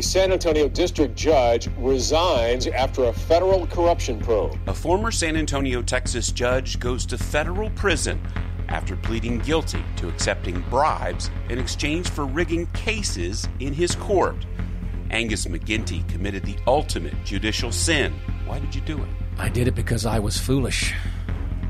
[0.00, 4.56] San Antonio district judge resigns after a federal corruption probe.
[4.68, 8.24] A former San Antonio, Texas judge goes to federal prison
[8.68, 14.36] after pleading guilty to accepting bribes in exchange for rigging cases in his court.
[15.10, 18.12] Angus McGinty committed the ultimate judicial sin.
[18.46, 19.08] Why did you do it?
[19.36, 20.94] I did it because I was foolish.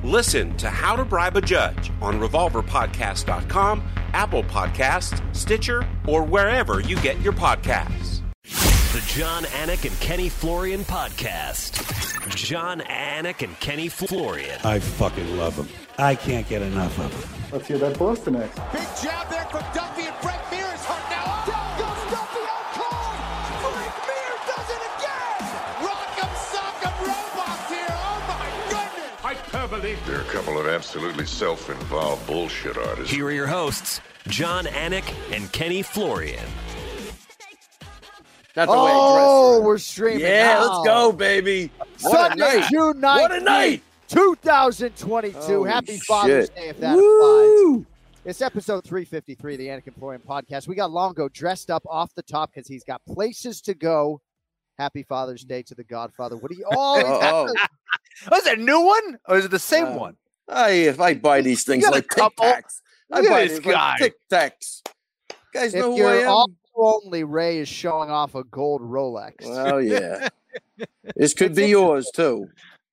[0.05, 3.83] Listen to How to Bribe a Judge on RevolverPodcast.com,
[4.13, 8.18] Apple Podcasts, Stitcher, or wherever you get your podcasts.
[9.19, 12.37] The Jon Anik and Kenny Florian podcast.
[12.37, 14.61] Jon Anik and Kenny Florian.
[14.63, 15.69] I fucking love them.
[15.99, 17.29] I can't get enough of them.
[17.51, 18.55] Let's hear that Boston X.
[18.71, 21.45] Big jab there from Duffy and Frank Mir is hurt now.
[21.51, 22.95] Down goes Duffy out cold.
[23.75, 25.43] Frank Mir does it again.
[25.83, 27.91] Rock'em sock'em robots here.
[27.91, 29.19] Oh my goodness.
[29.21, 29.97] Hyperbole.
[30.07, 33.13] They're a couple of absolutely self-involved bullshit artists.
[33.13, 36.47] Here are your hosts, Jon Anik and Kenny Florian.
[38.59, 40.21] Not the oh, way we're streaming.
[40.23, 40.69] Yeah, now.
[40.73, 41.71] let's go, baby.
[42.01, 42.69] What Sunday, night.
[42.69, 43.83] June 19th, What a night.
[44.09, 45.39] 2022.
[45.39, 46.57] Holy Happy Father's shit.
[46.57, 47.75] Day if that Woo.
[47.75, 47.87] applies.
[48.25, 50.67] It's episode 353 of the Anik and Florian podcast.
[50.67, 54.21] We got Longo dressed up off the top because he's got places to go.
[54.77, 56.37] Happy Father's Day to the Godfather.
[56.37, 56.65] What are you?
[56.73, 57.55] Oh, Oh,
[58.33, 60.17] Was it a new one or is it the same Uh, one?
[60.49, 62.81] I, if I buy these things like Tic Tacs,
[63.13, 63.97] I buy this these like guy.
[63.99, 64.83] Tic Tacs.
[65.55, 66.29] Guys know who I am.
[66.29, 69.45] all only, Ray is showing off a gold Rolex.
[69.45, 70.29] Well, yeah.
[71.17, 72.49] this could be yours too.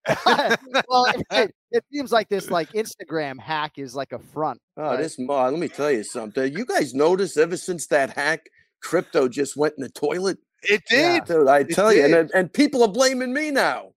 [0.26, 4.62] well, it, it seems like this like Instagram hack is like a front.
[4.78, 4.98] Oh, right?
[4.98, 6.54] this ma, oh, let me tell you something.
[6.54, 8.48] You guys notice ever since that hack,
[8.82, 10.38] crypto just went in the toilet.
[10.62, 11.20] It Yeah.
[11.20, 11.26] did.
[11.26, 13.94] Dude, I It tell you, and, and people are blaming me now.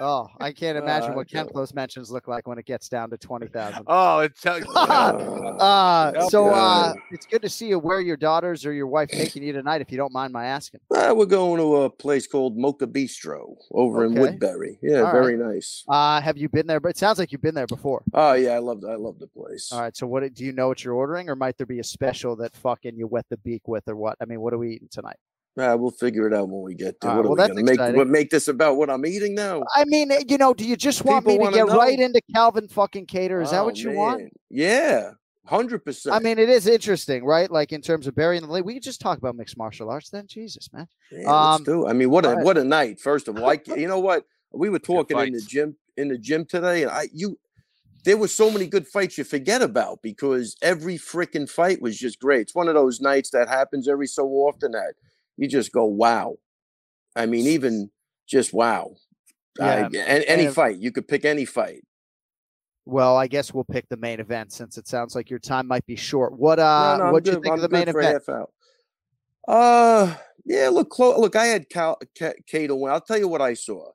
[0.00, 1.46] Oh, I can't imagine Uh, what Ken.
[1.46, 3.84] Close mentions look like when it gets down to twenty thousand.
[3.86, 7.78] Oh, it tells Uh, so uh, it's good to see you.
[7.78, 10.80] Where your daughters or your wife taking you tonight, if you don't mind my asking.
[10.94, 14.78] Uh, we're going to a place called Mocha Bistro over in Woodbury.
[14.82, 15.84] Yeah, All very nice.
[15.88, 16.80] Uh, have you been there?
[16.80, 18.02] But it sounds like you've been there before.
[18.14, 19.70] Oh yeah, I love I love the place.
[19.72, 19.96] All right.
[19.96, 22.54] So what do you know what you're ordering, or might there be a special that
[22.54, 24.16] fucking you wet the beak with, or what?
[24.22, 25.16] I mean, what are we eating tonight?
[25.58, 27.10] Uh, we'll figure it out when we get there.
[27.10, 27.96] All what right, are well, we that's gonna make?
[27.96, 29.62] What make this about what I'm eating now?
[29.74, 31.76] I mean, eh, you know, do you just want People me to get know.
[31.76, 33.42] right into Calvin fucking Kattar?
[33.42, 34.32] Is that Oh, what you want?
[34.48, 35.10] Yeah,
[35.44, 36.14] hundred percent.
[36.14, 37.50] I mean, it is interesting, right?
[37.50, 38.64] Like in terms of burying the lead.
[38.64, 40.26] We could just talk about mixed martial arts then.
[40.28, 40.86] Jesus, man.
[41.10, 41.86] Yeah, Um, let's do.
[41.86, 42.44] I mean, what a right.
[42.44, 43.00] what a night!
[43.00, 46.18] First of all, like you know what we were talking in the gym in the
[46.18, 47.36] gym today, and I you
[48.04, 52.18] there were so many good fights you forget about because every freaking fight was just
[52.20, 52.42] great.
[52.42, 54.94] It's one of those nights that happens every so often that
[55.40, 56.36] you just go wow.
[57.16, 57.90] I mean, even
[58.28, 58.94] just wow.
[59.58, 61.82] Yeah, and any and- fight you could pick any fight.
[62.86, 65.86] Well, I guess we'll pick the main event since it sounds like your time might
[65.86, 66.38] be short.
[66.38, 68.16] What uh No, no, what do you think I'm of the main good for a
[68.16, 68.48] event?
[69.46, 70.14] Uh,
[70.44, 70.68] yeah.
[70.68, 71.36] Look, clo- look.
[71.36, 72.92] I had Cal- Ca- Kattar win.
[72.92, 73.90] I'll tell you what I saw,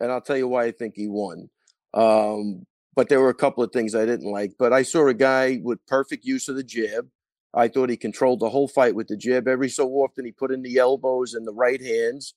[0.00, 1.50] and I'll tell you why I think he won.
[1.94, 4.52] Um, but there were a couple of things I didn't like.
[4.58, 7.08] But I saw a guy with perfect use of the jab.
[7.54, 9.48] I thought he controlled the whole fight with the jab.
[9.48, 12.34] Every so often, he put in the elbows and the right hands.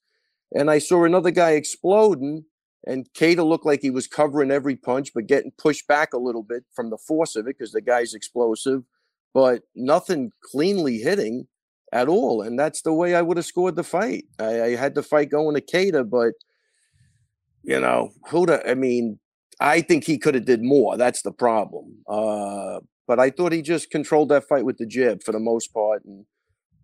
[0.53, 2.45] And I saw another guy exploding,
[2.85, 6.43] and Kattar looked like he was covering every punch, but getting pushed back a little
[6.43, 8.83] bit from the force of it because the guy's explosive,
[9.33, 11.47] but nothing cleanly hitting
[11.93, 12.41] at all.
[12.41, 14.25] And that's the way I would have scored the fight.
[14.39, 16.33] I, I had the fight going to Kattar, but
[17.63, 19.19] you know, the, I mean,
[19.59, 20.97] I think he could have did more.
[20.97, 21.97] That's the problem.
[22.07, 22.79] Uh,
[23.11, 26.05] but I thought he just controlled that fight with the jab for the most part
[26.05, 26.23] and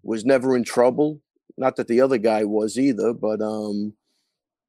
[0.04, 1.22] was never in trouble.
[1.58, 3.94] Not that the other guy was either, but um,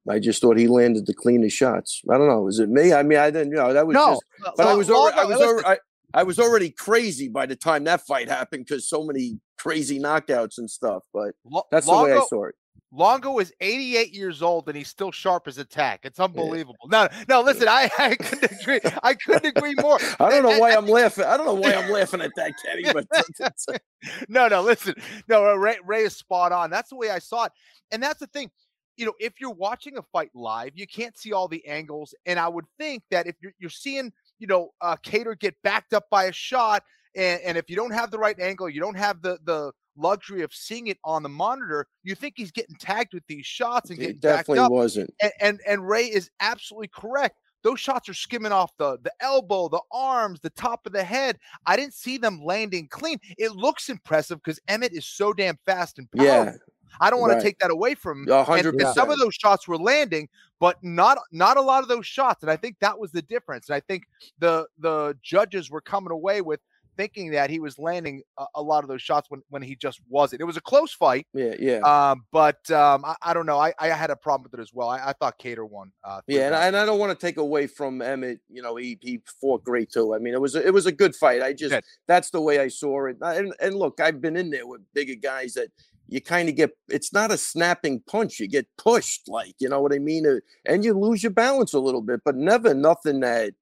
[0.09, 2.01] I just thought he landed the cleanest shots.
[2.09, 2.47] I don't know.
[2.47, 2.93] Is it me?
[2.93, 3.51] I mean, I didn't.
[3.51, 4.55] You know, that was No, just.
[4.55, 5.17] But I was already.
[5.17, 5.67] I was already.
[5.67, 5.77] I,
[6.13, 10.59] I was already crazy by the time that fight happened because so many crazy knockouts
[10.59, 11.03] and stuff.
[11.13, 11.31] But
[11.71, 12.55] that's the way I saw it.
[12.91, 16.01] Longo is 88 years old and he's still sharp as a tack.
[16.03, 16.87] It's unbelievable.
[16.87, 18.79] No, no, listen, I, I couldn't agree.
[19.03, 19.99] I couldn't agree more.
[20.19, 21.25] I don't know why I'm laughing.
[21.25, 22.83] I don't know why I'm laughing at that, Kenny.
[22.91, 23.81] But
[24.29, 24.95] no, no, listen.
[25.27, 26.69] No, Ray, Ray is spot on.
[26.69, 27.51] That's the way I saw it.
[27.91, 28.49] And that's the thing.
[28.97, 32.13] You know, if you're watching a fight live, you can't see all the angles.
[32.25, 35.93] And I would think that if you're, you're seeing, you know, uh, Kattar get backed
[35.93, 36.83] up by a shot,
[37.15, 40.41] and, and if you don't have the right angle, you don't have the the luxury
[40.41, 43.99] of seeing it on the monitor, you think he's getting tagged with these shots and
[43.99, 44.71] getting definitely up.
[44.71, 45.13] wasn't.
[45.21, 47.39] And, and and Ray is absolutely correct.
[47.61, 51.37] Those shots are skimming off the the elbow, the arms, the top of the head.
[51.65, 53.17] I didn't see them landing clean.
[53.37, 56.33] It looks impressive because Emmett is so damn fast and powerful.
[56.33, 56.53] Yeah,
[57.01, 57.39] I don't want right.
[57.39, 58.27] to take that away from him.
[58.59, 60.29] And- and some of those shots were landing,
[60.59, 62.43] but not not a lot of those shots.
[62.43, 63.67] And I think that was the difference.
[63.67, 64.07] And I think
[64.39, 66.61] the the judges were coming away with
[66.99, 70.01] thinking that he was landing a, a lot of those shots when when he just
[70.09, 70.41] wasn't.
[70.41, 71.25] It was a close fight.
[71.33, 71.77] Yeah, yeah.
[71.77, 73.57] Um, but um, I, I don't know.
[73.57, 74.89] I, I had a problem with it as well.
[74.89, 75.93] I, I thought Kattar won.
[76.03, 78.41] Uh, Yeah, and I, and I don't want to take away from Emmett.
[78.49, 80.13] You know, he he fought great too.
[80.13, 81.41] I mean, it was a, it was a good fight.
[81.41, 81.85] I just did.
[82.05, 83.15] that's the way I saw it.
[83.21, 85.69] And and look, I've been in there with bigger guys that
[86.09, 86.71] you kind of get.
[86.89, 88.41] It's not a snapping punch.
[88.41, 91.71] You get pushed, like you know what I mean, Uh, and you lose your balance
[91.73, 93.53] a little bit, but never nothing that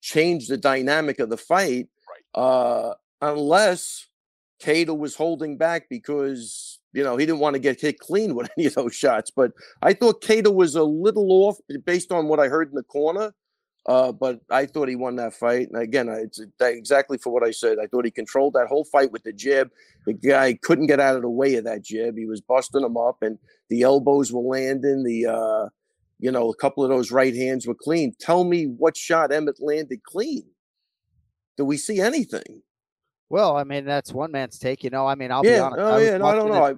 [0.00, 1.88] changed the dynamic of the fight.
[2.34, 4.06] Uh, unless
[4.62, 8.50] Kattar was holding back because you know he didn't want to get hit clean with
[8.58, 9.30] any of those shots.
[9.30, 9.52] But
[9.82, 13.32] I thought Kattar was a little off based on what I heard in the corner.
[13.86, 15.68] Uh, but I thought he won that fight.
[15.72, 17.78] And again, I- it's exactly for what I said.
[17.82, 19.70] I thought he controlled that whole fight with the jab.
[20.04, 22.18] The guy couldn't get out of the way of that jab.
[22.18, 23.38] He was busting him up, and
[23.70, 25.04] the elbows were landing.
[25.04, 25.68] The uh,
[26.18, 28.14] you know, a couple of those right hands were clean.
[28.20, 30.44] Tell me what shot Emmett landed clean.
[31.58, 32.62] Do we see anything?
[33.28, 34.82] Well, I mean, that's one man's take.
[34.82, 35.80] You know, I mean, I'll be honest.
[35.80, 36.16] Oh I yeah.
[36.16, 36.64] No, I don't know.
[36.64, 36.74] I,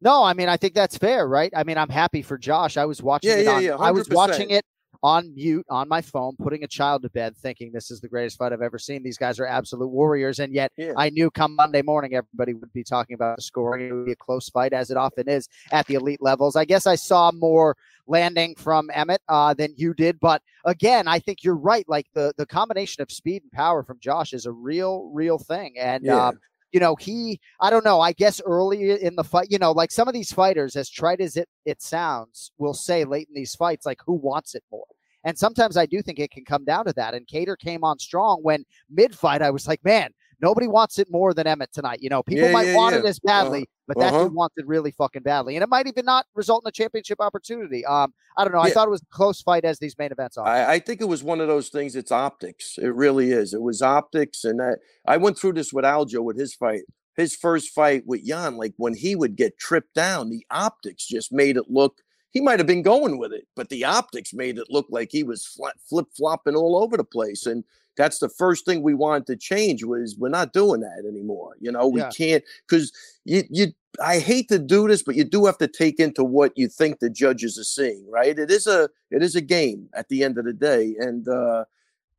[0.00, 1.52] No, I mean, I think that's fair, right?
[1.56, 2.76] I mean, I'm happy for Josh.
[2.76, 4.64] I was watching Yeah, it yeah, on yeah, I was watching it
[5.02, 8.36] on mute on my phone, putting a child to bed, thinking this is the greatest
[8.36, 9.02] fight I've ever seen.
[9.02, 10.40] These guys are absolute warriors.
[10.40, 10.92] And yet Yeah.
[10.96, 13.88] I knew come Monday morning everybody would be talking about the scoring.
[13.88, 16.54] It would be a close fight, as it often is at the elite levels.
[16.56, 17.76] I guess I saw more
[18.08, 20.18] landing from Emmett uh, than you did.
[20.18, 21.84] But again, I think you're right.
[21.88, 25.74] Like the the combination of speed and power from Josh is a real, real thing.
[25.78, 26.28] And Yeah.
[26.28, 26.38] um,
[26.72, 29.90] you know, he, I don't know, I guess early in the fight, you know, like
[29.90, 33.54] some of these fighters, as trite as it, it sounds, will say late in these
[33.54, 34.84] fights, like, who wants it more?
[35.24, 37.14] And sometimes I do think it can come down to that.
[37.14, 41.10] And Kattar came on strong when mid fight, I was like, man, nobody wants it
[41.10, 41.98] more than Emmett tonight.
[42.00, 43.00] You know, people Yeah, might yeah, want yeah.
[43.00, 43.84] it as badly, Uh-huh.
[43.88, 44.24] but that Uh-huh.
[44.24, 45.56] dude wants it really fucking badly.
[45.56, 47.84] And it might even not result in a championship opportunity.
[47.84, 48.60] Um, I don't know.
[48.60, 50.46] I thought it was a close fight as these main events are.
[50.46, 51.96] I, I think it was one of those things.
[51.96, 52.78] It's optics.
[52.78, 53.52] It really is.
[53.52, 56.82] It was optics, and that I went through this with Aljo with his fight.
[57.16, 61.32] His first fight with Yan, like when he would get tripped down, the optics just
[61.32, 61.96] made it look.
[62.30, 65.24] He might have been going with it, but the optics made it look like he
[65.24, 67.44] was flip flopping all over the place.
[67.44, 67.64] And
[67.98, 71.56] that's the first thing we wanted to change was we're not doing that anymore.
[71.60, 72.10] You know, we Yeah.
[72.10, 72.92] can't because
[73.24, 73.66] you you.
[74.00, 77.00] I hate to do this, but you do have to take into what you think
[77.00, 78.38] the judges are seeing, right?
[78.38, 81.64] It is a it is a game at the end of the day, and uh,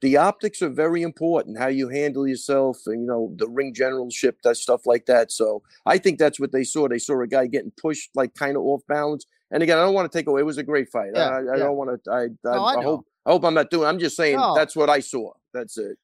[0.02, 1.58] the optics are very important.
[1.58, 5.32] How you handle yourself, and you know the ring generalship, that stuff like that.
[5.32, 6.88] So I think that's what they saw.
[6.90, 9.26] They saw a guy getting pushed like kind of off balance.
[9.52, 10.42] And again, I don't want to take away.
[10.42, 11.12] It was a great fight.
[11.16, 11.64] Yeah, I, I yeah.
[11.64, 12.12] don't want to.
[12.12, 13.88] I I, No, I I hope I hope I'm not doing.
[13.88, 14.54] I'm just saying No.
[14.56, 15.32] that's what I saw.
[15.54, 15.98] That's it.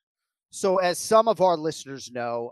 [0.52, 2.52] So, as some of our listeners know,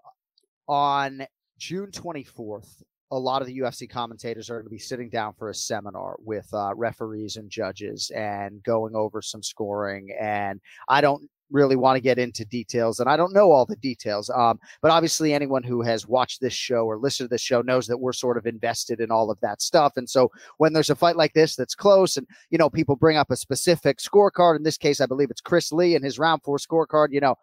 [0.67, 1.25] on
[1.57, 2.81] June 24th,
[3.11, 6.15] a lot of the UFC commentators are going to be sitting down for a seminar
[6.19, 10.09] with uh, referees and judges and going over some scoring.
[10.19, 10.59] And
[10.89, 14.29] I don't really want to get into details, and I don't know all the details.
[14.29, 17.87] Um, but obviously, anyone who has watched this show or listened to this show knows
[17.87, 19.93] that we're sort of invested in all of that stuff.
[19.95, 23.17] And so, when there's a fight like this that's close, and you know, people bring
[23.17, 24.57] up a specific scorecard.
[24.57, 27.09] In this case, I believe it's Chris Lee and his round four scorecard.
[27.11, 27.35] You know,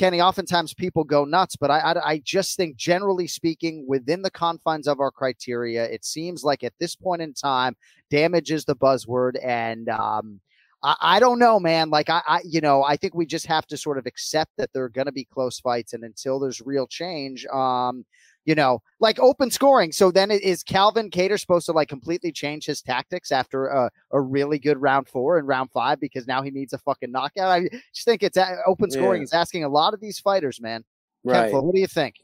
[0.00, 4.30] Kenny, oftentimes people go nuts, but I, I, I just think, generally speaking, within the
[4.30, 7.76] confines of our criteria, it seems like at this point in time,
[8.10, 10.40] damage is the buzzword, and um,
[10.82, 11.90] I, I don't know, man.
[11.90, 14.72] Like I, I, you know, I think we just have to sort of accept that
[14.72, 18.04] there are going to be close fights, and until there's real change, um,
[18.44, 19.92] you know, like open scoring.
[19.92, 24.20] So then is Calvin Kattar supposed to like completely change his tactics after a, a
[24.20, 27.50] really good round four and round five because now he needs a fucking knockout?
[27.50, 29.24] I just think it's uh, open scoring Yeah.
[29.24, 30.84] is asking a lot of these fighters, man.
[31.22, 31.50] Right.
[31.50, 32.16] Flo, what do you think?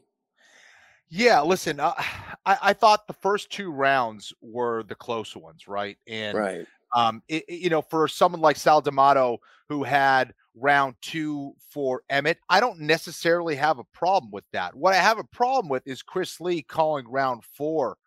[1.09, 1.93] Yeah, listen, uh,
[2.45, 5.97] I, I thought the first two rounds were the close ones, right?
[6.07, 6.65] And Right.
[6.95, 9.39] Um, it, you know, for someone like Sal D'Amato
[9.69, 14.75] who had round two for Emmett, I don't necessarily have a problem with that.
[14.75, 17.97] What I have a problem with is Chris Lee calling round four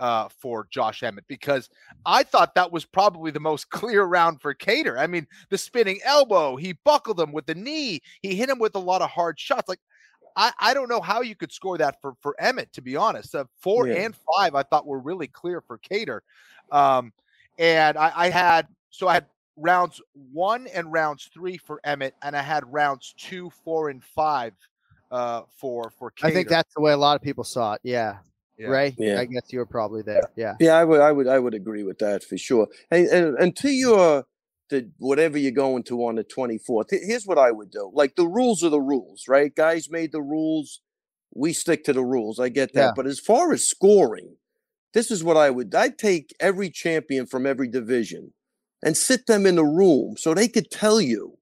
[0.00, 1.68] uh, for Josh Emmett because
[2.06, 4.98] I thought that was probably the most clear round for Kattar.
[4.98, 8.74] I mean, the spinning elbow, he buckled him with the knee, he hit him with
[8.74, 9.68] a lot of hard shots.
[9.68, 9.80] Like,
[10.36, 13.34] I, I don't know how you could score that for, for Emmett, to be honest.
[13.34, 14.04] Uh, four Yeah.
[14.04, 16.20] and five, I thought were really clear for Kattar.
[16.72, 17.12] Um,
[17.60, 19.26] and I, I had so I had
[19.56, 20.00] rounds
[20.32, 24.54] one and rounds three for Emmett, and I had rounds two, four, and five
[25.12, 26.12] uh, for for.
[26.22, 27.80] I think that's the way a lot of people saw it.
[27.84, 28.18] Yeah.
[28.58, 28.68] Yeah.
[28.68, 29.18] Ray, Yeah.
[29.18, 30.28] I guess you were probably there.
[30.36, 30.54] Yeah.
[30.60, 32.68] Yeah, I would, I would, I would agree with that for sure.
[32.90, 34.24] And and, and to your
[34.68, 37.90] the whatever you're going to on the 24th, here's what I would do.
[37.94, 39.54] Like the rules are the rules, right?
[39.54, 40.80] Guys made the rules.
[41.34, 42.38] We stick to the rules.
[42.38, 42.80] I get that.
[42.80, 42.92] Yeah.
[42.94, 44.36] But as far as scoring,
[44.92, 45.74] this is what I would.
[45.74, 48.32] I'd take every champion from every division
[48.82, 51.38] and sit them in a room so they could tell you,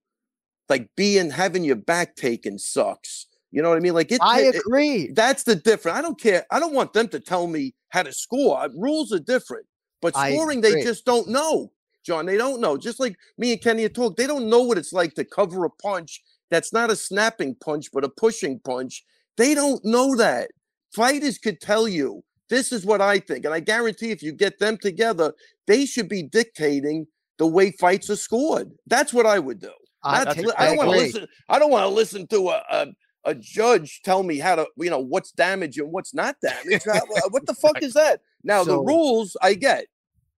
[0.69, 3.27] like being having your back taken sucks.
[3.51, 3.95] You know what I mean?
[3.95, 4.21] Like it.
[4.23, 5.11] I it- agree.
[5.13, 5.97] that's the difference.
[5.97, 6.45] I don't care.
[6.51, 8.69] I don't want them to tell me how to score.
[8.77, 9.67] Rules are different,
[10.03, 11.73] but scoring they just don't know.
[12.05, 12.77] John, they don't know.
[12.77, 15.71] Just like me and Kenny talked, they don't know what it's like to cover a
[15.71, 19.05] punch that's not a snapping punch but a pushing punch.
[19.37, 20.51] They don't know that.
[20.95, 24.59] Fighters could tell you this is what I think, and I guarantee if you get
[24.59, 25.33] them together,
[25.67, 27.07] they should be dictating
[27.39, 28.71] the way fights are scored.
[28.87, 29.71] That's what I would do.
[30.03, 31.29] I- Not I don't want to listen.
[31.49, 32.87] I don't want to listen to a, a
[33.25, 36.87] a judge tell me how to, you know, what's damage and what's not damage.
[36.87, 37.01] Uh,
[37.31, 38.21] what the fuck is that?
[38.45, 39.87] Now the rules I get.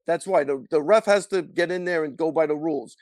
[0.07, 2.97] That's why the, the ref has to get in there and go by the rules.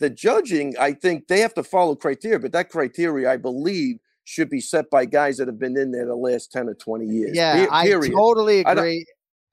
[0.00, 4.48] The judging, I think they have to follow criteria, but that criteria, I believe, should
[4.50, 7.32] be set by guys that have been in there the last 10 or 20 years.
[7.34, 8.12] Yeah, Pe- I period.
[8.12, 9.04] totally I don't- agree.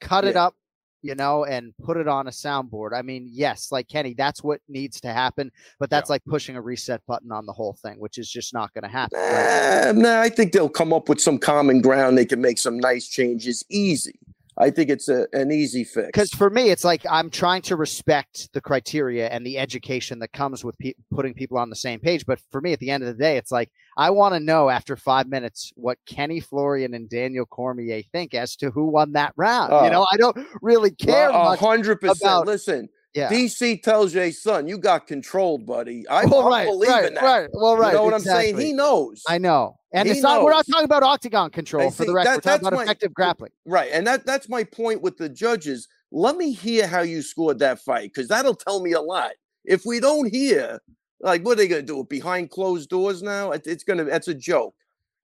[0.02, 0.56] Cut it up,
[1.02, 2.92] you know, and put it on a soundboard.
[2.94, 6.62] I mean, yes, like Kenny, that's what needs to happen, but that's like pushing a
[6.62, 9.20] reset button on the whole thing, which is just not going to happen.
[9.20, 9.88] right?
[9.90, 12.18] Uh, nah, I think they'll come up with some common ground.
[12.18, 14.18] They can make some nice changes easy.
[14.62, 16.08] I think it's a, an easy fix.
[16.08, 20.34] Because for me, it's like I'm trying to respect the criteria and the education that
[20.34, 22.26] comes with pe- putting people on the same page.
[22.26, 24.70] But for me, at the end of the day, it's like I want to know
[24.70, 29.34] after five minutes what Kenny Florian and Daniel Cormier think as to who won that
[29.38, 29.72] round.
[29.72, 29.90] you Oh.
[29.90, 32.46] know, I don't really care A hundred percent.
[32.46, 33.30] Listen, Yeah.
[33.30, 36.06] DC tells Jay, son, you got controlled, buddy.
[36.10, 37.24] I, Well, right, believing right, that.
[37.24, 37.50] right.
[37.54, 38.60] Well, right, You know what I'm saying?
[38.60, 39.24] He knows.
[39.28, 39.79] I know.
[39.92, 42.28] And He it's not, we're not talking about octagon control And for the record.
[42.28, 43.52] that- we're talking about my- effective grappling.
[43.66, 43.90] Right.
[43.92, 45.88] And that that's my point with the judges.
[46.12, 49.32] Let me hear how you scored that fight because that'll tell me a lot.
[49.66, 50.80] If we don't hear,
[51.22, 52.04] like, what are they going to do?
[52.10, 53.52] Behind closed doors now?
[53.52, 54.76] It- It's going to, that's a joke.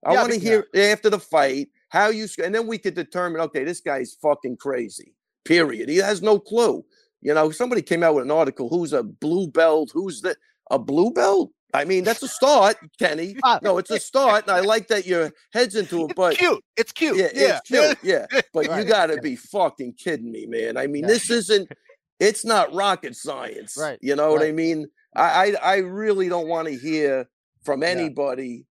[0.04, 3.40] I Yeah, want to hear after the fight how you, and then we could determine,
[3.42, 5.88] okay, this guy's fucking crazy, period.
[5.88, 6.84] He has no clue.
[7.22, 10.36] You know, somebody came out with an article who's a blue belt, who's the,
[10.70, 11.50] a blue belt?
[11.76, 13.36] I mean, that's a start, Kenny.
[13.44, 13.58] Ah.
[13.62, 14.44] No, it's a start.
[14.48, 16.64] And I like that your head's into it, but cute.
[16.76, 17.16] It's cute.
[17.18, 17.58] yeah, Yeah.
[17.58, 17.98] it's cute.
[18.02, 20.76] Yeah, but you got to be fucking kidding me, man.
[20.76, 21.08] I mean, Yeah.
[21.08, 21.70] this isn't.
[22.18, 24.86] It's not rocket science, Right, You know what I mean?
[25.14, 27.28] I I, I really don't want to hear
[27.62, 28.64] from anybody,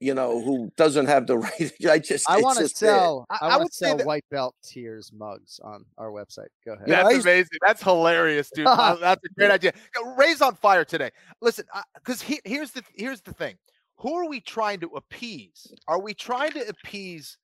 [0.00, 1.72] you know, who doesn't have the right.
[1.88, 2.28] I just.
[2.28, 2.86] I want to just bad.
[2.88, 3.26] sell.
[3.30, 6.48] I- I, I would say sell that- white belt tears mugs on our website.
[6.64, 6.88] Go ahead.
[6.88, 7.58] Yeah, That's I used- amazing.
[7.66, 8.66] That's hilarious, dude.
[8.66, 9.72] That's a great idea.
[10.16, 11.10] Ray's on fire today.
[11.40, 13.56] Listen, because he, here's the here's the thing.
[13.98, 15.66] Who are we trying to appease?
[15.86, 17.36] Are we trying to appease,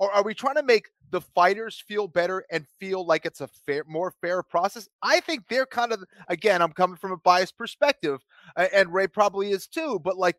[0.00, 3.46] or are we trying to make the fighters feel better and feel like it's a
[3.46, 4.88] fair, more fair process?
[5.02, 6.60] I think they're kind of again.
[6.60, 8.18] I'm coming from a biased perspective,
[8.56, 10.00] and Ray probably is too.
[10.02, 10.36] But like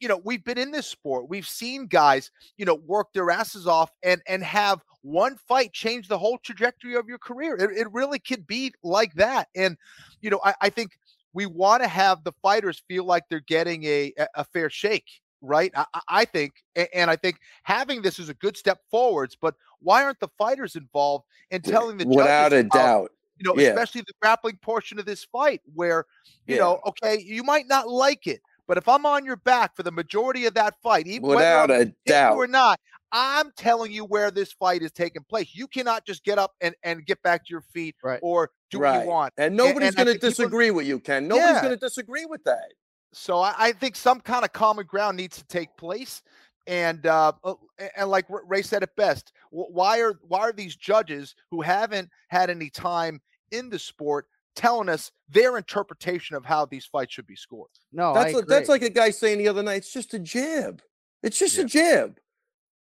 [0.00, 3.66] you know we've been in this sport we've seen guys you know work their asses
[3.66, 7.92] off and and have one fight change the whole trajectory of your career it, it
[7.92, 9.76] really could be like that and
[10.20, 10.98] you know I, I think
[11.32, 15.70] we want to have the fighters feel like they're getting a a fair shake, right?
[15.74, 16.54] I, I think,
[16.94, 19.36] and I think having this is a good step forwards.
[19.38, 23.10] But why aren't the fighters involved in telling the without a judges doubt?
[23.38, 23.58] You know, Yeah.
[23.58, 26.06] especially the grappling portion of this fight, where
[26.46, 26.58] you Yeah.
[26.58, 29.92] know, okay, you might not like it, but if I'm on your back for the
[29.92, 32.36] majority of that fight, even Without a gonna hit you doubt.
[32.36, 32.80] or not,
[33.12, 35.54] I'm telling you where this fight is taking place.
[35.54, 38.18] You cannot just get up and, and get back to your feet right.
[38.22, 39.32] or do what you want.
[39.38, 41.28] And nobody's going to think people- disagree with you, Ken.
[41.28, 41.62] Nobody's Yeah.
[41.62, 42.72] going to disagree with that.
[43.12, 46.22] So I, I think some kind of common ground needs to take place.
[46.66, 47.54] And uh, uh,
[47.96, 52.50] and like Ray said it best, why are why are these judges who haven't had
[52.50, 53.20] any time
[53.52, 57.70] in the sport telling us their interpretation of how these fights should be scored?
[57.92, 60.82] No, that's like, that's like a guy saying the other night, it's just a jab.
[61.22, 62.18] It's just a jab.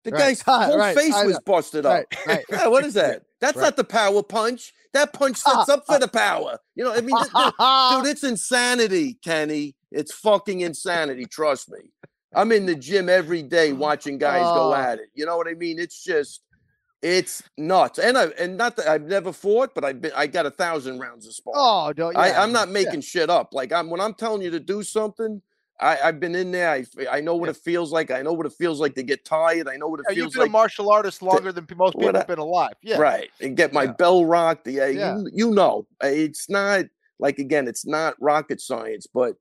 [0.03, 0.19] The Right.
[0.19, 0.95] guy's whole Right.
[0.97, 1.39] face I was know.
[1.45, 1.93] busted up.
[1.93, 2.45] Right, right.
[2.51, 3.23] Yeah, what is that?
[3.41, 3.63] That's Right.
[3.63, 4.73] not the power punch.
[4.93, 6.57] That punch sets up for the power.
[6.75, 7.53] You know, I mean, th- th-
[8.03, 9.75] dude, it's insanity, Kenny.
[9.91, 11.25] It's fucking insanity.
[11.25, 11.91] Trust me.
[12.33, 14.73] I'm in the gym every day watching guys go Oh.
[14.73, 15.09] at it.
[15.13, 15.77] You know what I mean?
[15.79, 16.41] It's just,
[17.01, 17.99] it's nuts.
[17.99, 20.11] And I and not that I've never fought, but I've been.
[20.15, 21.59] I got a thousand rounds of sparring.
[21.59, 22.15] Oh, don't.
[22.17, 22.73] I, yeah, I'm not yeah.
[22.73, 23.53] making shit up.
[23.53, 25.41] Like I'm when I'm telling you to do something,
[25.79, 26.69] I, I've been in there.
[26.71, 28.09] I, I know what it feels like.
[28.09, 29.67] I know what it feels like to get tired.
[29.67, 30.23] I know what it Yeah, feels like.
[30.25, 30.49] you've been like.
[30.49, 32.73] a martial artist longer than most people I- have been alive.
[32.81, 33.29] Yeah, Right.
[33.41, 34.67] And get my bell rocked.
[34.67, 35.17] Yeah, Yeah.
[35.17, 36.85] You, you know, it's not
[37.19, 39.35] like again, it's not rocket science, but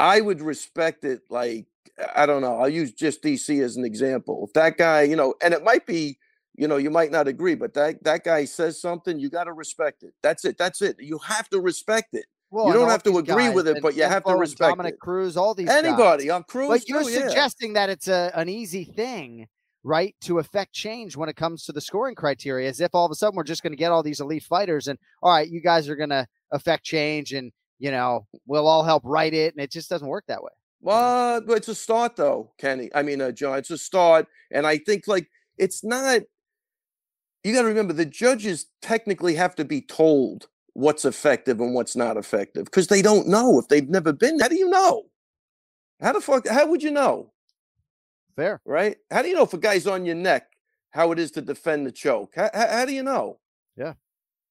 [0.00, 1.20] I would respect it.
[1.30, 1.66] Like
[2.14, 2.58] I don't know.
[2.58, 4.44] I'll use just DC as an example.
[4.48, 6.18] If that guy, you know, and it might be,
[6.58, 9.52] you know, you might not agree, but that that guy says something, you got to
[9.52, 10.12] respect it.
[10.22, 10.58] That's it.
[10.58, 10.96] That's it.
[10.98, 12.26] You have to respect it.
[12.50, 14.94] Well, you don't have to agree guys, with it, but you have to respect Dominick
[14.94, 15.00] it.
[15.00, 16.32] Cruz, all these Anybody guys.
[16.32, 17.28] on Cruz But you're too, yeah.
[17.28, 19.46] suggesting that it's a an easy thing,
[19.84, 23.12] right, to affect change when it comes to the scoring criteria, as if all of
[23.12, 25.60] a sudden we're just going to get all these elite fighters, and all right, you
[25.60, 29.62] guys are going to affect change, and you know we'll all help write it, and
[29.62, 30.52] it just doesn't work that way.
[30.80, 32.88] Well, it's a start though, Kenny.
[32.94, 36.22] I mean, uh, John, it's a start, and I think like it's not.
[37.48, 41.96] You got to remember the judges technically have to be told what's effective and what's
[41.96, 44.38] not effective because they don't know if they've never been.
[44.38, 45.04] How do you know?
[45.98, 46.46] How the fuck?
[46.46, 47.32] How would you know?
[48.36, 48.98] Fair, right?
[49.10, 50.48] How do you know if a guy's on your neck
[50.90, 52.34] how it is to defend the choke?
[52.36, 53.38] How, how, how do you know?
[53.78, 53.94] Yeah.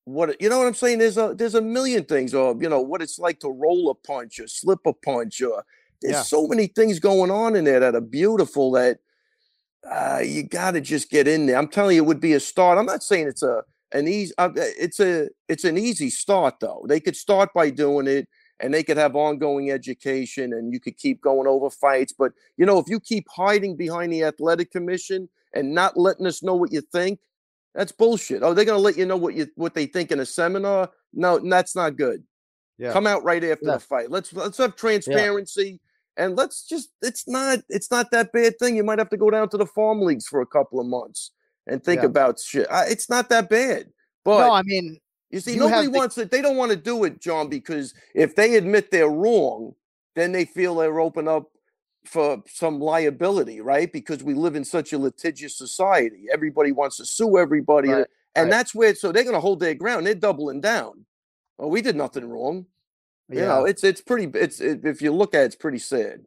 [0.06, 0.98] What you know what I'm saying?
[0.98, 3.96] There's a there's a million things, or you know what it's like to roll a
[3.96, 5.64] punch or slip a punch, or
[6.02, 6.24] there's Yeah.
[6.24, 9.02] so many things going on in there that are beautiful that
[9.90, 11.58] uh, you got to just get in there.
[11.58, 12.78] I'm telling you, it would be a start.
[12.78, 14.34] I'm not saying it's a an easy.
[14.38, 16.86] Uh, it's a it's an easy start though.
[16.88, 18.28] They could start by doing it,
[18.60, 22.14] and they could have ongoing education, and you could keep going over fights.
[22.18, 26.44] But you know, if you keep hiding behind the athletic commission and not letting us
[26.44, 27.20] know what you think,
[27.74, 28.44] that's bullshit.
[28.44, 30.90] Oh, they're gonna let you know what you what they think in a seminar?
[31.14, 32.24] No, that's not good.
[32.78, 32.92] Yeah.
[32.92, 33.74] Come out right after Yeah.
[33.76, 34.12] the fight.
[34.12, 35.80] Let's let's have transparency
[36.18, 38.76] and let's just it's not it's not that bad thing.
[38.76, 41.32] You might have to go down to the farm leagues for a couple of months
[41.68, 42.08] and think Yeah.
[42.08, 42.68] about shit.
[42.70, 43.88] I, it's not that bad.
[44.24, 45.00] But no, I mean,
[45.30, 46.32] you see, you nobody wants it.
[46.32, 49.74] They don't want to do it, John, because if they admit they're wrong,
[50.16, 51.46] then they feel they're open up
[52.06, 53.92] for some liability, right?
[53.92, 56.26] Because we live in such a litigious society.
[56.32, 57.90] Everybody wants to sue everybody.
[57.90, 58.52] Right, And right.
[58.52, 60.06] that's where so they're gonna hold their ground.
[60.06, 61.06] They're doubling down.
[61.60, 62.66] Oh, we did nothing wrong.
[63.30, 63.70] You know, Yeah.
[63.72, 66.26] it's it's pretty it's it, if you look at it, it's pretty sad.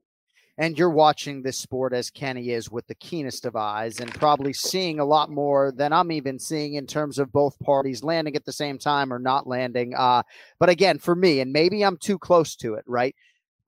[0.58, 4.52] and you're watching this sport as Kenny is with the keenest of eyes and probably
[4.52, 8.44] seeing a lot more than I'm even seeing in terms of both parties landing at
[8.44, 9.94] the same time or not landing.
[9.96, 10.22] Uh,
[10.58, 13.16] but again, for me, and maybe I'm too close to it, right?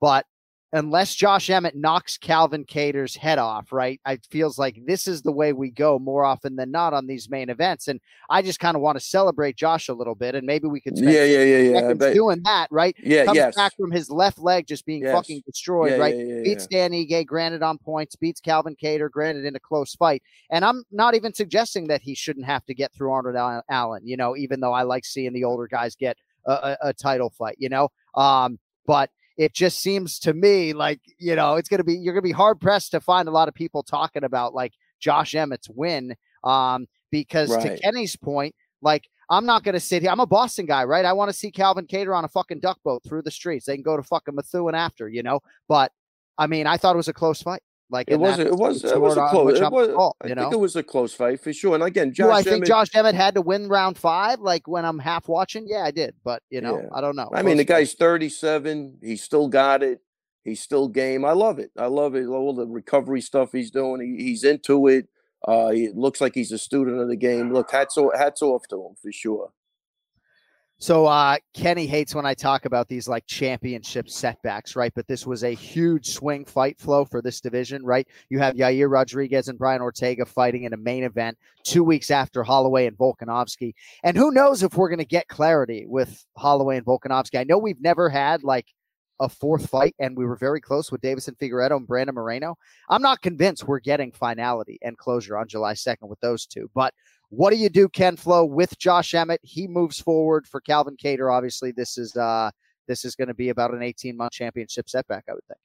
[0.00, 0.26] But
[0.74, 4.00] unless Josh Emmett knocks Calvin Kattar's head off, right?
[4.06, 7.28] It feels like this is the way we go more often than not on these
[7.28, 7.88] main events.
[7.88, 10.80] And I just kind of want to celebrate Josh a little bit, and maybe we
[10.80, 11.92] could spend Yeah, yeah, yeah, yeah.
[11.92, 12.96] Bet- doing that, right?
[13.02, 13.54] Yeah, Comes yes.
[13.54, 15.12] back from his left leg just being Yes.
[15.12, 16.16] fucking destroyed, Yeah, right?
[16.16, 16.66] yeah, yeah, beats.
[16.66, 20.22] Dan Ige, granted on points, beats Calvin Kattar, granted in a close fight.
[20.50, 24.06] And I'm not even suggesting that he shouldn't have to get through Arnold Al- Allen,
[24.06, 27.28] you know, even though I like seeing the older guys get a, a, a title
[27.30, 27.90] fight, you know.
[28.14, 29.10] Um, but
[29.42, 32.60] it just seems to me like, you know, it's gonna be you're gonna be hard
[32.60, 36.14] pressed to find a lot of people talking about like Josh Emmett's win.
[36.44, 40.12] Um, because to Kenny's point, like I'm not gonna sit here.
[40.12, 41.04] I'm a Boston guy, right?
[41.04, 43.66] I want to see Calvin Kattar on a fucking duck boat through the streets.
[43.66, 45.40] They can go to fucking Methuen after, you know.
[45.68, 45.90] But
[46.38, 47.62] I mean, I thought it was a close fight.
[47.92, 50.52] Like It was it was it was a close it was, called, I you think
[50.52, 51.74] it was a close fight for sure.
[51.74, 54.40] And again, Do Josh I think Emmett- Josh Emmett had to win round five?
[54.40, 55.66] Like when I'm half watching?
[55.68, 56.14] Yeah, I did.
[56.24, 56.88] But you know, Yeah.
[56.94, 57.28] I don't know.
[57.32, 57.80] I mean, the fight.
[57.80, 58.98] guy's 37.
[59.02, 60.00] He's still got it.
[60.42, 61.24] He's still game.
[61.24, 61.70] I love it.
[61.78, 62.26] I love it.
[62.26, 64.00] All the recovery stuff he's doing.
[64.00, 65.06] He, he's into it.
[65.46, 67.52] Uh, he looks like he's a student of the game.
[67.52, 69.50] Look, hats off, hats off to him for sure.
[70.82, 74.92] So uh, Kenny hates when I talk about these like championship setbacks, right?
[74.92, 78.04] But this was a huge swing fight flow for this division, right?
[78.30, 82.42] You have Yair Rodriguez and Brian Ortega fighting in a main event two weeks after
[82.42, 83.74] Holloway and Volkanovski.
[84.02, 87.38] And who knows if we're going to get clarity with Holloway and Volkanovski.
[87.38, 88.66] I know we've never had like
[89.20, 92.56] a fourth fight, and we were very close with Deiveson Figueiredo and Brandon Moreno.
[92.90, 96.92] I'm not convinced we're getting finality and closure on July 2nd with those two, but
[97.32, 99.40] what do you do, Ken Flo, with Josh Emmett?
[99.42, 101.32] He moves forward for Calvin Kattar.
[101.32, 102.50] Obviously, this is uh
[102.86, 105.58] this is going to be about an 18 month championship setback, I would think.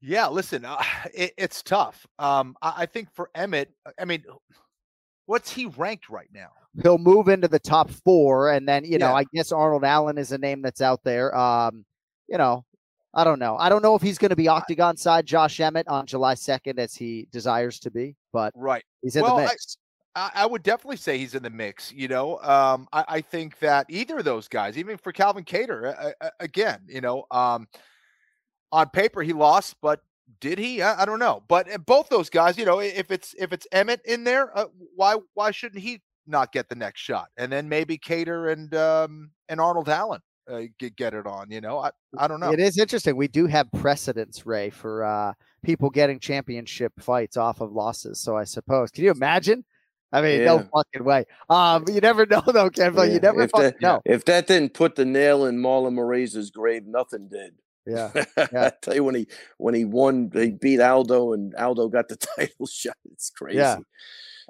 [0.00, 0.82] Yeah, listen, uh,
[1.14, 2.06] it, it's tough.
[2.18, 4.24] Um, I, I think for Emmett, I mean,
[5.26, 6.48] what's he ranked right now?
[6.82, 9.14] He'll move into the top four, and then you know, Yeah.
[9.16, 11.36] I guess Arnold Allen is a name that's out there.
[11.36, 11.84] Um,
[12.26, 12.64] you know,
[13.14, 13.56] I don't know.
[13.56, 16.78] I don't know if he's going to be octagon side Josh Emmett on July 2nd
[16.78, 18.84] as he desires to be, but Right.
[19.02, 19.78] he's in well, the mix.
[20.14, 21.92] I, I would definitely say he's in the mix.
[21.92, 26.12] You know, um, I, I think that either of those guys, even for Calvin Kattar,
[26.20, 27.66] uh, again, you know, um,
[28.72, 30.00] on paper he lost, but
[30.40, 30.82] did he?
[30.82, 31.42] I, I don't know.
[31.48, 34.66] But uh, both those guys, you know, if it's if it's Emmett in there, uh,
[34.94, 37.28] why why shouldn't he not get the next shot?
[37.36, 41.50] And then maybe Kattar and um, and Arnold Allen uh, get get it on.
[41.50, 42.52] You know, I I don't know.
[42.52, 43.16] It is interesting.
[43.16, 45.32] We do have precedents, Ray, for uh,
[45.62, 48.20] people getting championship fights off of losses.
[48.20, 49.64] So I suppose, can you imagine?
[50.10, 51.26] I mean, no fucking way.
[51.50, 52.94] Um, you never know though, Ken.
[52.94, 53.02] Flo.
[53.04, 54.02] You never if fucking that, know.
[54.04, 57.54] If that didn't put the nail in Marlon Moraes' grave, nothing did.
[57.88, 58.10] Yeah.
[58.36, 62.16] I tell you when he when he won, they beat Aldo, and Aldo got the
[62.36, 62.96] title shot.
[63.10, 63.56] It's crazy.
[63.56, 63.78] Yeah.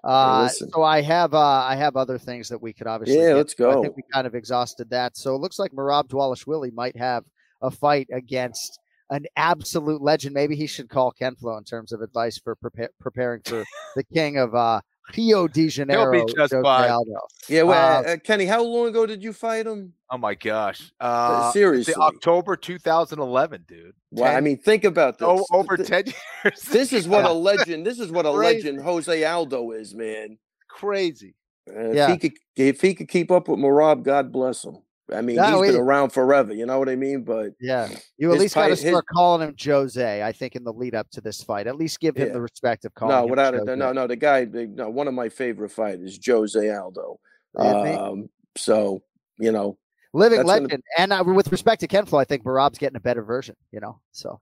[0.05, 3.21] Uh, so I have uh, I have other things that we could obviously.
[3.21, 3.69] Yeah, get let's to.
[3.71, 5.17] I think we kind of exhausted that.
[5.17, 7.25] So it looks like Merab Dvalishvili might have
[7.61, 8.79] a fight against
[9.11, 10.35] an absolute legend.
[10.35, 13.65] Maybe he should call Ken Flo in terms of advice for prepa- preparing for
[13.97, 14.81] the king of uh,
[15.16, 16.12] Rio de Janeiro.
[16.27, 16.90] just Jose fine.
[16.90, 17.12] Aldo.
[17.49, 19.92] Yeah, well, Uh, uh, Kenny, how long ago did you fight him?
[20.11, 20.90] Oh my gosh!
[21.01, 21.94] Uh, seriously.
[21.94, 23.92] October 2011, dude.
[24.11, 25.27] Well, I mean, think about this.
[25.29, 26.05] o- over Th- 10
[26.44, 26.61] years.
[26.62, 27.87] This is what a legend.
[27.87, 30.38] This is what a legend Jose Aldo is, man.
[30.68, 31.35] crazy.
[31.68, 32.05] Uh, Yeah.
[32.05, 34.79] If he could, if he could keep up with Merab, God bless him.
[35.14, 36.53] I mean, No, he's been he- around forever.
[36.53, 37.23] You know what I mean?
[37.23, 40.23] But Yeah, you at least got to fight- his- start calling him Jose.
[40.23, 42.35] I think in the lead up to this fight, at least give him Yeah.
[42.35, 43.18] the respect of calling him.
[43.21, 43.77] no, him without it, Jose.
[43.77, 44.07] no, no.
[44.07, 47.18] The guy, the- no, one of my favorite fighters, Jose Aldo.
[47.57, 49.03] Um, so
[49.38, 49.79] you know,
[50.12, 50.83] living that's gonna- legend.
[50.99, 53.57] And uh, with respect to Ken Flo, I think Merab's getting a better version.
[53.73, 54.40] You know, so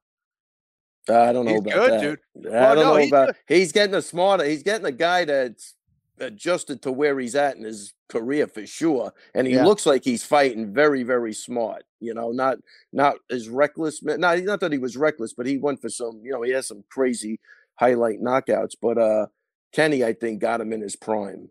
[1.09, 2.00] I don't know He's about good, that.
[2.00, 2.18] dude.
[2.46, 3.26] I Well, don't no, know he's about.
[3.29, 3.37] good.
[3.57, 4.44] He's getting a smarter.
[4.44, 5.74] He's getting a guy that's
[6.18, 9.64] adjusted to where he's at in his career for sure, and he Yeah.
[9.64, 11.85] looks like he's fighting very, very smart.
[12.00, 12.59] You know, not
[12.92, 14.02] not as reckless.
[14.02, 16.20] Not not that he was reckless, but he went for some.
[16.22, 17.40] You know, he has some crazy
[17.76, 18.76] highlight knockouts.
[18.81, 19.26] But uh
[19.72, 21.50] Kenny, I think, got him in his prime.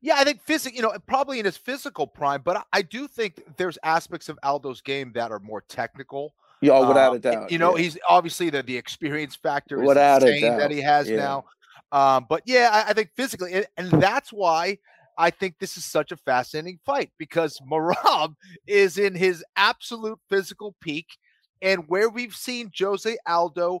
[0.00, 3.42] Yeah, I think physical, you know, probably in his physical prime, but I, do think
[3.56, 6.34] there's aspects of Aldo's game that are more technical.
[6.60, 7.50] Yeah, oh, without Um, a doubt.
[7.50, 7.82] You know, yeah.
[7.84, 11.16] he's obviously the the experience factor is Without a insane that he has yeah.
[11.16, 11.44] now.
[11.94, 14.78] Um, but yeah, I, I think physically, and, and that's why
[15.16, 18.34] I think this is such a fascinating fight because Merab
[18.66, 21.06] is in his absolute physical peak,
[21.62, 23.80] and where we've seen Jose Aldo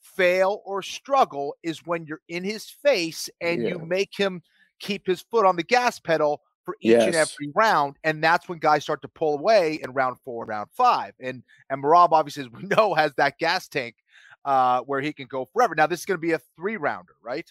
[0.00, 4.42] fail or struggle is when you're in his face and you make him
[4.80, 8.58] keep his foot on the gas pedal for each and every round, and that's when
[8.58, 11.12] guys start to pull away in round four and round five.
[11.20, 13.94] And and Merab obviously, as we know, has that gas tank
[14.44, 15.74] uh, where he can go forever.
[15.74, 17.48] Now this is going to be a three rounder, right?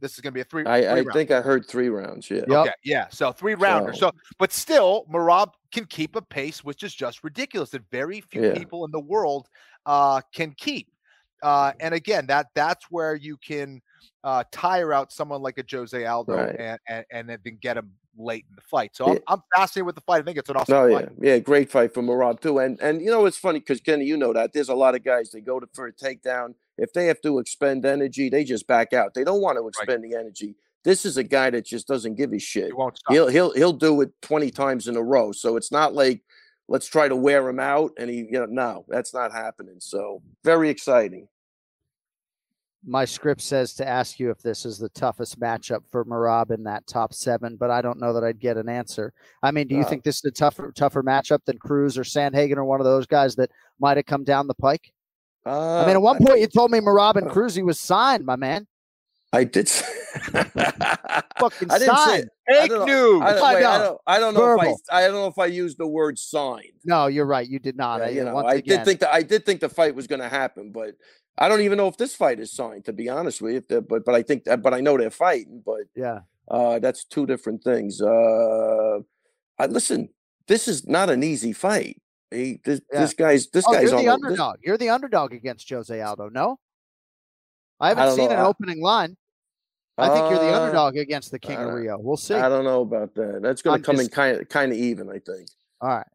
[0.00, 0.64] This is going to be a three.
[0.64, 1.12] I, I three-rounder.
[1.12, 2.30] think I heard three rounds.
[2.30, 2.42] Yeah.
[2.48, 3.08] Okay, yeah.
[3.10, 3.92] So three rounder.
[3.92, 8.20] So- So, but still, Merab can keep a pace, which is just ridiculous that very
[8.20, 8.54] few Yeah.
[8.54, 9.48] people in the world
[9.86, 10.88] uh, can keep.
[11.42, 13.80] Uh, and again, that that's where you can
[14.22, 16.56] uh, tire out someone like a Jose Aldo Right.
[16.58, 18.94] and, and and then get him late in the fight.
[18.96, 19.18] So I'm, Yeah.
[19.28, 20.20] I'm fascinated with the fight.
[20.20, 21.08] I think it's an awesome No, fight.
[21.20, 22.58] yeah, yeah, great fight for Murad too.
[22.58, 25.04] And and you know it's funny because Kenny, you know that there's a lot of
[25.04, 26.54] guys they go to for a takedown.
[26.76, 29.14] If they have to expend energy, they just back out.
[29.14, 30.54] They don't want to expend the energy.
[30.84, 32.66] This is a guy that just doesn't give a shit.
[32.66, 33.12] He won't stop.
[33.12, 35.32] He'll he'll he'll do it twenty times in a row.
[35.32, 36.22] So it's not like
[36.68, 37.92] let's try to wear him out.
[37.98, 39.76] And he, you know, no, that's not happening.
[39.78, 41.26] So very exciting.
[42.86, 46.62] My script says to ask you if this is the toughest matchup for Merab in
[46.64, 49.12] that top seven, but I don't know that I'd get an answer.
[49.42, 52.02] I mean, do you Uh, think this is a tougher tougher matchup than Cruz or
[52.04, 54.92] Sandhagen or one of those guys that might have come down the pike?
[55.44, 58.24] Uh, I mean, at one point you told me Merab and Cruz he was signed,
[58.24, 58.66] my man.
[59.32, 59.68] I did.
[61.38, 62.24] Fucking I didn't signed.
[62.24, 62.28] it.
[62.48, 63.22] I Fake don't know- news.
[63.22, 63.84] I don't, I wait, I know.
[63.84, 66.72] don't, I don't know if I, I don't know if I used the word signed.
[66.84, 67.46] No, you're right.
[67.48, 68.00] You did not.
[68.00, 70.06] Yeah, I, you know, I again, did think that I did think the fight was
[70.06, 70.94] going to happen, but
[71.38, 73.80] I don't even know if this fight is signed, to be honest with you.
[73.80, 75.62] But but I think that, but I know they're fighting.
[75.64, 76.20] But Yeah.
[76.48, 78.00] uh, that's two different things.
[78.02, 78.98] Uh,
[79.58, 80.08] I listen.
[80.48, 82.00] This is not an easy fight.
[82.30, 83.00] He, this, Yeah.
[83.00, 84.56] this guy's this oh, guy's you're on the this- underdog.
[84.62, 86.28] You're the underdog against Jose Aldo.
[86.30, 86.58] No,
[87.80, 88.34] I haven't don't seen know.
[88.34, 89.16] an I- opening line.
[90.00, 91.98] I think you're the Uh, underdog against the King of Rio.
[91.98, 92.34] We'll see.
[92.34, 93.40] I don't know about that.
[93.42, 95.08] That's going to come in kind of kind of even.
[95.10, 95.48] I think.
[95.80, 96.06] All right.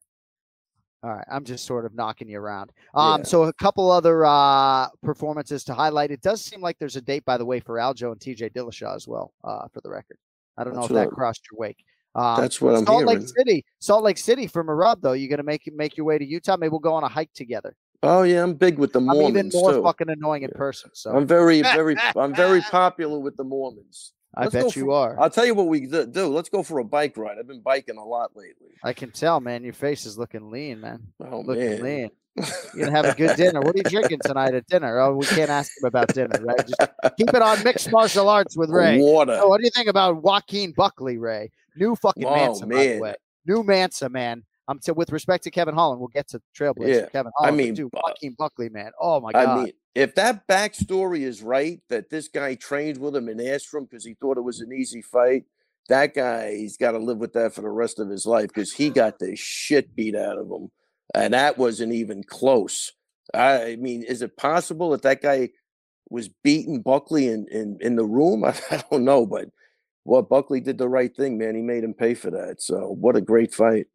[1.04, 1.26] All right.
[1.30, 2.72] I'm just sort of knocking you around.
[2.96, 3.24] Um, Yeah.
[3.24, 6.12] so a couple other uh performances to highlight.
[6.12, 8.96] It does seem like there's a date, by the way, for Aljo and TJ Dillashaw
[8.96, 10.18] as well, uh, for the record.
[10.58, 11.84] I don't know if that crossed your wake.
[12.16, 13.28] Um, That's what I'm Salt Lake.
[13.28, 15.13] City, Salt Lake City from a rub though.
[15.13, 16.58] You're gonna make make your way to Utah.
[16.58, 17.76] Maybe we'll go on a hike together.
[18.04, 19.30] Oh yeah, I'm big with the Mormons.
[19.30, 19.84] I'm even more too.
[19.84, 20.92] fucking annoying in person.
[20.94, 24.13] So I'm very, very, I'm very popular with the Mormons.
[24.36, 25.19] I Let's bet you for- are.
[25.19, 26.06] I'll tell you what we do.
[26.28, 27.38] Let's go for a bike ride.
[27.39, 28.69] I've been biking a lot lately.
[28.84, 29.63] I can tell, man.
[29.63, 31.02] Your face is looking lean, man.
[31.22, 31.84] Oh looking man.
[31.84, 32.10] lean.
[32.76, 33.62] You're gonna have a good dinner.
[33.62, 35.00] What are you drinking tonight at dinner?
[35.00, 36.58] Oh, we can't ask him about dinner, right?
[36.67, 36.82] Just
[37.15, 38.98] keep it on mixed martial arts with Ray.
[39.00, 39.38] Water.
[39.39, 41.52] So what do you think about Joaquin Buckley, Ray?
[41.76, 43.00] New fucking Oh, Mansa, by the man.
[43.02, 43.15] way.
[43.46, 44.43] New Mansa, man.
[44.67, 46.00] I'm t- with respect to Kevin Holland.
[46.00, 46.88] We'll get to Trailblazer.
[46.88, 47.58] Yeah, Kevin I Holland.
[47.58, 48.91] but mean, dude, Joaquin Buckley, man.
[49.00, 49.48] Oh my god.
[49.48, 53.67] I mean, if that backstory is right, that this guy trained with him and asked
[53.67, 55.43] for him because he thought it was an easy fight,
[55.89, 58.73] that guy he's got to live with that for the rest of his life because
[58.73, 60.69] he got the shit beat out of him,
[61.13, 62.91] and that wasn't even close.
[63.34, 65.49] I mean, is it possible that that guy
[66.10, 68.43] was beating Buckley in in, in the room?
[68.43, 69.49] I, I don't know, but
[70.06, 71.56] well, Buckley did the right thing, man.
[71.56, 72.62] He made him pay for that.
[72.62, 73.88] So what a great fight.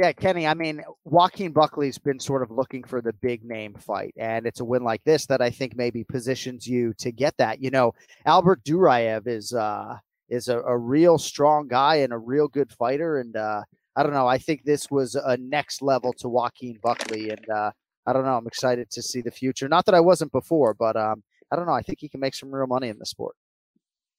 [0.00, 0.46] Yeah, Kenny.
[0.46, 4.58] I mean, Joaquin Buckley's been sort of looking for the big name fight, and it's
[4.58, 7.62] a win like this that I think maybe positions you to get that.
[7.62, 7.92] You know,
[8.26, 9.96] Albert Duraev is uh
[10.28, 13.62] is a, a real strong guy and a real good fighter, and uh
[13.96, 14.26] I don't know.
[14.26, 17.70] I think this was a next level to Joaquin Buckley, and uh
[18.06, 18.36] I don't know.
[18.36, 19.68] I'm excited to see the future.
[19.68, 21.72] Not that I wasn't before, but um I don't know.
[21.72, 23.36] I think he can make some real money in the sport.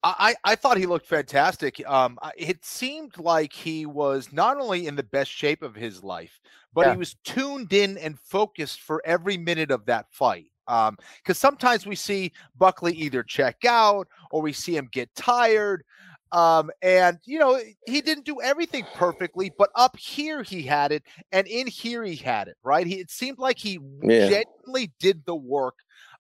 [0.06, 1.82] I, I thought he looked fantastic.
[1.90, 6.40] Um, it seemed like he was not only in the best shape of his life,
[6.74, 6.92] but Yeah.
[6.92, 10.52] he was tuned in and focused for every minute of that fight.
[10.68, 15.84] Um, because sometimes we see Buckley either check out or we see him get tired.
[16.32, 21.04] Um, and you know, he didn't do everything perfectly, but up here he had it,
[21.32, 22.86] and in here he had it, right?
[22.86, 24.28] He it seemed like he Yeah.
[24.28, 25.76] genuinely did the work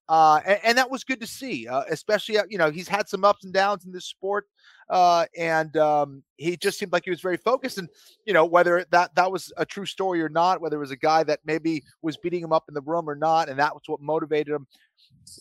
[0.08, 1.68] uh, and, and that was good to see.
[1.68, 4.46] Uh, especially, uh, you know, he's had some ups and downs in this sport,
[4.90, 7.78] uh, and um, he just seemed like he was very focused.
[7.78, 7.90] And
[8.26, 10.98] you know, whether that that was a true story or not, whether it was a
[10.98, 13.84] guy that maybe was beating him up in the room or not, and that was
[13.88, 14.68] what motivated him.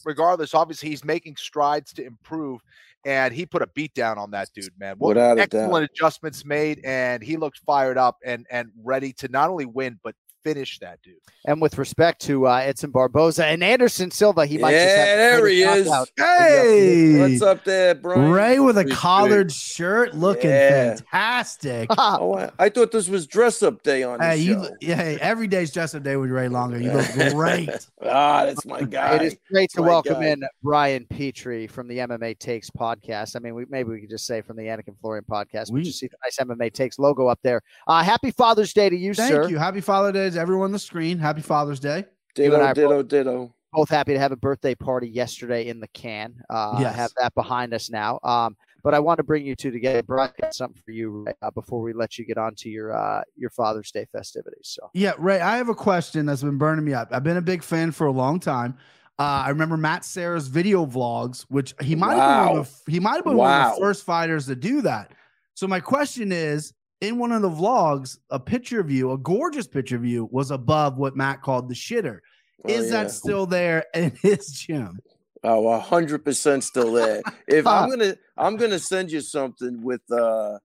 [0.06, 2.62] Regardless, obviously, he's making strides to improve,
[3.04, 4.96] and he put a beat down on that dude, man.
[4.96, 9.50] What Without excellent adjustments made, and he looked fired up and and ready to not
[9.50, 11.14] only win but finish that dude.
[11.46, 15.16] And with respect to uh, Edson Barboza and Anderson Silva, he might just have Yeah,
[15.16, 15.86] there he is.
[15.86, 16.08] knockout.
[16.16, 18.30] Hey, What's up there, Brian?
[18.30, 19.00] Ray with a Appreciate it.
[19.00, 20.96] collared shirt, looking Yeah.
[20.96, 21.90] fantastic.
[21.98, 25.18] Oh, I, I thought this was dress up day on the Hey, you, yeah, hey,
[25.20, 26.76] every day's dress up day with Ray Longo.
[26.78, 27.70] You look great.
[28.02, 29.14] ah, that's my guy.
[29.16, 30.26] It is great to My welcome guy.
[30.28, 33.36] in Brian Petrie from the MMA Takes podcast.
[33.36, 35.70] I mean, we, maybe we could just say from the Anik and Florian podcast.
[35.70, 37.62] We We- just see the nice MMA Takes logo up there.
[37.86, 39.48] Uh, happy Father's Day to you, Thank sir.
[39.48, 39.56] you.
[39.58, 41.18] Happy Father's Day to everyone on the screen.
[41.18, 42.04] Happy Father's Day.
[42.36, 43.54] You and I Ditto, are ditto, ditto.
[43.72, 46.34] Both happy to have a birthday party yesterday in the can.
[46.50, 46.94] Uh, Yes.
[46.94, 48.20] Have that behind us now.
[48.22, 50.02] Um, but I want to bring you two together.
[50.02, 52.94] Brian, got something for you Ray, uh, before we let you get on to your
[52.94, 54.60] uh, your Father's Day festivities.
[54.78, 54.90] So.
[54.92, 57.08] Yeah, Ray, I have a question that's been burning me up.
[57.10, 58.76] I've been a big fan for a long time.
[59.18, 62.92] Uh, I remember Matt Serra's video vlogs, which he might have been one of the,
[62.92, 65.12] he might have been one of the first fighters to do that.
[65.54, 66.72] So my question is,
[67.04, 70.50] in one of the vlogs, a picture of you, a gorgeous picture of you, was
[70.50, 72.20] above what Matt called the shitter.
[72.64, 73.02] Oh, Is yeah.
[73.04, 75.00] that still there in his gym?
[75.42, 77.22] Oh, a hundred percent still there.
[77.46, 80.00] If I'm gonna, I'm gonna send you something with.
[80.10, 80.58] uh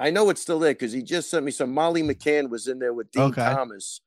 [0.00, 1.72] I know it's still there because he just sent me some.
[1.72, 3.44] Molly McCann was in there with Dean Okay.
[3.44, 4.00] Thomas,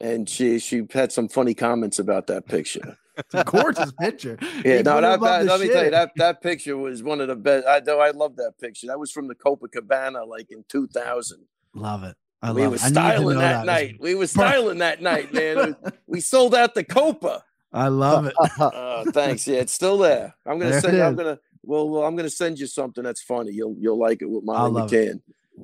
[0.00, 2.96] and she she had some funny comments about that picture.
[3.16, 4.38] It's a gorgeous picture.
[4.64, 7.20] Yeah, He no, that, that the let me tell you that that picture was one
[7.20, 7.66] of the best.
[7.66, 8.86] I know I love that picture.
[8.86, 11.40] That was from the Copacabana, like in 2000.
[11.74, 12.16] Love it.
[12.42, 12.82] I we love were it.
[12.82, 13.66] I need styling that, that.
[13.66, 13.96] night.
[14.00, 15.76] We were styling that night, man.
[16.06, 17.42] We sold out the Copa.
[17.72, 18.34] I love it.
[18.60, 19.46] Uh, thanks.
[19.46, 20.34] Yeah, it's still there.
[20.44, 21.00] I'm gonna There send.
[21.02, 21.38] I'm gonna.
[21.62, 23.52] Well, well, I'm gonna send you something that's funny.
[23.52, 25.20] You'll you'll like it with I Molly love McCann.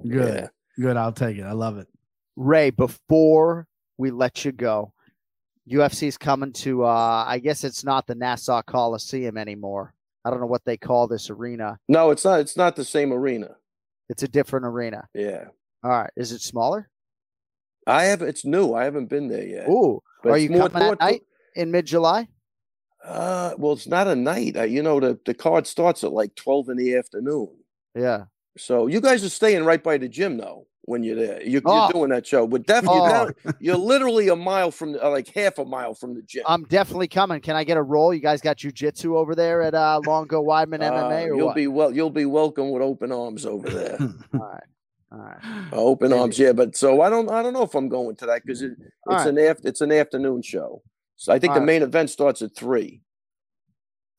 [0.09, 0.35] Good.
[0.35, 0.49] Yeah.
[0.83, 0.97] Good.
[0.97, 1.43] I'll take it.
[1.43, 1.87] I love it.
[2.37, 3.67] Ray, before
[3.99, 4.93] we let you go,
[5.69, 9.95] UFC's coming to uh I guess it's not the Nassau Coliseum anymore.
[10.25, 11.79] I don't know what they call this arena.
[11.89, 12.41] No, it's not.
[12.41, 13.57] It's not the same arena.
[14.09, 15.07] It's a different arena.
[15.15, 15.45] Yeah,
[15.85, 16.11] All right.
[16.17, 16.89] Is it smaller?
[17.87, 18.23] I have.
[18.23, 18.75] It's new.
[18.75, 19.69] I haven't been there yet.
[19.69, 20.03] Ooh.
[20.23, 21.23] But Are you more- coming more at night
[21.55, 22.29] in mid July?
[23.05, 24.57] Uh, well, it's not a night.
[24.57, 27.49] Uh, you know, the, the card starts at like 12 in the afternoon.
[27.95, 28.25] Yeah.
[28.59, 31.43] So you guys are staying right by the gym, though, when you're there.
[31.43, 31.83] You're, Oh.
[31.85, 32.47] you're doing that show.
[32.47, 33.05] But definitely, Oh.
[33.07, 36.23] you're, down- you're literally a mile from, the, uh, like half a mile from the
[36.23, 36.43] gym.
[36.47, 37.41] I'm definitely coming.
[37.41, 38.13] Can I get a roll?
[38.15, 41.55] You guys got jujitsu over there at uh, Longo Weidman Uh, MMA or you'll what?
[41.57, 41.95] be well.
[41.95, 43.99] You'll be welcome with open arms over there.
[44.35, 44.63] All right.
[45.13, 45.39] All right.
[45.73, 46.53] Uh, open arms, yeah.
[46.53, 47.31] But so I don't.
[47.31, 49.27] I don't know if I'm going to that because it, it's right.
[49.27, 49.69] an after.
[49.69, 50.83] It's an afternoon show.
[51.17, 51.67] So I think All the right.
[51.67, 53.01] main event starts at three.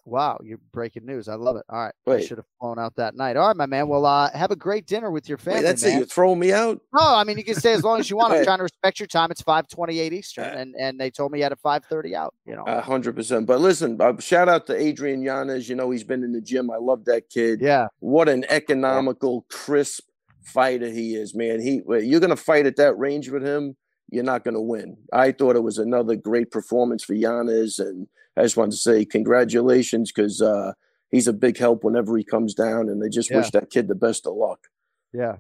[0.10, 1.28] Wow, you're breaking news.
[1.28, 1.64] I love it.
[1.70, 1.94] All right.
[2.08, 3.38] I should have flown out that night.
[3.38, 3.88] All right, my man.
[3.88, 5.60] Well, uh, have a great dinner with your family.
[5.60, 5.94] Wait, that's man.
[5.94, 5.98] it.
[5.98, 6.82] You're throwing me out.
[6.94, 8.34] No, I mean you can stay as long as you want.
[8.34, 9.30] I'm trying to respect your time.
[9.32, 12.34] It's 5:28 Eastern, and and they told me you had a 5:30 out.
[12.46, 12.64] You know.
[12.66, 13.46] A hundred percent.
[13.46, 15.70] But listen, uh, shout out to Adrian Yanez.
[15.70, 16.72] You know he's been in the gym.
[16.72, 17.62] I love that kid.
[17.62, 17.88] Yeah.
[18.00, 20.04] What an economical, crisp
[20.44, 21.62] fighter he is, man.
[21.62, 23.76] He you're gonna fight at that range with him.
[24.12, 24.98] You're not gonna win.
[25.14, 28.08] I thought it was another great performance for Yanez, and
[28.40, 30.74] I just wanted to say congratulations because uh,
[31.10, 33.96] he's a big help whenever he comes down, and they just wish that kid the
[33.96, 34.68] best of luck.
[35.14, 35.38] Yeah.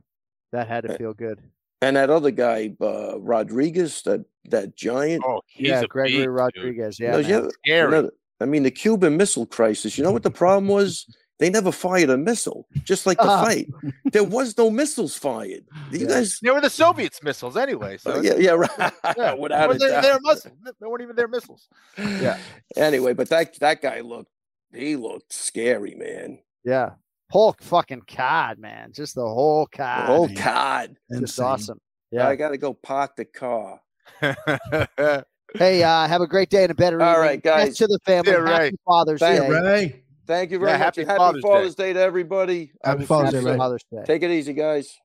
[0.51, 1.41] That had to feel good.
[1.81, 5.23] And that other guy, uh, Rodrigues, that that giant.
[5.25, 6.99] Oh, yeah, Gregory Rodrigues.
[6.99, 7.11] Yeah.
[7.11, 7.49] No, man.
[7.65, 8.09] yeah, you know,
[8.41, 9.97] I mean, the Cuban Missile Crisis.
[9.97, 11.05] You know what the problem was?
[11.39, 13.45] They never fired a missile, just like the Uh-huh.
[13.45, 13.67] fight.
[14.11, 15.63] There was no missiles fired.
[15.91, 17.97] You guys, They were the Soviets' missiles anyway.
[17.97, 18.93] So Uh, yeah, yeah, right.
[19.17, 19.33] yeah.
[19.39, 20.03] Without a they, doubt.
[20.03, 20.53] they were missiles.
[20.81, 21.67] They weren't even their missiles.
[21.97, 22.37] Yeah.
[22.75, 24.29] Anyway, but that that guy looked,
[24.73, 26.39] he looked scary, man.
[26.65, 26.91] Yeah.
[27.31, 28.91] Hulk fucking cod, man.
[28.91, 30.01] Just the whole cod.
[30.01, 30.35] The whole man.
[30.37, 30.95] cod.
[31.19, 31.79] Just awesome.
[32.11, 32.27] Yeah.
[32.27, 33.79] I got to go park the car.
[35.57, 37.21] Hey, uh, have a great day and a better All evening.
[37.27, 37.67] right, guys.
[37.69, 38.31] Best to the family.
[38.33, 38.71] Yeah, Happy Ray.
[38.85, 39.49] Father's Thank- Day.
[39.49, 40.03] Ray.
[40.29, 40.85] Thank you very Yeah, much.
[40.97, 41.87] happy happy Father's Father's, Day.
[41.87, 41.93] Day.
[41.93, 42.71] to everybody.
[42.83, 43.51] Happy Father's Day, you Ray.
[43.53, 43.57] soon.
[43.57, 44.03] Father's Day.
[44.05, 44.95] Take it easy, guys.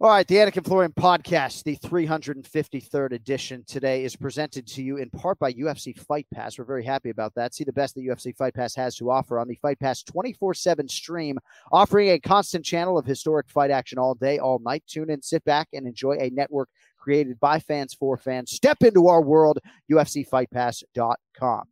[0.00, 4.96] All right, the Anik and Florian podcast, the 353rd edition today is presented to you
[4.96, 6.58] in part by UFC Fight Pass.
[6.58, 7.54] We're very happy about that.
[7.54, 10.88] See the best that UFC Fight Pass has to offer on the Fight Pass 24/7
[10.88, 11.38] stream,
[11.70, 14.82] offering a constant channel of historic fight action all day, all night.
[14.88, 18.50] Tune in, sit back, and enjoy a network created by fans for fans.
[18.50, 19.60] Step into our world,
[19.92, 21.62] UFCFightPass.com.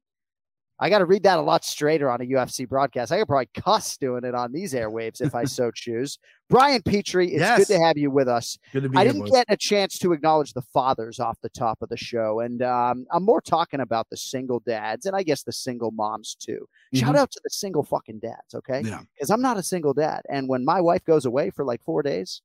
[0.83, 3.13] I got to read that a lot straighter on a UFC broadcast.
[3.13, 6.19] I could probably cuss doing it on these airwaves if I so choose.
[6.51, 7.59] Brian Petrie, it's Yes.
[7.69, 8.59] good to have you with us.
[8.73, 11.83] Good to be I didn't get a chance to acknowledge the fathers off the top
[11.83, 15.45] of the show, and um, I'm more talking about the single dads and I guess
[15.45, 16.67] the single moms too.
[16.95, 17.19] Shout Mhm.
[17.19, 18.81] out to the single fucking dads, okay?
[18.85, 19.03] Yeah.
[19.15, 22.03] Because I'm not a single dad, and when my wife goes away for like four
[22.03, 22.43] days,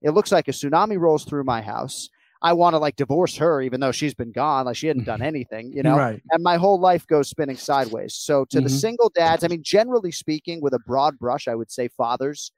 [0.00, 2.08] it looks like a tsunami rolls through my house.
[2.44, 5.22] I want to like divorce her, even though she's been gone, like she hadn't done
[5.22, 5.96] anything, you know.
[5.96, 6.22] Right.
[6.30, 8.14] And my whole life goes spinning sideways.
[8.14, 8.80] So to the Mhm.
[8.80, 12.52] single dads, I mean, generally speaking, with a broad brush, I would say fathers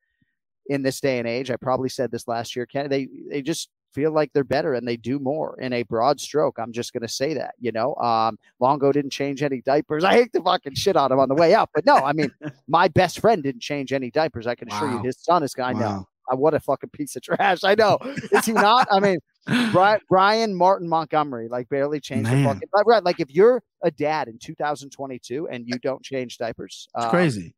[0.68, 1.50] in this day and age.
[1.50, 2.66] I probably said this last year.
[2.66, 6.20] Ken, they they just feel like they're better and they do more in a broad
[6.20, 6.58] stroke.
[6.58, 7.54] I'm just gonna say that.
[7.60, 10.02] You know, um, Longo didn't change any diapers.
[10.04, 12.30] I hate to fucking shit on him on the way up, but no, I mean,
[12.68, 14.46] my best friend didn't change any diapers.
[14.48, 15.54] I can assure you, his son is.
[15.58, 15.78] I know.
[15.78, 16.08] Wow.
[16.32, 17.62] Uh, What a fucking piece of trash.
[17.62, 17.98] I know.
[18.32, 18.88] Is he not?
[18.90, 19.18] I mean,
[19.72, 22.44] Brian, Brian Martin Montgomery like barely changed the Man.
[22.44, 22.68] fucking.
[22.74, 27.04] Like, right, like if you're a dad in 2022 and you don't change diapers, It's
[27.04, 27.54] um, crazy.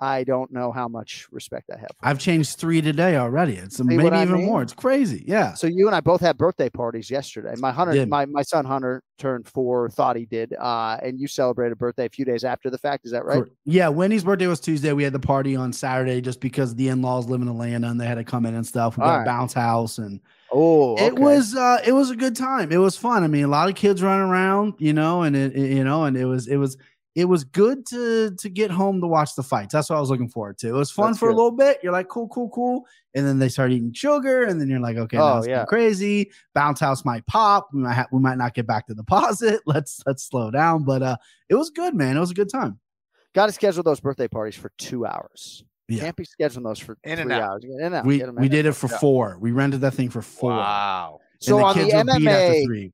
[0.00, 1.88] I don't know how much respect I have.
[1.98, 3.54] for I've changed three today already.
[3.54, 4.46] It's See maybe even mean?
[4.46, 4.60] more.
[4.60, 5.24] It's crazy.
[5.26, 5.54] Yeah.
[5.54, 7.54] So you and I both had birthday parties yesterday.
[7.58, 8.10] My Hunter, Did.
[8.10, 12.08] my, my son Hunter turned four, thought he did, uh, and you celebrated birthday a
[12.10, 13.06] few days after the fact.
[13.06, 13.36] Is that right?
[13.44, 14.92] Cor- Yeah, Wendy's birthday was Tuesday.
[14.92, 18.06] We had the party on Saturday just because the in-laws live in Atlanta and they
[18.06, 18.98] had to come in and stuff.
[18.98, 20.20] We got a bounce house and
[20.54, 22.70] Oh, it was uh it was a good time.
[22.70, 23.24] It was fun.
[23.24, 26.04] I mean, a lot of kids running around, you know, and it, it- you know,
[26.04, 26.76] and it was it was
[27.16, 29.72] it was good to to get home to watch the fights.
[29.72, 30.68] That's what I was looking forward to.
[30.68, 31.34] It was fun That's for good.
[31.34, 31.78] a little bit.
[31.82, 32.86] You're like, cool, cool, cool.
[33.14, 35.64] And then they start eating sugar, and then you're like, okay, Oh, yeah.
[35.64, 36.32] crazy.
[36.54, 37.68] Bounce house might pop.
[37.72, 39.60] We might ha- we might not get back to deposit.
[39.66, 40.84] Let's let's slow down.
[40.84, 41.16] But uh
[41.48, 42.16] it was good, man.
[42.16, 42.78] It was a good time.
[43.34, 45.64] Got to schedule those birthday parties for two hours.
[45.88, 46.00] Yeah.
[46.04, 47.42] Can't be scheduling those for In and three out.
[47.42, 47.64] hours.
[47.64, 48.06] In and out.
[48.06, 49.00] we we did it for out.
[49.00, 49.36] four.
[49.40, 50.50] We rented that thing for four.
[50.50, 51.20] Wow.
[51.40, 52.92] So and on the kids beat after MMA, three.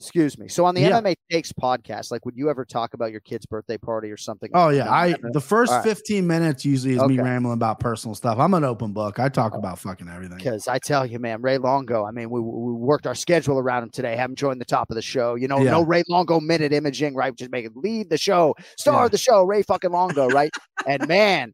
[0.00, 0.48] excuse me.
[0.48, 1.00] So on the Yeah.
[1.00, 4.48] MMA Takes podcast, like, would you ever talk about your kid's birthday party or something?
[4.54, 4.90] Oh like yeah.
[4.90, 5.84] I the first All right.
[5.84, 8.38] 15 minutes usually is me rambling about personal stuff.
[8.38, 9.18] I'm an open book.
[9.18, 10.38] I talk about fucking everything.
[10.38, 12.04] Because I tell you, man, Ray Longo.
[12.06, 14.16] I mean, we, we worked our schedule around him today.
[14.16, 15.34] Have him join the top of the show.
[15.34, 15.72] You know, Yeah.
[15.72, 17.34] no Ray Longo minute imaging, right?
[17.36, 19.04] Just make it lead the show, star Yeah.
[19.04, 20.50] of the show, Ray fucking Longo, right?
[20.86, 21.52] and man,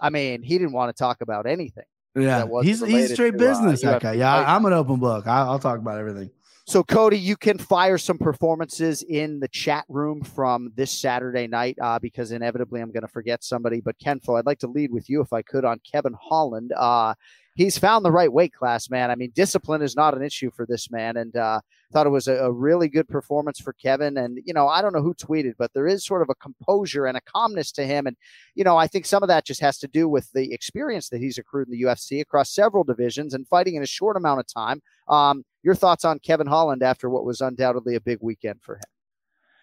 [0.00, 1.84] I mean, he didn't want to talk about anything.
[2.14, 3.82] Yeah, that he's he's straight to, uh, business.
[3.82, 4.12] that UFC guy.
[4.14, 4.34] Yeah.
[4.34, 5.26] I, I'm an open book.
[5.26, 6.30] I, I'll talk about everything.
[6.68, 11.78] So, Cody, you can fire some performances in the chat room from this Saturday night
[11.80, 13.80] uh, because inevitably I'm going to forget somebody.
[13.80, 16.74] But Kenfo, I'd like to lead with you if I could on Kevin Holland.
[16.76, 17.14] Uh,
[17.58, 19.10] he's found the right weight class, man.
[19.10, 21.60] I mean, discipline is not an issue for this man, and uh,
[21.92, 24.16] thought it was a, a, really good performance for Kevin.
[24.16, 27.04] And you know, I don't know who tweeted, but there is sort of a composure
[27.04, 28.16] and a calmness to him, and
[28.54, 31.20] you know, I think some of that just has to do with the experience that
[31.20, 34.46] he's accrued in the UFC across several divisions and fighting in a short amount of
[34.46, 34.80] time.
[35.08, 38.82] Um, your thoughts on Kevin Holland after what was undoubtedly a big weekend for him?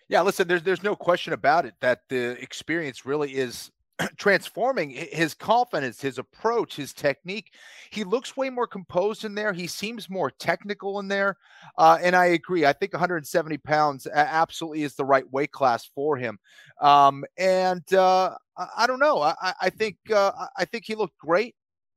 [0.10, 3.72] Yeah, listen, there's there's no question about it that the experience really is
[4.18, 7.54] transforming his confidence, his approach, his technique.
[7.92, 9.54] He looks way more composed in there.
[9.54, 11.38] He seems more technical in there.
[11.78, 12.66] Uh, and I agree.
[12.66, 16.40] I think 170 pounds absolutely is the right weight class for him.
[16.82, 19.22] Um, and uh, I, I, don't know.
[19.22, 21.56] I, I think uh, I think he looked great.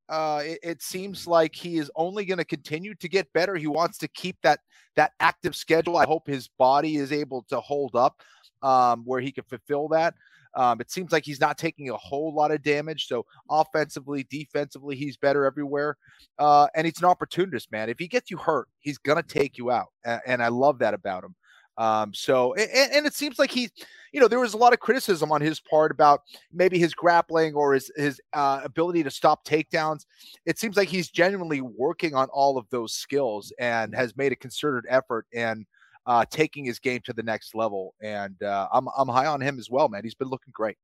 [0.09, 3.57] Uh, it, it, seems like he is only going to continue to get better.
[3.57, 4.61] He wants to keep that
[4.97, 5.99] that active schedule.
[5.99, 8.23] I hope his body is able to hold up
[8.63, 10.15] um, where he can fulfill that.
[10.59, 13.07] Um, it seems like he's not taking a whole lot of damage.
[13.07, 15.97] So offensively, defensively, he's better everywhere.
[16.37, 17.89] Uh, and he's an opportunist, man.
[17.89, 20.95] If he gets you hurt, he's gonna take you out, and, and I love that
[20.95, 21.37] about him.
[21.79, 23.71] Um, so and, and, it seems like he,
[24.13, 27.55] you know, there was a lot of criticism on his part about maybe his grappling
[27.55, 30.05] or his his uh, ability to stop takedowns.
[30.45, 34.37] It seems like he's genuinely working on all of those skills and has made a
[34.37, 35.67] concerted effort and
[36.09, 37.95] uh, taking his game to the next level.
[38.03, 40.03] And uh, I'm I'm high on him as well, man.
[40.03, 40.77] He's been looking great.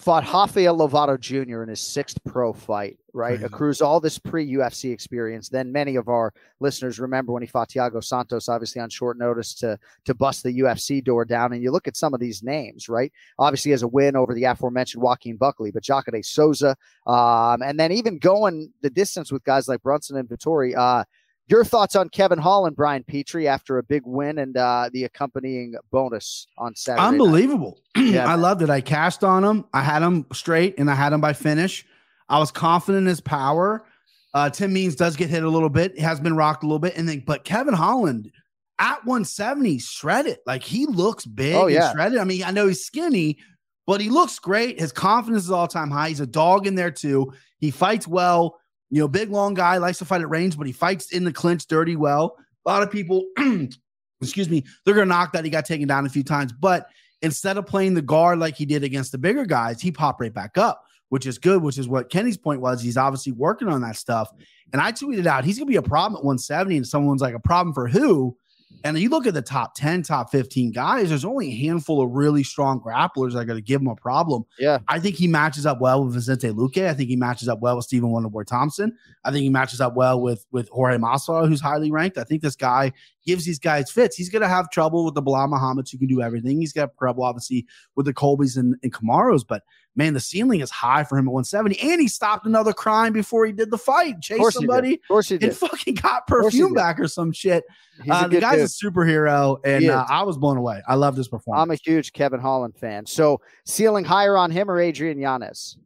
[0.00, 1.62] Fought Rafael Lovato Jr.
[1.62, 3.38] in his sixth pro fight, right?
[3.38, 3.44] Crazy.
[3.44, 5.48] Accrues all this pre UFC experience.
[5.48, 9.54] Then many of our listeners remember when he fought Thiago Santos, obviously on short notice
[9.54, 11.52] to to bust the UFC door down.
[11.52, 13.12] And you look at some of these names, right?
[13.38, 17.92] Obviously, has a win over the aforementioned Joaquin Buckley, but Jacare Souza, um, and then
[17.92, 20.76] even going the distance with guys like Brunson and Vettori.
[20.76, 21.04] Uh,
[21.48, 25.74] your thoughts on Kevin Holland Brian Petrie after a big win and uh, the accompanying
[25.90, 27.06] bonus on Saturday?
[27.06, 27.80] Unbelievable.
[27.96, 28.70] yeah, I loved it.
[28.70, 29.64] I cast on him.
[29.72, 31.86] I had him straight and I had him by finish.
[32.28, 33.86] I was confident in his power.
[34.34, 36.78] Uh, Tim Means does get hit a little bit, He has been rocked a little
[36.78, 36.94] bit.
[36.96, 38.30] And then, but Kevin Holland
[38.78, 40.38] at 170 shredded.
[40.46, 41.92] Like he looks big oh, yeah.
[41.92, 42.18] shredded.
[42.18, 43.38] I mean, I know he's skinny,
[43.86, 44.78] but he looks great.
[44.78, 46.08] His confidence is all time high.
[46.08, 47.32] He's a dog in there too.
[47.58, 48.58] He fights well.
[48.90, 51.32] You know, big long guy likes to fight at range, but he fights in the
[51.32, 52.36] clinch dirty well.
[52.64, 53.24] A lot of people,
[54.20, 56.88] excuse me, they're gonna knock that he got taken down a few times, but
[57.22, 60.32] instead of playing the guard like he did against the bigger guys, he popped right
[60.32, 61.62] back up, which is good.
[61.62, 62.82] Which is what Kenny's point was.
[62.82, 64.30] He's obviously working on that stuff.
[64.72, 67.40] And I tweeted out he's gonna be a problem at 170, and someone's like a
[67.40, 68.36] problem for who?
[68.84, 72.12] And you look at the top 10, top 15 guys, there's only a handful of
[72.12, 74.44] really strong grapplers that are going to give him a problem.
[74.58, 74.78] Yeah.
[74.86, 76.86] I think he matches up well with Vicente Luque.
[76.86, 78.96] I think he matches up well with Stephen Wonderboy Thompson.
[79.24, 82.18] I think he matches up well with, with Jorge Masvidal, who's highly ranked.
[82.18, 82.92] I think this guy
[83.24, 84.16] gives these guys fits.
[84.16, 86.60] He's going to have trouble with the Belal Muhammad's who can do everything.
[86.60, 89.62] He's got trouble, obviously, with the Colbys and, and Kamaros, but
[89.96, 91.80] man, the ceiling is high for him at 170.
[91.80, 95.38] And he stopped another crime before he did the fight, chased somebody, of course he
[95.38, 95.48] did.
[95.48, 97.64] and fucking got perfume back or some shit.
[98.08, 98.92] Uh, the guy's dude.
[98.92, 100.04] a superhero, and uh.
[100.08, 100.82] I was blown away.
[100.86, 101.62] I love this performance.
[101.62, 103.06] I'm a huge Kevin Holland fan.
[103.06, 105.78] So ceiling higher on him or Adrian Yanez?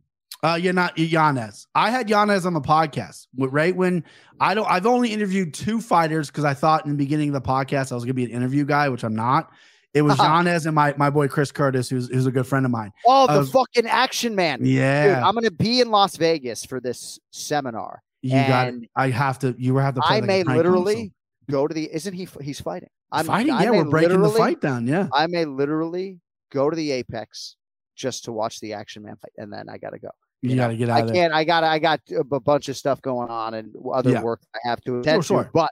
[0.42, 1.66] Uh, you're not Yanez.
[1.74, 4.04] I had Yanez on the podcast right when
[4.40, 4.68] I don't.
[4.68, 7.94] I've only interviewed two fighters because I thought in the beginning of the podcast I
[7.94, 9.52] was gonna be an interview guy, which I'm not.
[9.94, 10.22] It was uh-huh.
[10.44, 12.92] Yanez and my my boy Chris Curtis, who's who's a good friend of mine.
[13.06, 14.60] Oh, the was- fucking action man.
[14.62, 15.06] Yeah.
[15.16, 18.02] Dude, I'm going to be in Las Vegas for this seminar.
[18.22, 18.68] You got.
[18.68, 19.54] and I have to.
[19.58, 20.02] You have to.
[20.04, 21.62] I like may literally console.
[21.62, 21.88] go to the.
[21.92, 22.28] Isn't he?
[22.42, 22.90] He's fighting.
[23.10, 23.52] I'm fighting.
[23.52, 24.86] I Yeah, we're breaking the fight down.
[24.86, 25.08] Yeah.
[25.12, 26.20] I may literally
[26.52, 27.56] go to the Apex
[27.96, 30.10] just to watch the action man fight, and then I got to go.
[30.42, 31.32] You got to get out I of can't.
[31.32, 31.64] I got.
[31.64, 34.22] I got a bunch of stuff going on and other Yeah.
[34.22, 35.44] work I have to attend sure.
[35.44, 35.50] to.
[35.52, 35.70] But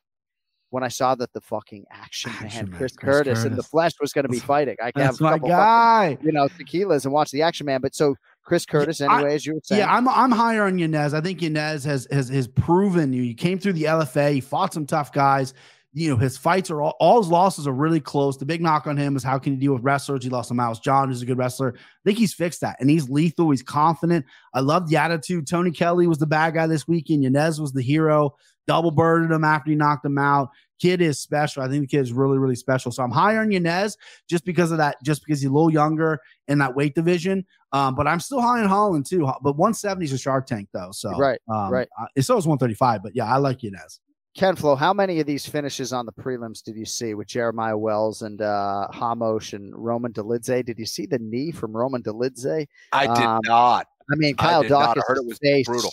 [0.70, 3.92] when I saw that the fucking action, Action man, Chris, Chris Curtis, in the flesh
[4.00, 6.18] was going to be fighting, I can have a my couple fucking, guy.
[6.22, 7.80] you know, tequilas and watch the action man.
[7.80, 10.78] But so Chris Curtis, I- anyway, as you were saying, Yeah, I'm I'm higher on
[10.78, 11.14] Yanez.
[11.14, 13.22] I think Yanez has has has proven you.
[13.22, 14.32] He came through the LFA.
[14.34, 15.54] He fought some tough guys.
[15.94, 18.36] You know, his fights are all, all his losses are really close.
[18.36, 20.22] The big knock on him is how can he deal with wrestlers?
[20.22, 21.74] He lost to Miles John, who's a good wrestler.
[21.76, 23.50] I think he's fixed that, and he's lethal.
[23.50, 24.26] He's confident.
[24.52, 25.46] I love the attitude.
[25.46, 27.22] Tony Kelly was the bad guy this weekend.
[27.22, 28.36] Yanez was the hero.
[28.68, 30.50] Double birded him after he knocked him out.
[30.78, 31.62] Kid is special.
[31.64, 32.92] I think the kid is really, really special.
[32.92, 33.96] So I'm higher on Yanez
[34.28, 37.44] just because of that, just because he's a little younger in that weight division.
[37.72, 39.20] Um, but I'm still high on Holland too.
[39.42, 40.90] But 170 is a Shark Tank though.
[40.92, 41.88] So Right, um, right.
[42.00, 43.02] Uh, it's always 135.
[43.02, 43.98] But yeah, I like Yanez.
[44.36, 47.76] Ken Flo, how many of these finishes on the prelims did you see with Jeremiah
[47.76, 50.64] Wells and uh, Hamosh and Roman Dolidze?
[50.64, 52.68] Did you see the knee from Roman Dolidze?
[52.92, 53.88] I did Um, not.
[54.12, 54.96] I mean, I Kyle did not.
[54.96, 55.90] I Daukaus' heard it was face brutal.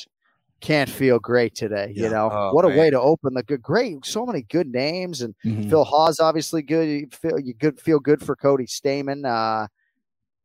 [0.62, 1.91] Can't feel great today.
[1.95, 2.78] You know, Oh, what a man.
[2.78, 5.70] way to open the good, great, so many good names, and Mhm.
[5.70, 6.88] Phil Hawes obviously good.
[6.88, 9.26] You feel you good, feel good for Cody Stamann.
[9.26, 9.68] Uh,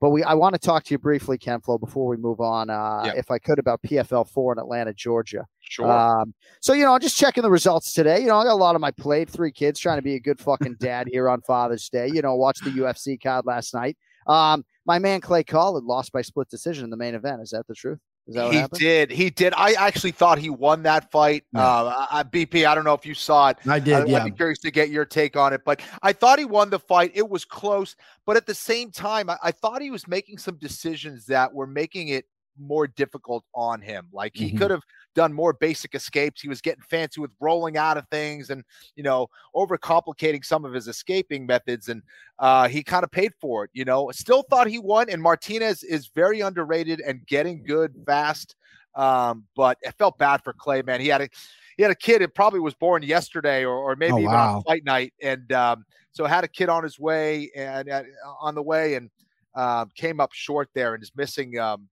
[0.02, 2.70] But we, I want to talk to you briefly, Ken Flo, before we move on,
[2.70, 3.12] uh, Yeah.
[3.16, 5.44] if I could, about PFL four in Atlanta, Georgia.
[5.58, 5.86] Sure.
[5.92, 6.32] Um,
[6.62, 8.18] so you know, I'm just checking the results today.
[8.20, 9.28] You know, I got a lot of my plate.
[9.28, 12.08] Three kids, trying to be a good fucking dad here on Father's Day.
[12.08, 13.98] You know, watched the UFC card last night.
[14.26, 17.42] Um, my man Clay Collard lost by split decision in the main event.
[17.42, 17.98] Is that the truth?
[18.26, 18.78] Is that what he happened?
[18.78, 19.10] did.
[19.10, 19.52] He did.
[19.56, 21.44] I actually thought he won that fight.
[21.54, 23.58] Uh, I, BP, I don't know if you saw it.
[23.66, 26.44] I did, I'd be curious to get your take on it, but I thought he
[26.44, 27.12] won the fight.
[27.14, 27.96] It was close,
[28.26, 31.66] but at the same time, I, I thought he was making some decisions that were
[31.66, 32.26] making it
[32.58, 34.08] more difficult on him.
[34.12, 34.58] Like he Mhm.
[34.58, 34.82] could have
[35.14, 36.40] done more basic escapes.
[36.40, 38.64] He was getting fancy with rolling out of things and
[38.96, 42.02] you know overcomplicating some of his escaping methods, and
[42.38, 43.70] uh, he kind of paid for it.
[43.72, 48.56] You know, still thought he won, and Martinez is very underrated and getting good fast.
[48.94, 51.00] Um, but it felt bad for Clay, man.
[51.00, 51.28] He had a
[51.76, 54.56] he had a kid It probably was born yesterday or, or maybe Oh, even wow.
[54.56, 58.02] on fight night, and um, so had a kid on his way and uh,
[58.40, 59.10] on the way, and
[59.54, 61.88] um, came up short there and is missing, um,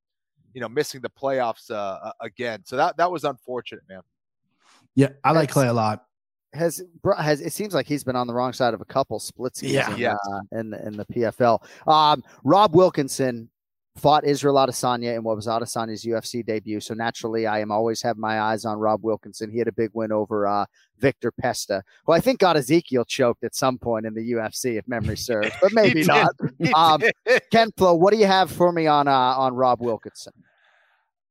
[0.55, 2.62] you know, missing the playoffs uh, again.
[2.64, 4.01] So that that was unfortunate, man.
[4.94, 6.05] Yeah, I like Clay a lot.
[6.55, 9.18] has bro- has it seems like he's been on the wrong side of a couple
[9.20, 9.92] splits Yeah.
[9.92, 10.16] in, Yes.
[10.32, 11.62] uh, in the in the PFL.
[11.86, 13.49] Um, Rob Wilkinson
[13.99, 16.80] fought Israel Adesanya in what was Adesanya's UFC debut.
[16.80, 19.51] So naturally, I am always have my eyes on Rob Wilkinson.
[19.51, 20.66] He had a big win over uh,
[20.99, 24.88] Victor Pesta, who I think got Ezekiel choked at some point in the UFC, if
[24.88, 26.30] memory serves, but maybe not.
[26.74, 27.03] Um.
[27.51, 30.32] Ken Flo, what do you have for me on uh, on Rob Wilkinson?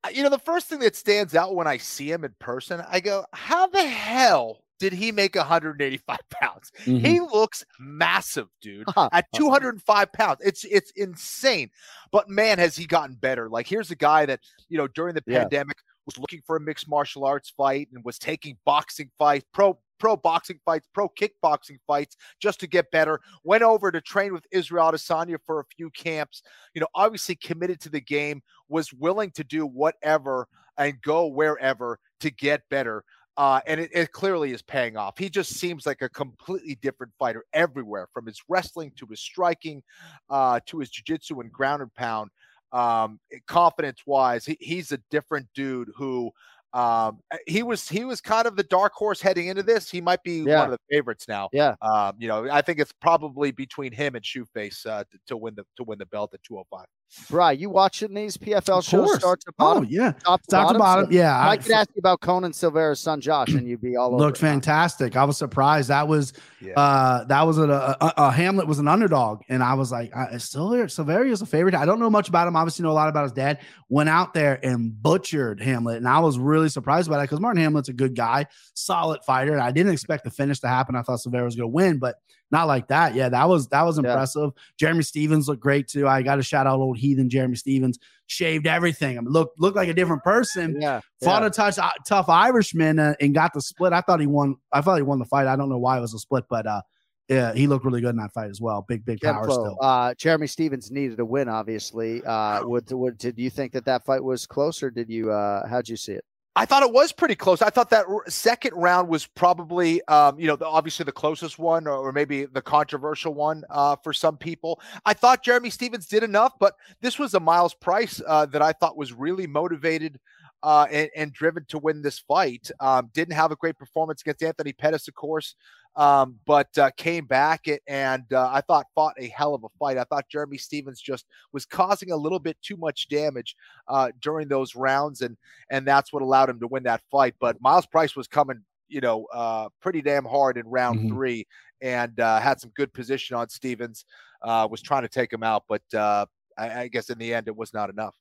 [0.04, 2.84] Uh, you know, the first thing that stands out when I see him in person,
[2.90, 6.72] I go, how the hell did he make 185 pounds?
[6.86, 7.06] Mm-hmm.
[7.06, 8.88] He looks massive, dude.
[8.96, 10.40] At 205 pounds.
[10.44, 11.70] It's it's insane.
[12.12, 13.50] But man, has he gotten better.
[13.50, 15.40] Like here's a guy that, you know, during the Yeah.
[15.42, 19.78] pandemic was looking for a mixed martial arts fight and was taking boxing fights, pro
[20.00, 23.20] pro boxing fights, pro kickboxing fights just to get better.
[23.44, 26.44] Went over to train with Israel Adesanya for a few camps.
[26.76, 30.48] You know, obviously committed to the game, was willing to do whatever
[30.78, 33.04] and go wherever to get better.
[33.38, 35.18] Uh, and it, it clearly is paying off.
[35.18, 39.84] He just seems like a completely different fighter everywhere, from his wrestling to his striking,
[40.30, 42.32] uh, to his jiu-jitsu and ground and pound.
[42.72, 46.32] Um, confidence wise, he, he's a different dude who
[46.74, 49.90] um he was he was kind of the dark horse heading into this.
[49.90, 50.60] He might be Yeah.
[50.64, 51.48] one of the favorites now.
[51.54, 51.76] Yeah.
[51.82, 55.56] Um, you know, I think it's probably between him and Shoeface uh, to, to win
[55.56, 56.86] the to win the belt at 205.
[57.30, 59.20] Bri, you watching these PFL Of shows course.
[59.20, 59.88] start to Oh bottom?
[59.90, 61.04] yeah, top to top to bottom?
[61.06, 61.12] bottom.
[61.12, 64.08] Yeah, I, I- could ask you about Conan Silveira's son Josh, and you'd be all
[64.14, 64.18] over.
[64.18, 64.48] looked it, huh?
[64.48, 65.16] fantastic.
[65.16, 65.90] I was surprised.
[65.90, 66.74] That was Yeah.
[66.78, 70.38] uh that was a, a, a Hamlet was an underdog, and I was like, uh,
[70.38, 71.76] Silver Silveira is a favorite.
[71.76, 72.56] I don't know much about him.
[72.56, 73.60] Obviously, know a lot about his dad.
[73.90, 77.62] Went out there and butchered Hamlet, and I was really surprised by that because Martin
[77.64, 80.96] Hamlet's a good guy, solid fighter, and I didn't expect the finish to happen.
[80.96, 82.16] I thought Silveira was going to win, but
[82.52, 83.14] not like that.
[83.16, 84.10] Yeah, that was that was Yeah.
[84.10, 84.52] impressive.
[84.80, 86.08] Jeremy Stephens looked great too.
[86.08, 88.00] I got to shout out old heathen Jeremy Stephens.
[88.28, 89.18] Shaved everything.
[89.18, 91.48] I mean, looked looked like a different person Yeah, fought yeah.
[91.48, 93.94] a touch, uh, tough Irishman uh, and got the split.
[93.94, 94.56] I thought he won.
[94.72, 95.48] I thought he won the fight.
[95.48, 96.82] I don't know why it was a split, but uh,
[97.30, 98.86] yeah, he looked really good in that fight as well.
[98.88, 99.78] Big, big power still.
[99.82, 102.24] uh, Jeremy Stephens needed a win, obviously.
[102.26, 104.90] Uh, would, would did you think that that fight was closer?
[104.90, 105.32] did you?
[105.32, 106.26] Uh, how'd you see it?
[106.58, 107.62] I thought it was pretty close.
[107.62, 111.86] I thought that second round was probably, um, you know, the, obviously the closest one,
[111.86, 114.82] or, or maybe the controversial one uh, for some people.
[115.06, 118.74] I thought Jeremy Stephens did enough, but this was a Myles Price uh, that I
[118.74, 120.20] thought was really motivated
[120.64, 122.70] uh, and, and driven to win this fight.
[122.80, 125.56] Um, didn't have a great performance against Anthony Pettis, of course,
[125.96, 129.98] um, but uh, came back and uh, I thought fought a hell of a fight.
[129.98, 133.56] I thought Jeremy Stephens just was causing a little bit too much damage
[133.88, 135.38] uh, during those rounds, and
[135.70, 137.36] and that's what allowed him to win that fight.
[137.40, 141.10] But Myles Price was coming, you know, uh, pretty damn hard in round Mhm.
[141.10, 141.48] three,
[141.82, 144.06] and uh, had some good position on Stephens.
[144.44, 146.24] Uh, was trying to take him out, but uh,
[146.60, 148.16] I, I guess in the end it was not enough.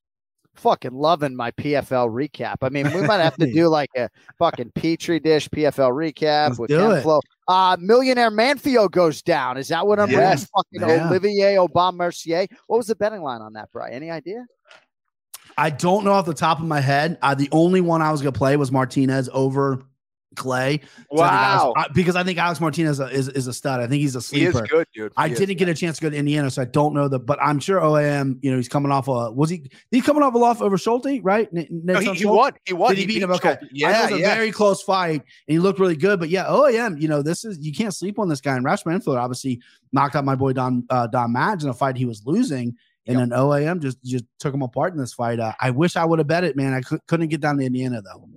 [0.57, 2.57] Fucking loving my PFL recap.
[2.63, 6.59] I mean, we might have to do like a fucking petri dish PFL recap Let's
[6.59, 7.03] with do Ken it.
[7.03, 7.21] Flo.
[7.49, 9.57] Uh, Millionaire Manfio goes down.
[9.57, 10.23] Is that what I'm reading?
[10.23, 11.09] Fucking man.
[11.09, 12.47] Olivier Aubin Mercier.
[12.67, 13.93] What was the betting line on that, Bri?
[13.93, 14.45] Any idea?
[15.59, 17.19] I don't know off the top of my head.
[17.23, 19.83] Uh, the only one I was going to play was Martinez over
[20.37, 20.81] Clay.
[21.15, 21.73] So I think Alex- Wow.
[21.77, 23.81] I- because I think Alex Martinez is, is a stud.
[23.81, 24.67] I think he's a He is sleeper.
[24.67, 25.13] good, dude.
[25.17, 25.39] I He is.
[25.41, 27.19] didn't get a chance to go to Indiana, so I don't know the.
[27.19, 28.39] But I'm sure OAM.
[28.43, 29.31] You know, he's coming off a.
[29.33, 29.71] Was he?
[29.91, 31.49] He coming off a loss over Schulte, right?
[31.57, 32.37] N- No, he, he Schulte?
[32.37, 32.53] won.
[32.67, 32.91] He won.
[32.95, 33.31] Did he, beat him?
[33.33, 33.57] Okay.
[33.61, 33.65] Schulte.
[33.65, 34.35] I Yeah, it was a yeah.
[34.35, 35.23] very close fight, and
[35.55, 36.21] he looked really good.
[36.21, 38.57] But yeah, OAM, you know, this is you can't sleep on this guy.
[38.57, 39.61] And Raush Manfio obviously
[39.93, 42.75] knocked out my boy Don uh, Don Madge in a fight he was losing,
[43.07, 45.41] and then OAM just just took him apart in this fight.
[45.41, 46.75] Uh, I wish I would have bet it, man.
[46.75, 48.29] I couldn't get down to Indiana though.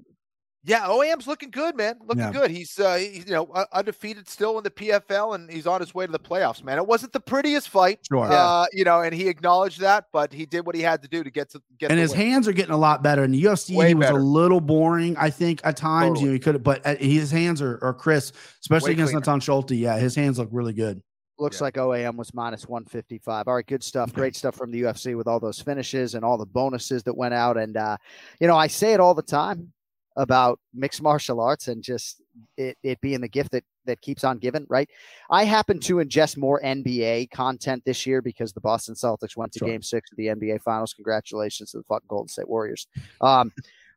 [0.66, 1.96] Yeah, OAM's looking good, man.
[2.02, 2.32] Looking Yeah.
[2.34, 2.52] good.
[2.52, 5.94] He's uh, he- you know uh, undefeated still in the PFL, and he's on his
[5.96, 6.62] way to the playoffs.
[6.64, 8.28] Man, it wasn't the prettiest fight, Sure.
[8.30, 11.24] uh, you know, and he acknowledged that, but he did what he had to do
[11.24, 11.92] to get to get.
[11.92, 12.20] and the his win.
[12.20, 13.24] hands are getting a lot better.
[13.24, 14.20] In the UFC, Way he was better.
[14.20, 16.20] a little boring, I think, at times.
[16.20, 16.24] Totally.
[16.24, 19.20] You know, he could, but uh, his hands are, are crisp, especially Way against cleaner.
[19.22, 19.72] Natan Schulte.
[19.72, 21.02] Yeah, his hands look really good.
[21.38, 23.48] Looks like OAM was minus 155.
[23.48, 24.12] All right, good stuff.
[24.12, 27.34] Great stuff from the UFC with all those finishes and all the bonuses that went
[27.34, 27.58] out.
[27.58, 27.96] And, uh,
[28.42, 29.72] you know, I say it all the time
[30.20, 32.22] about mixed martial arts and just
[32.58, 34.90] it, it being the gift that, that keeps on giving, right?
[35.32, 39.60] I happen to ingest more NBA content this year because the Boston Celtics went to
[39.60, 39.68] Sure.
[39.70, 40.94] game six of the NBA Finals.
[40.94, 42.86] Congratulations to the fucking Golden State Warriors.
[43.22, 43.52] Um,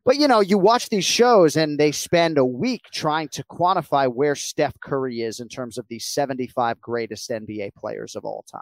[0.05, 4.11] but you know, you watch these shows and they spend a week trying to quantify
[4.11, 8.61] where Steph Curry is in terms of the 75 greatest NBA players of all time.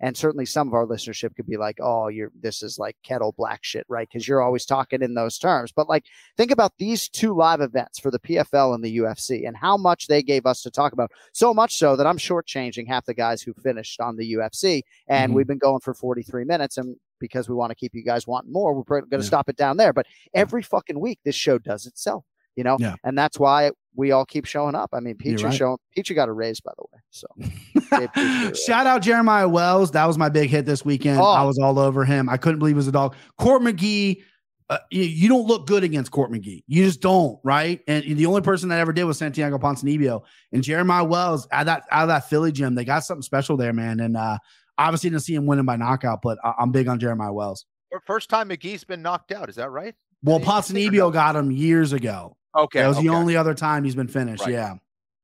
[0.00, 3.32] And certainly some of our listenership could be like, oh, you're this is like kettle
[3.36, 4.08] black shit, right?
[4.08, 5.72] Because you're always talking in those terms.
[5.72, 6.04] But like
[6.36, 10.06] think about these two live events for the PFL and the UFC and how much
[10.08, 11.12] they gave us to talk about.
[11.32, 14.82] So much so that I'm shortchanging half the guys who finished on the UFC.
[15.08, 15.36] And Mhm.
[15.36, 16.76] we've been going for 43 minutes.
[16.76, 19.22] And because we want to keep you guys wanting more, we're going to Yeah.
[19.22, 19.92] stop it down there.
[19.92, 22.24] But every fucking week, this show does itself,
[22.56, 22.76] you know?
[22.78, 22.96] Yeah.
[23.04, 24.90] And that's why we all keep showing up.
[24.92, 25.54] I mean, You're Peachy right.
[25.54, 27.00] showing Peachy got a raise, by the way.
[27.10, 27.26] So
[27.98, 28.56] they appreciate it.
[28.56, 29.92] Shout out Jeremiah Wells.
[29.92, 31.20] That was my big hit this weekend.
[31.20, 31.24] Oh.
[31.24, 32.28] I was all over him.
[32.28, 33.14] I couldn't believe it was a dog.
[33.38, 34.22] Court McGee,
[34.70, 36.64] uh, you, you don't look good against Court McGee.
[36.66, 37.80] You just don't, right?
[37.86, 40.22] And the only person that ever did was Santiago Ponzinibbio.
[40.52, 43.56] And Jeremiah Wells, out of that, out of that Philly gym, they got something special
[43.56, 44.00] there, man.
[44.00, 44.38] And uh,
[44.78, 47.66] obviously didn't see him winning by knockout, but I- I'm big on Jeremiah Wells.
[48.06, 49.48] First time McGee's been knocked out.
[49.48, 49.94] Is that right?
[50.24, 52.36] Well, Did he get Ponzinibbio got him years ago.
[52.56, 54.42] Okay, That was the only other time he's been finished.
[54.42, 54.52] Right.
[54.52, 54.74] Yeah.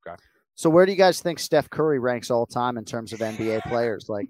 [0.06, 0.16] Okay.
[0.56, 3.62] So where do you guys think Steph Curry ranks all time in terms of NBA
[3.62, 4.08] players?
[4.08, 4.28] Like,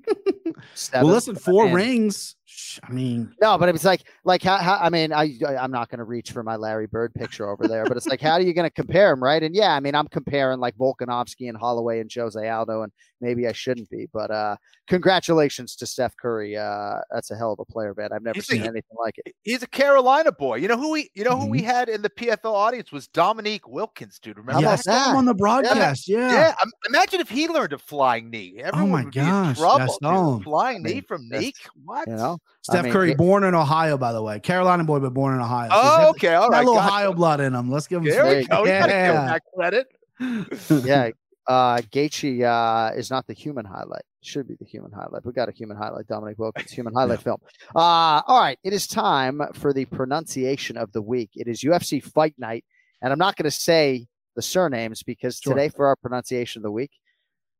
[0.74, 1.06] seven?
[1.06, 2.36] Well, listen, four And- rings.
[2.70, 5.70] Sh- I mean, No, but it's like, like how, how I mean, I, I I'm
[5.70, 8.32] not going to reach for my Larry Bird picture over there, but it's like, how
[8.32, 9.42] are you going to compare him, right?
[9.42, 13.46] And yeah, I mean, I'm comparing like Volkanovski and Holloway and Jose Aldo, and maybe
[13.46, 14.56] I shouldn't be, but uh,
[15.00, 16.56] congratulations to Steph Curry.
[16.56, 18.10] Uh, that's a hell of a player, man.
[18.12, 19.34] I've never He's a- seen anything like it.
[19.42, 20.56] He's a Carolina boy.
[20.56, 21.50] You know who we you know who Mm-hmm.
[21.50, 24.36] we had in the PFL audience was Dominique Wilkins, dude.
[24.36, 24.84] Remember yeah, I that?
[24.84, 26.06] saw him on the broadcast.
[26.08, 26.30] Yeah.
[26.32, 28.56] Yeah, im- imagine if he learned a flying knee.
[28.62, 30.36] Everyone Oh my would be in gosh, trouble.
[30.36, 30.44] dude.
[30.44, 31.56] Flying I mean, knee from that's- Neek?
[31.84, 32.08] What?
[32.08, 32.38] You know,
[32.68, 34.38] I Steph mean, Curry, it- born in Ohio, by the way.
[34.40, 35.70] Carolina boy, but born in Ohio.
[35.70, 36.56] So Oh, got- okay, all right.
[36.58, 36.78] got a little.
[36.78, 37.70] Ohio blood in him.
[37.70, 38.28] Let's give him There some.
[38.28, 38.64] we go.
[38.64, 38.86] You Yeah.
[39.26, 39.86] that credit.
[40.20, 41.10] yeah,
[41.46, 44.02] uh, Gaethje uh, is not the human highlight.
[44.22, 45.24] Should be the human highlight.
[45.24, 46.06] We got a human highlight.
[46.06, 47.38] Dominique Wilkins, human highlight film.
[47.74, 51.30] Uh, all right, it is time for the pronunciation of the week.
[51.34, 52.64] It is UFC Fight Night,
[53.00, 54.06] and I'm not going to say
[54.36, 55.54] the surnames because Sure.
[55.54, 56.90] today for our pronunciation of the week,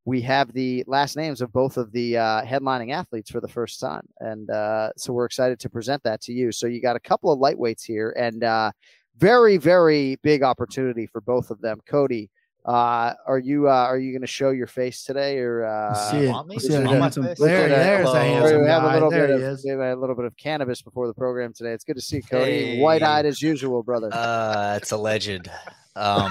[0.04, 3.80] we have the last names of both of the uh, headlining athletes for the first
[3.80, 6.52] time, and uh, so we're excited to present that to you.
[6.52, 8.72] So you got a couple of lightweights here, and uh,
[9.18, 11.78] very, very big opportunity for both of them.
[11.86, 12.30] Cody,
[12.64, 16.16] uh, are you uh, are you going to show your face today, or uh, see
[16.18, 16.22] it.
[16.22, 16.82] me Let's to see it.
[16.84, 17.38] show my Handsome- face?
[17.38, 17.84] There, Look at that.
[17.84, 18.40] there's a Hello.
[18.40, 19.64] handsome we have a little bit he of is.
[19.64, 21.72] we have a little bit of cannabis before the program today.
[21.72, 22.50] It's good to see Cody.
[22.76, 22.80] Hey.
[22.80, 24.08] White eyed as usual, brother.
[24.12, 25.50] Uh, it's a legend.
[25.96, 26.30] Um,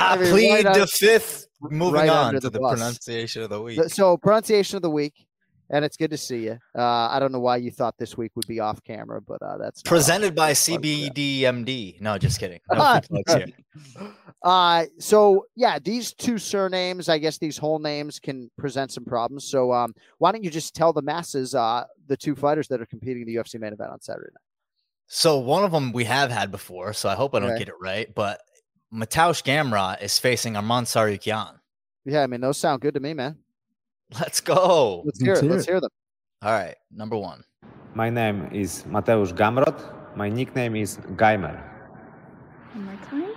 [0.00, 1.46] I I mean, plead right the fifth.
[1.60, 3.80] Moving right on to the the, pronunciation of the week.
[3.88, 5.26] So pronunciation of the week,
[5.70, 6.58] and it's good to see you.
[6.76, 9.56] Uh, I don't know why you thought this week would be off camera, but uh,
[9.58, 11.12] that's Presented by off- plug for that.
[11.14, 12.00] CBDMD.
[12.00, 12.60] No, just kidding.
[12.70, 13.00] No.
[14.42, 19.44] Uh, so yeah, these two surnames, I guess these whole names can present some problems.
[19.44, 22.86] So um, why don't you just tell the masses uh, the two fighters that are
[22.86, 24.42] competing in the UFC main event on Saturday night?
[25.08, 27.60] So one of them we have had before, so I hope I don't Okay.
[27.60, 28.12] get it right.
[28.14, 28.40] But
[28.92, 31.58] Mateusz Gamrot is facing Armand Tsarukyan.
[32.04, 33.36] Yeah, I mean those sound good to me, man.
[34.20, 35.02] Let's go.
[35.04, 35.44] Let's hear it.
[35.44, 35.90] Let's hear them.
[36.42, 37.42] All right, number one.
[37.94, 39.76] My name is Mateusz Gamrot.
[40.16, 41.56] My nickname is Geimer.
[42.74, 43.34] One more time.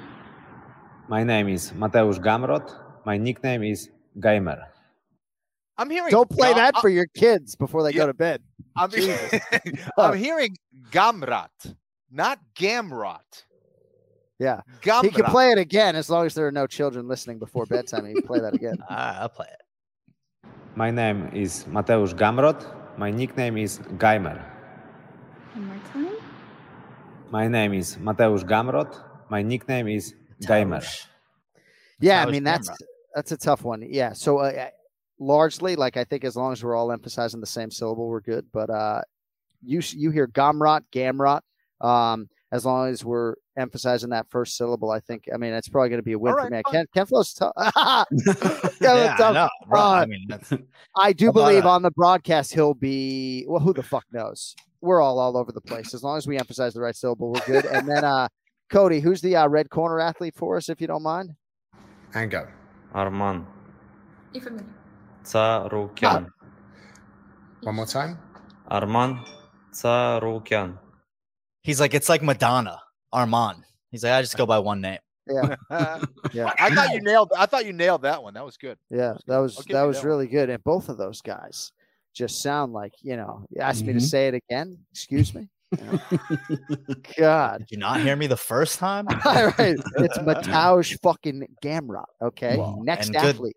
[1.07, 2.69] My name is Mateusz Gamrot.
[3.05, 3.89] My nickname is
[4.19, 4.59] Geimer.
[5.79, 7.99] I'm hearing Don't play that uh, for your kids before they yeah.
[7.99, 8.43] go to bed.
[8.75, 8.91] I'm,
[9.97, 10.57] I'm hearing
[10.91, 11.73] Gamrat,
[12.11, 13.45] not Gamrot.
[14.39, 15.05] Yeah, Gamrat.
[15.05, 18.05] he can play it again as long as there are no children listening before bedtime.
[18.05, 18.77] He can play that again.
[18.89, 20.49] All right, I'll play it.
[20.75, 22.59] My name is Mateusz Gamrot.
[22.97, 24.43] My nickname is Geimer.
[25.53, 26.17] One more time.
[27.31, 29.01] My name is Mateusz Gamrot.
[29.29, 30.83] My nickname is Geimer.
[32.01, 32.69] Yeah, I mean that's
[33.15, 33.81] that's a tough one.
[33.89, 34.69] Yeah, so uh,
[35.19, 35.75] largely.
[35.75, 38.45] Like I think as long as we're all emphasizing the same syllable, we're good.
[38.51, 39.01] But uh,
[39.63, 41.41] you you hear Gamrot, Gamrot.
[41.81, 45.25] Um, as long as we're emphasizing that first syllable, I think.
[45.33, 46.61] I mean, it's probably going to be a win right, for me.
[46.71, 47.53] Ken, Ken Flo's tough.
[48.81, 50.27] yeah, I, bro, uh, I, mean,
[50.95, 53.45] I do believe uh, on the broadcast he'll be.
[53.47, 54.55] Well, who the fuck knows?
[54.81, 55.93] We're all all over the place.
[55.93, 57.65] As long as we emphasize the right syllable, we're good.
[57.65, 58.29] And then, uh,
[58.71, 61.35] Cody, who's the uh, red corner athlete for us, if you don't mind?
[62.15, 62.51] Anger,
[62.95, 63.45] Arman.
[65.29, 66.27] Tsarukyan.
[67.61, 68.17] One more time.
[68.71, 69.23] Arman
[69.73, 70.77] Tsarukyan.
[71.61, 72.79] He's like, it's like Madonna,
[73.13, 73.63] Armand.
[73.91, 74.97] He's like, I just go by one name.
[75.27, 75.55] Yeah.
[76.33, 76.51] yeah.
[76.57, 77.31] I thought you nailed.
[77.37, 78.33] I thought you nailed that one.
[78.33, 78.77] That was good.
[78.89, 80.07] Yeah, that was I'll that was that one.
[80.07, 80.49] really good.
[80.49, 81.71] And both of those guys
[82.15, 83.45] just sound like you know.
[83.51, 84.09] You asked me to Mhm.
[84.09, 84.79] say it again.
[84.91, 85.47] Excuse me.
[87.19, 87.59] God.
[87.59, 89.05] Did you not hear me the first time?
[89.25, 92.05] All right, it's Mateusz fucking Gamrot.
[92.23, 93.55] Okay, Well, next and good- athlete.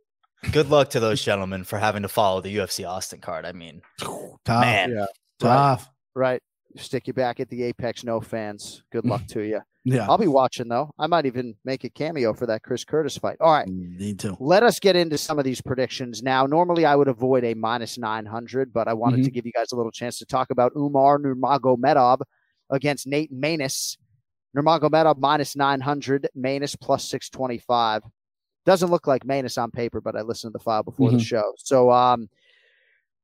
[0.51, 3.47] Good luck to those gentlemen for having to follow the UFC Austin card.
[3.47, 4.61] I mean, Tough.
[4.61, 5.07] man, Yeah.
[5.39, 5.91] Tough.
[6.15, 6.43] Right.
[6.77, 8.03] Stick you back at the Apex.
[8.03, 8.83] No fans.
[8.93, 9.61] Good luck to you.
[9.85, 10.07] Yeah.
[10.09, 10.93] I'll be watching though.
[10.97, 13.39] I might even make a cameo for that Chris Curtis fight.
[13.41, 13.67] All right.
[13.67, 14.37] Mm, Need to.
[14.39, 16.47] Let us get into some of these predictions now.
[16.47, 19.33] Normally, I would avoid a minus 900, but I wanted to mm-hmm.
[19.33, 22.21] give you guys a little chance to talk about Umar Nurmagomedov
[22.71, 23.97] against Nate Maness.
[24.57, 28.03] Nurmagomedov minus 900, Maness plus 625.
[28.65, 31.23] Doesn't look like Maness on paper, but I listened to the file before the Mhm.
[31.25, 31.53] show.
[31.57, 32.29] So, um,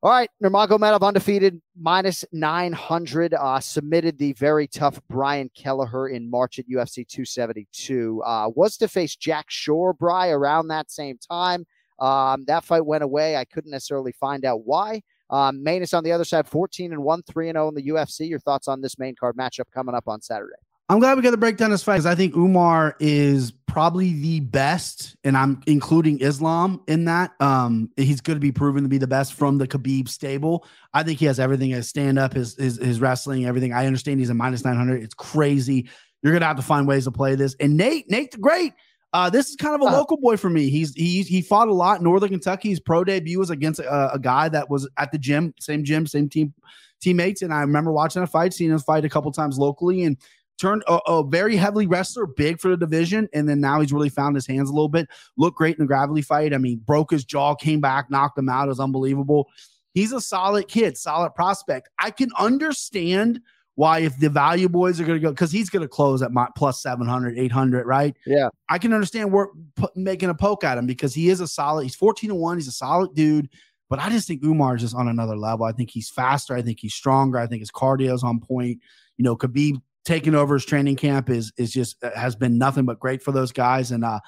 [0.03, 3.35] all right, Nurmagomedov undefeated, minus 900.
[3.35, 8.23] Uh, submitted the very tough Brian Kelleher in March at UFC 272.
[8.25, 11.67] Uh, was to face Jack Shore, Bry, around that same time.
[11.99, 13.37] Um, that fight went away.
[13.37, 15.03] I couldn't necessarily find out why.
[15.31, 18.27] Um, Maness on the other side, 14 and 1, 3 and 0 in the UFC.
[18.29, 20.55] Your thoughts on this main card matchup coming up on Saturday?
[20.91, 24.15] I'm glad we got to break down this fight because I think Umar is probably
[24.15, 27.33] the best, and I'm including Islam in that.
[27.41, 30.67] Um, he's going to be proven to be the best from the Khabib stable.
[30.95, 33.75] I think he has everything: his stand up, his, his his wrestling, everything.
[33.75, 35.03] I understand he's a minus nine hundred.
[35.03, 35.91] It's crazy.
[36.23, 37.55] You're going to have to find ways to play this.
[37.61, 38.73] And Nate, Nate the Great.
[39.13, 40.71] Uh, this is kind of a local boy for me.
[40.71, 42.71] He's he he fought a lot in Northern Kentucky.
[42.71, 46.07] His pro debut was against a, a guy that was at the gym, same gym,
[46.07, 46.55] same team
[47.01, 47.43] teammates.
[47.43, 50.17] And I remember watching a fight, seeing him fight a couple times locally, and
[50.59, 54.09] turned a, a very heavily wrestler, big for the division, and then now he's really
[54.09, 55.09] found his hands a little bit.
[55.37, 56.53] Looked great in the Gravely fight.
[56.53, 58.67] I mean, broke his jaw, came back, knocked him out.
[58.67, 59.49] It was unbelievable.
[59.95, 61.89] He's a solid kid, solid prospect.
[61.99, 63.41] I can understand
[63.79, 66.33] why if the value boys are going to go because he's going to close at
[66.33, 69.47] my plus 700 800 right yeah i can understand we're
[69.77, 72.57] put, making a poke at him because he is a solid he's 14 to 1
[72.57, 73.49] he's a solid dude
[73.89, 76.61] but i just think umar is just on another level i think he's faster i
[76.61, 78.81] think he's stronger i think his cardio is on point
[79.17, 82.85] you know khabib taking over his training camp is is just uh, has been nothing
[82.85, 84.19] but great for those guys and uh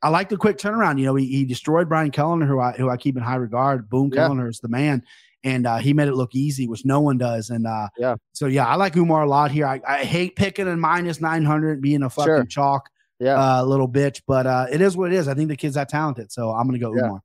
[0.00, 1.00] I like the quick turnaround.
[1.00, 3.88] You know, he, he destroyed Brian Kelleher, who I who I keep in high regard.
[3.90, 4.28] Boom, Yeah.
[4.28, 5.02] Kelleher is the man,
[5.42, 7.50] and uh, he made it look easy, which no one does.
[7.50, 9.66] And uh, yeah, so yeah, I like Umar a lot here.
[9.66, 12.44] I, I hate picking a minus nine hundred, being a fucking Sure.
[12.44, 13.34] chalk, Yeah.
[13.58, 14.22] uh, little bitch.
[14.24, 15.26] But uh, it is what it is.
[15.26, 17.06] I think the kid's that talented, so I'm gonna go Yeah.
[17.06, 17.20] Umar.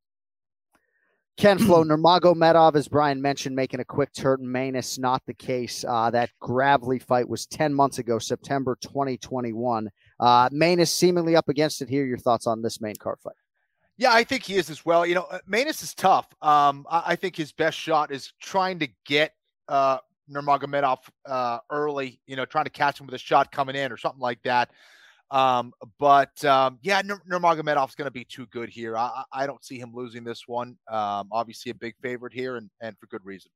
[1.38, 4.40] Ken Flo Nurmagomedov, as Brian mentioned, making a quick turn.
[4.42, 5.84] Maness, not the case.
[5.88, 9.90] Uh, that Gravely fight was 10 months ago, September 2021.
[10.20, 12.06] Uh, Maness seemingly up against it here.
[12.06, 13.36] Your thoughts on this main card fight?
[13.98, 15.06] Yeah, I think he is as well.
[15.06, 16.28] You know, uh, Maness is tough.
[16.42, 19.34] Um, I, I think his best shot is trying to get
[19.68, 20.00] uh,
[20.32, 22.20] Nurmagomedov uh, early.
[22.26, 24.72] You know, trying to catch him with a shot coming in or something like that.
[25.34, 28.96] Um, but um, yeah, Nur- Nurmagomedov's going to be too good here.
[28.96, 30.78] I, I don't see him losing this one.
[30.88, 33.50] Um, obviously, a big favorite here, and and for good reason.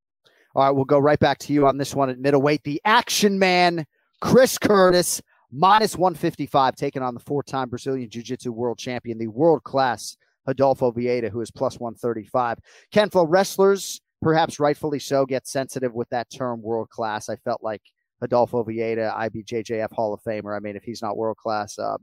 [0.55, 2.63] All right, we'll go right back to you on this one at middleweight.
[2.63, 3.85] The action man,
[4.21, 5.21] Chris Curtis,
[5.51, 10.17] minus 155, taking on the four time Brazilian Jiu Jitsu world champion, the world class
[10.47, 12.57] Rodolfo Vieira, who is plus 135.
[12.91, 17.29] Ken Flo wrestlers, perhaps rightfully so, get sensitive with that term world class.
[17.29, 17.83] I felt like
[18.21, 20.55] Rodolfo Vieira, IBJJF Hall of Famer.
[20.55, 21.97] I mean, if he's not world class, uh,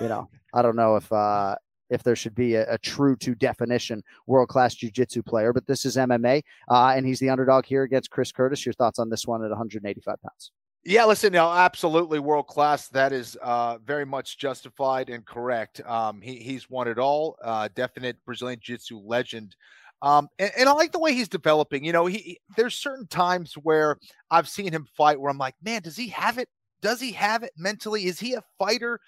[0.00, 1.56] you know, I don't know if uh,
[1.90, 5.84] if there should be a, a true to definition world class jiu-jitsu player, but this
[5.84, 8.64] is MMA, uh, and he's the underdog here against Chris Curtis.
[8.64, 10.52] Your thoughts on this one at 185 pounds?
[10.86, 12.88] Yeah, listen, no, absolutely world class.
[12.88, 15.80] That is uh, very much justified and correct.
[15.86, 17.38] Um, he, he's won it all.
[17.42, 19.56] Uh, definite Brazilian Jiu-Jitsu legend.
[20.04, 21.82] Um, and, and I like the way he's developing.
[21.82, 23.96] You know, he, he- there's certain times where
[24.30, 26.48] I've seen him fight where I'm like, man, does he have it?
[26.82, 28.04] Does he have it mentally?
[28.04, 29.00] Is he a fighter?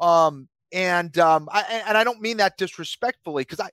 [0.00, 3.70] Um, and um, I, and I don't mean that disrespectfully because I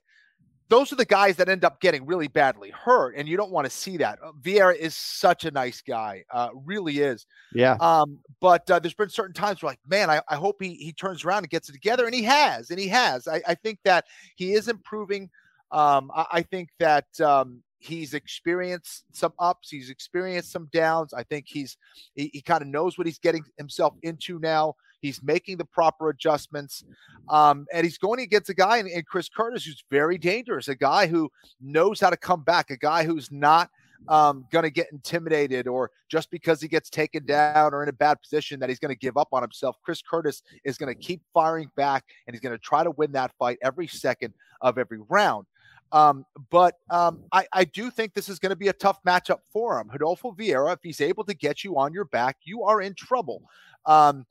[0.70, 3.64] those are the guys that end up getting really badly hurt, and you don't want
[3.64, 4.20] to see that.
[4.24, 7.26] Uh, Vieira is such a nice guy, uh, really is.
[7.52, 7.76] Yeah.
[7.80, 10.92] Um, but uh, there's been certain times where, like, man, I, I hope he he
[10.92, 13.26] turns around and gets it together, and he has, and he has.
[13.26, 14.04] I, I think that
[14.36, 15.28] he is improving.
[15.72, 21.12] Um, I, I think that um, he's experienced some ups, he's experienced some downs.
[21.14, 21.76] I think he's
[22.14, 24.74] he, he kind of knows what he's getting himself into now.
[25.00, 26.84] He's making the proper adjustments,
[27.28, 31.06] um, and he's going against a guy in Chris Curtis who's very dangerous, a guy
[31.06, 33.70] who knows how to come back, a guy who's not
[34.08, 37.92] um, going to get intimidated or just because he gets taken down or in a
[37.92, 39.76] bad position that he's going to give up on himself.
[39.82, 43.12] Chris Curtis is going to keep firing back and he's going to try to win
[43.12, 45.46] that fight every second of every round.
[45.92, 49.40] Um, but um, I, I do think this is going to be a tough matchup
[49.52, 49.88] for him.
[49.88, 53.42] Rodolfo Vieira, if he's able to get you on your back, you are in trouble.
[53.86, 54.26] Um,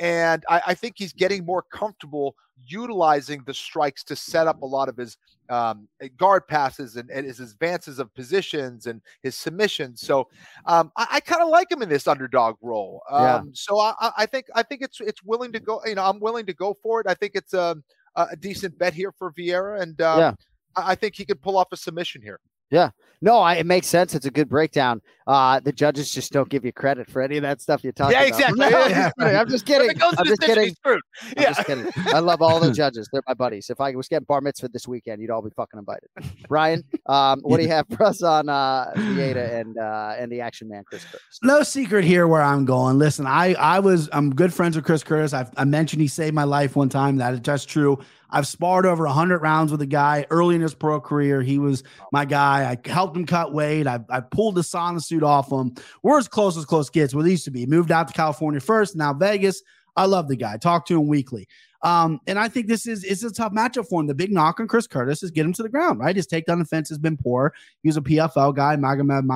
[0.00, 2.34] and I, I, think he's getting more comfortable
[2.66, 5.16] utilizing the strikes to set up a lot of his
[5.50, 5.86] um,
[6.16, 10.00] guard passes and, and, his advances of positions and his submissions.
[10.00, 10.28] So
[10.66, 13.02] um, I, I kind of like him in this underdog role.
[13.10, 13.40] Um, yeah.
[13.52, 15.80] So I, I, think I think it's it's willing to go.
[15.84, 17.06] You know, I'm willing to go for it.
[17.06, 17.76] I think it's a,
[18.16, 20.32] a decent bet here for Vieira, and um, yeah.
[20.76, 22.40] I think he could pull off a submission here.
[22.70, 22.90] Yeah.
[23.20, 24.14] No, I, it makes sense.
[24.14, 25.00] It's a good breakdown.
[25.26, 28.12] Uh, the judges just don't give you credit for any of that stuff you talk
[28.12, 28.38] yeah, about.
[28.38, 28.58] Exactly.
[28.58, 29.24] No, yeah, exactly.
[29.24, 30.02] I'm just kidding.
[30.02, 30.74] I'm just kidding.
[30.84, 30.98] I'm
[31.38, 31.52] yeah.
[31.54, 31.86] just kidding.
[32.08, 33.08] I love all the judges.
[33.10, 33.70] They're my buddies.
[33.70, 36.10] If I was getting bar mitzvah this weekend, you'd all be fucking invited.
[36.48, 40.42] Brian, um, what do you have for us on uh, Vieira and uh, and the
[40.42, 41.38] action man, Chris Curtis?
[41.42, 42.98] No secret here where I'm going.
[42.98, 45.32] Listen, I I was I'm good friends with Chris Curtis.
[45.32, 47.16] I've, I mentioned he saved my life one time.
[47.16, 47.98] That is just true.
[48.34, 51.40] I've sparred over 100 rounds with a guy early in his pro career.
[51.40, 52.68] He was my guy.
[52.68, 53.86] I helped him cut weight.
[53.86, 55.72] I, I pulled the sauna suit off him.
[56.02, 57.12] We're as close as close gets.
[57.12, 57.64] He used to be.
[57.64, 59.62] Moved out to California first, now Vegas.
[59.96, 60.56] I love the guy.
[60.56, 61.46] Talk to him weekly.
[61.84, 64.06] Um, and I think this is it's a tough matchup for him.
[64.06, 66.16] The big knock on Chris Curtis is get him to the ground, right?
[66.16, 67.52] His takedown defense has been poor.
[67.82, 69.26] He was a PFL guy, Magomed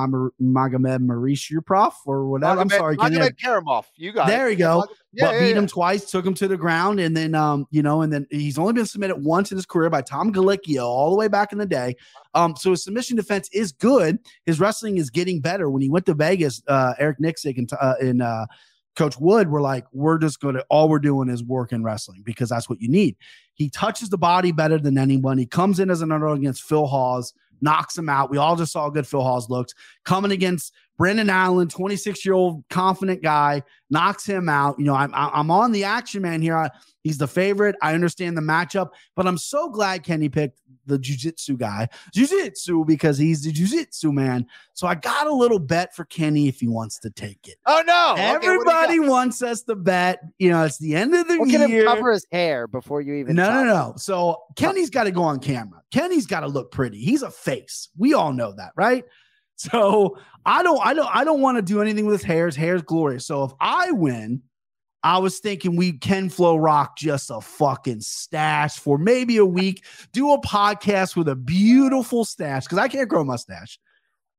[0.41, 2.55] Magomed Marishiprov or whatever.
[2.55, 3.85] Magomed, I'm sorry, Magomed Karamov.
[3.95, 4.49] You got there.
[4.49, 4.85] You go.
[5.11, 5.57] Yeah, but yeah, beat yeah.
[5.57, 8.57] him twice, took him to the ground, and then um, you know, and then he's
[8.57, 11.59] only been submitted once in his career by Tom Gallicchio all the way back in
[11.59, 11.95] the day.
[12.33, 14.17] Um, so his submission defense is good.
[14.47, 15.69] His wrestling is getting better.
[15.69, 18.45] When he went to Vegas, uh, Eric Nicksick and uh, in uh,
[18.99, 22.21] Coach Wood were like, we're just going to, all we're doing is work in wrestling
[22.21, 23.15] because that's what you need.
[23.53, 25.37] He touches the body better than anyone.
[25.37, 28.29] He comes in as an underdog against Phil Hawes, knocks him out.
[28.29, 29.73] We all just saw good Phil Hawes looked.
[30.03, 34.77] Coming against Brendan Allen, 26 year old confident guy, knocks him out.
[34.77, 36.57] You know, I'm, I'm on the action man here.
[36.57, 36.69] I,
[37.03, 37.77] he's the favorite.
[37.81, 43.17] I understand the matchup, but I'm so glad Kenny picked the jujitsu guy, jujitsu, because
[43.17, 44.45] he's the jujitsu man.
[44.73, 47.55] So I got a little bet for Kenny if he wants to take it.
[47.65, 48.13] Oh no!
[48.13, 49.07] Okay, what do you Everybody got?
[49.07, 50.19] wants us to bet.
[50.37, 51.85] You know, it's the end of the Look at him year.
[51.85, 53.37] cover his hair before you even.
[53.37, 53.53] No, talk.
[53.53, 53.93] no, no.
[53.95, 55.81] So Kenny's got to go on camera.
[55.91, 56.99] Kenny's got to look pretty.
[56.99, 57.87] He's a face.
[57.97, 59.05] We all know that, right?
[59.59, 62.45] So I don't, I don't, I don't want to do anything with his hair.
[62.45, 63.25] His hair's glorious.
[63.25, 64.41] So if I win,
[65.03, 69.83] I was thinking we can flow rock just a fucking stash for maybe a week.
[70.13, 73.79] Do a podcast with a beautiful stash because I can't grow mustache.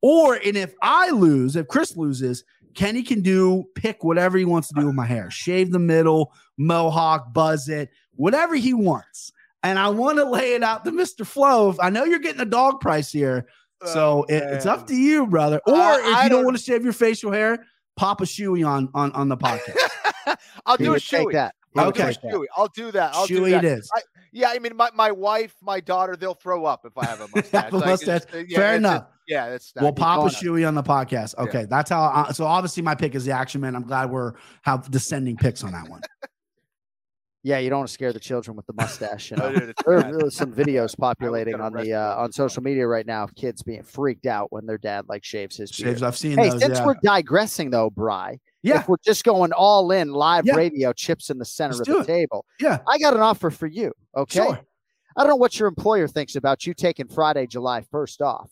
[0.00, 2.42] Or and if I lose, if Chris loses,
[2.74, 5.30] Kenny can do pick whatever he wants to do with my hair.
[5.30, 9.32] Shave the middle, mohawk, buzz it, whatever he wants.
[9.62, 11.26] And I want to lay it out to Mr.
[11.26, 11.74] Flow.
[11.78, 13.46] I know you're getting a dog price here.
[13.84, 15.60] So it, it's up to you, brother.
[15.66, 17.64] Or Uh, if you don't don't- want to shave your facial hair,
[17.96, 19.76] pop a shoey on on on the podcast.
[20.66, 21.32] I'll do a would take shoey.
[21.32, 21.54] that.
[21.76, 22.12] I'll Okay.
[22.12, 22.44] do a shoey.
[22.56, 23.14] I'll do that.
[23.14, 23.64] I'll do Shoey that.
[23.64, 23.90] it is.
[23.94, 24.00] I,
[24.32, 27.28] yeah, I mean, my, my wife, my daughter, they'll throw up if I have a
[27.34, 27.64] mustache.
[27.64, 28.32] Have a Like, it's mustache.
[28.32, 29.02] just- yeah, Fair it's enough.
[29.02, 31.36] just- yeah, that's not We'll pop a going shoey on the podcast.
[31.38, 32.02] Okay, that's how.
[32.02, 33.76] I, so obviously, my pick is the action man.
[33.76, 36.00] I'm glad we're have descending picks on that one.
[37.42, 39.30] Yeah, you don't want to scare the children with the mustache.
[39.30, 39.50] You know?
[39.52, 43.24] Dude, it's there are some videos populating on the uh, on social media right now
[43.24, 45.88] of kids being freaked out when their dad like shaves his beard.
[45.88, 46.60] Shaves, I've seen Hey, those.
[46.60, 46.84] since yeah.
[46.86, 48.80] we're digressing though, Bry, Yeah.
[48.80, 50.54] if we're just going all in live Yeah.
[50.56, 52.06] radio, chips in the center Let's of the it.
[52.06, 52.44] table.
[52.60, 52.78] Yeah.
[52.86, 53.92] I got an offer for you.
[54.16, 54.40] Okay.
[54.40, 54.60] Sure.
[55.16, 58.50] I don't know what your employer thinks about you taking Friday, July 1st off,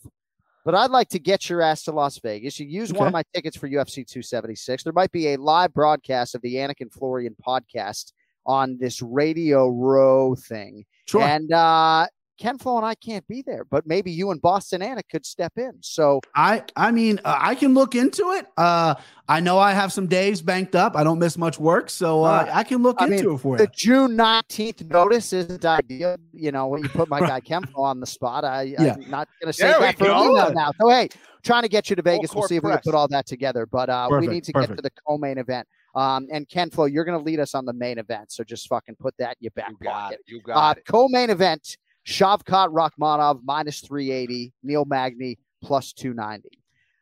[0.65, 2.59] but I'd like to get your ass to Las Vegas.
[2.59, 4.83] You use one of my tickets for UFC 276.
[4.83, 8.11] There might be a live broadcast of the Anik and Florian podcast
[8.49, 10.83] on this Radio Row thing.
[11.07, 11.21] Sure.
[11.21, 12.07] And uh,
[12.39, 15.51] Ken Flo and I can't be there, but maybe you and Boston Anna could step
[15.57, 15.73] in.
[15.81, 18.45] So I I mean uh, I can look into it.
[18.57, 18.95] Uh,
[19.27, 20.95] I know I have some days banked up.
[20.95, 23.37] I don't miss much work, so uh, Uh, I can look I into mean, it
[23.39, 23.67] for the you.
[23.67, 26.15] The June 19th notice isn't ideal.
[26.33, 28.93] You know, when you put my guy Kempo on the spot, I, Yeah.
[28.95, 30.13] I'm not going to say There that for go.
[30.17, 30.71] a email now.
[30.79, 31.09] So, hey,
[31.43, 32.33] trying to get you to Vegas.
[32.33, 33.65] We'll court see if we can put all that together.
[33.65, 35.67] But uh, we need to get to the co-main event.
[35.99, 38.31] Um, and Ken Flo, you're going to lead us on the main event.
[38.31, 40.19] So just fucking put that in your back You got pocket.
[40.25, 40.31] it.
[40.31, 40.85] You Uh, got it.
[40.87, 41.77] co-main event:
[42.07, 46.49] Shavkat Rakhmonov minus 380, Neil Magny plus 290.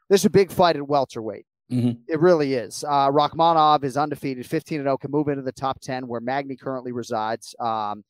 [0.09, 1.45] This is a big fight at welterweight.
[1.71, 1.99] Mhm.
[2.07, 2.83] It really is.
[2.85, 6.55] Uh, Rakhmonov is undefeated, 15 and 0, can move into the top 10 where Magny
[6.55, 7.53] currently resides.
[7.59, 8.03] Um,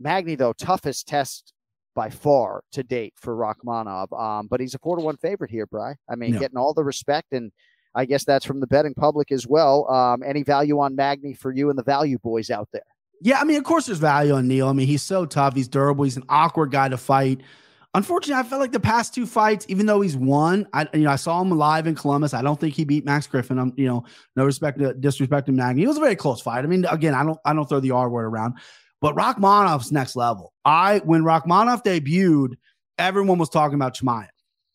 [0.00, 1.52] Magny, though, toughest test
[1.94, 4.18] by far to date for Rakhmonov.
[4.18, 5.96] Um, but he's a four to one favorite here, Bry.
[6.08, 6.40] I mean, Yeah.
[6.40, 7.52] getting all the respect, and
[7.94, 9.90] I guess that's from the betting public as well.
[9.90, 12.82] Um, any value on Magny for you and the value boys out there?
[13.20, 14.68] Yeah, I mean, of course, there's value on Neil.
[14.68, 15.54] I mean, he's so tough.
[15.54, 16.04] He's durable.
[16.04, 17.40] He's an awkward guy to fight.
[17.94, 21.10] Unfortunately, I felt like the past two fights, even though he's won, I you know
[21.10, 22.32] I saw him live in Columbus.
[22.32, 23.58] I don't think he beat Max Griffin.
[23.58, 25.82] I'm you know no respect to disrespect to Magny.
[25.82, 26.64] It was a very close fight.
[26.64, 28.54] I mean, again, I don't I don't throw the R word around,
[29.02, 30.54] but Rakhmonov's next level.
[30.64, 32.54] I when Rakhmonov debuted,
[32.96, 34.28] everyone was talking about Chimaev.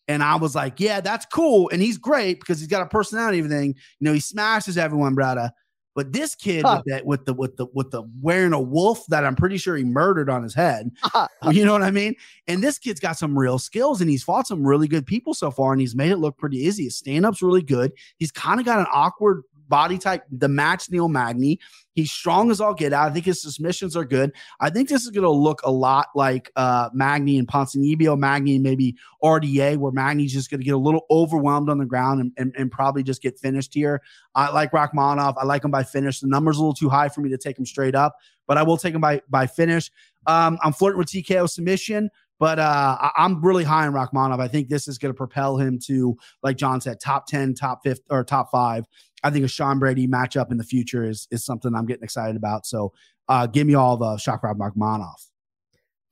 [0.08, 1.70] And I was like, yeah, that's cool.
[1.74, 3.76] And he's great because he's got a personality everything.
[4.00, 5.52] You know, he smashes everyone, brother.
[5.96, 6.82] But this kid Huh.
[6.86, 9.76] with that with the with the with the wearing a wolf that I'm pretty sure
[9.76, 10.92] he murdered on his head.
[11.04, 11.50] Uh-huh.
[11.50, 12.14] you know what I mean?
[12.48, 15.50] And this kid's got some real skills and he's fought some really good people so
[15.50, 16.84] far and he's made it look pretty easy.
[16.84, 17.92] His stand-up's really good.
[18.18, 21.60] He's kind of got an awkward body type the match Neil Magny.
[21.98, 23.10] He's strong as all get out.
[23.10, 24.32] I think his submissions are good.
[24.60, 28.54] I think this is going to look a lot like uh, Magny and Ponzinibbio, Magny
[28.54, 32.22] and maybe RDA, where Magny's just going to get a little overwhelmed on the ground
[32.22, 34.04] and, and, and probably just get finished here.
[34.36, 35.34] I like Rakhmonov.
[35.42, 36.20] I like him by finish.
[36.20, 38.62] The number's a little too high for me to take him straight up, but I
[38.62, 39.90] will take him by by finish.
[40.28, 44.40] Um, I'm flirting with TKO submission, but uh, I- I'm really high on Rakhmonov.
[44.40, 47.80] I think this is going to propel him to, like John said, top 10, top
[47.84, 48.86] fifth, or top five.
[49.28, 52.38] I think a Sean Brady matchup in the future is is something I'm getting excited
[52.38, 52.66] about.
[52.66, 52.94] So
[53.28, 55.16] uh, give me all the Shavkat Rakhmonov.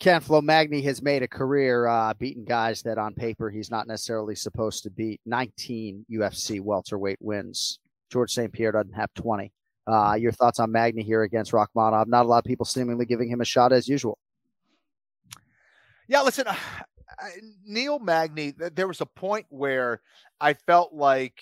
[0.01, 3.87] Ken Flo Magny has made a career uh, beating guys that on paper he's not
[3.87, 5.21] necessarily supposed to beat.
[5.25, 7.79] 19 UFC welterweight wins.
[8.11, 8.51] George St.
[8.51, 9.53] Pierre doesn't have 20.
[9.87, 12.07] Uh, your thoughts on Magny here against Rakhmonov?
[12.07, 14.17] Not a lot of people seemingly giving him a shot as usual.
[16.09, 16.57] Yeah, listen, I-
[17.65, 20.01] Neil Magny, there was a point where
[20.41, 21.41] I felt like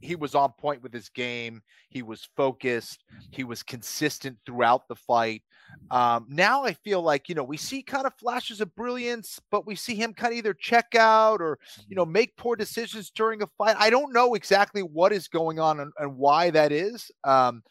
[0.00, 1.62] he was on point with his game.
[1.88, 3.04] He was focused.
[3.30, 5.42] He was consistent throughout the fight.
[5.90, 9.66] Um, now I feel like, you know, we see kind of flashes of brilliance, but
[9.66, 13.42] we see him kind of either check out or, you know, make poor decisions during
[13.42, 13.76] a fight.
[13.78, 17.10] I don't know exactly what is going on and, and why that is.
[17.24, 17.62] Um,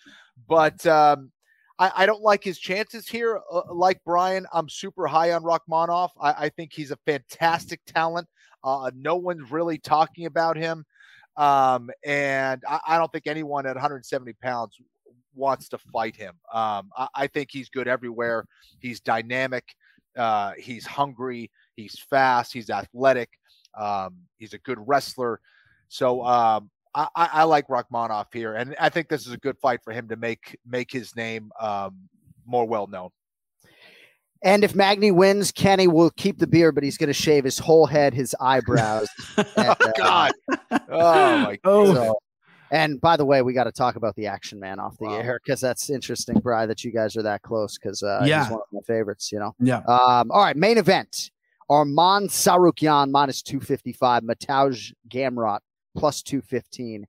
[0.47, 1.31] but um,
[1.79, 3.41] I, I don't like his chances here.
[3.51, 6.09] Uh, like Brian, I'm super high on Rakhmonov.
[6.19, 8.27] I, I think he's a fantastic talent.
[8.63, 10.85] Uh, no one's really talking about him.
[11.37, 14.75] Um, and I, I don't think anyone at 170 pounds
[15.35, 16.33] wants to fight him.
[16.51, 18.45] Um, I, I think he's good everywhere.
[18.79, 19.63] He's dynamic.
[20.17, 21.51] Uh, he's hungry.
[21.75, 22.51] He's fast.
[22.51, 23.29] He's athletic.
[23.77, 25.39] Um, he's a good wrestler.
[25.89, 29.81] So um, I, I, like Rakhmonov here, and I think this is a good fight
[29.83, 32.09] for him to make make his name um,
[32.45, 33.09] more well known.
[34.43, 37.57] And if Magny wins, Kenny will keep the beard, but he's going to shave his
[37.57, 39.07] whole head, his eyebrows.
[39.37, 40.31] and, uh, God.
[40.89, 41.93] Oh my Oh.
[41.93, 42.19] So-
[42.69, 45.39] and by the way, we got to talk about the action man off the air
[45.41, 48.43] because that's interesting, Bry, that you guys are that close because uh, Yeah.
[48.43, 49.55] he's one of my favorites, you know.
[49.59, 49.77] Yeah.
[49.87, 51.31] Um, all right, main event.
[51.71, 55.59] Arman Tsarukyan minus 255, Mateusz Gamrot
[55.95, 57.07] plus 215.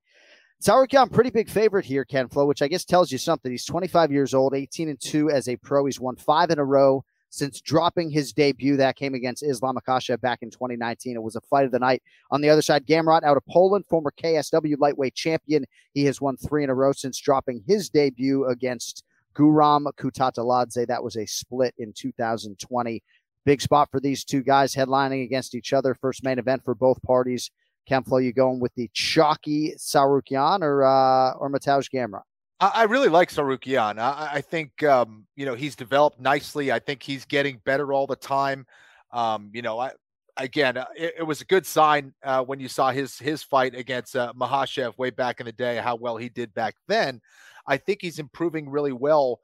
[0.63, 3.51] Tsarukyan, pretty big favorite here, Ken Flo, which I guess tells you something.
[3.51, 5.85] He's 25 years old, 18 and 2 as a pro.
[5.87, 8.77] He's won five in a row since dropping his debut.
[8.77, 11.17] That came against Islam Makhachev back in 2019.
[11.17, 12.03] It was a fight of the night.
[12.31, 15.65] On the other side, Gamrot out of Poland, former KSW lightweight champion.
[15.95, 19.05] He has won three in a row since dropping his debut against
[19.35, 20.87] Guram Kutateladze.
[20.87, 23.03] That was a split in 2020.
[23.45, 25.95] Big spot for these two guys headlining against each other.
[25.95, 27.51] First main event for both parties.
[27.89, 32.28] Kempflo, you going with the chalky Tsarukyan or uh, or Mateusz Gamrot?
[32.61, 33.99] I, really like Tsarukyan.
[33.99, 36.73] I, I think um, you know he's developed nicely.
[36.73, 38.67] I think he's getting better all the time.
[39.13, 39.93] Um, you know, I
[40.37, 43.75] again, uh, it, it was a good sign uh, when you saw his his fight
[43.75, 45.77] against uh, Makhachev way back in the day.
[45.77, 47.21] How well he did back then.
[47.67, 49.41] I think he's improving really well.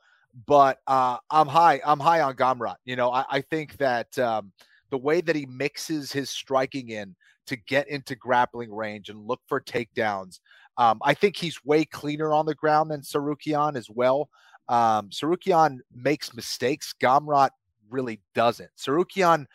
[0.46, 1.80] But uh, I'm high.
[1.84, 2.76] I'm high on Gamrot.
[2.84, 4.50] You know, I, I think that um,
[4.90, 7.14] the way that he mixes his striking in
[7.46, 10.40] to get into grappling range and look for takedowns.
[10.76, 14.28] Um, I think he's way cleaner on the ground than Tsarukyan as well.
[14.68, 16.94] Um, Tsarukyan makes mistakes.
[17.00, 17.50] Gamrot
[17.90, 18.70] really doesn't.
[18.76, 19.46] Tsarukyan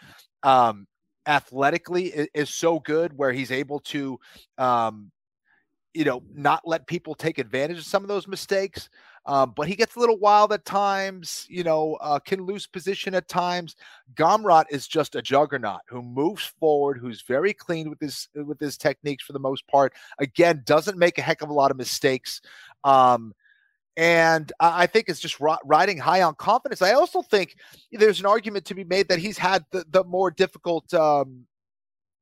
[0.43, 0.87] um,
[1.27, 4.19] athletically is, is so good where he's able to,
[4.57, 5.11] um,
[5.93, 8.89] you know, not let people take advantage of some of those mistakes.
[9.29, 13.13] Um, but he gets a little wild at times, you know, uh, can lose position
[13.13, 13.75] at times.
[14.15, 18.75] Gamrot is just a juggernaut who moves forward, who's very clean with his with his
[18.75, 19.93] techniques for the most part.
[20.17, 22.41] Again, doesn't make a heck of a lot of mistakes.
[22.83, 23.35] Um,
[23.95, 26.81] and I I think it's just riding high on confidence.
[26.81, 27.55] I also think
[27.91, 31.45] there's an argument to be made that he's had the, the more difficult, um,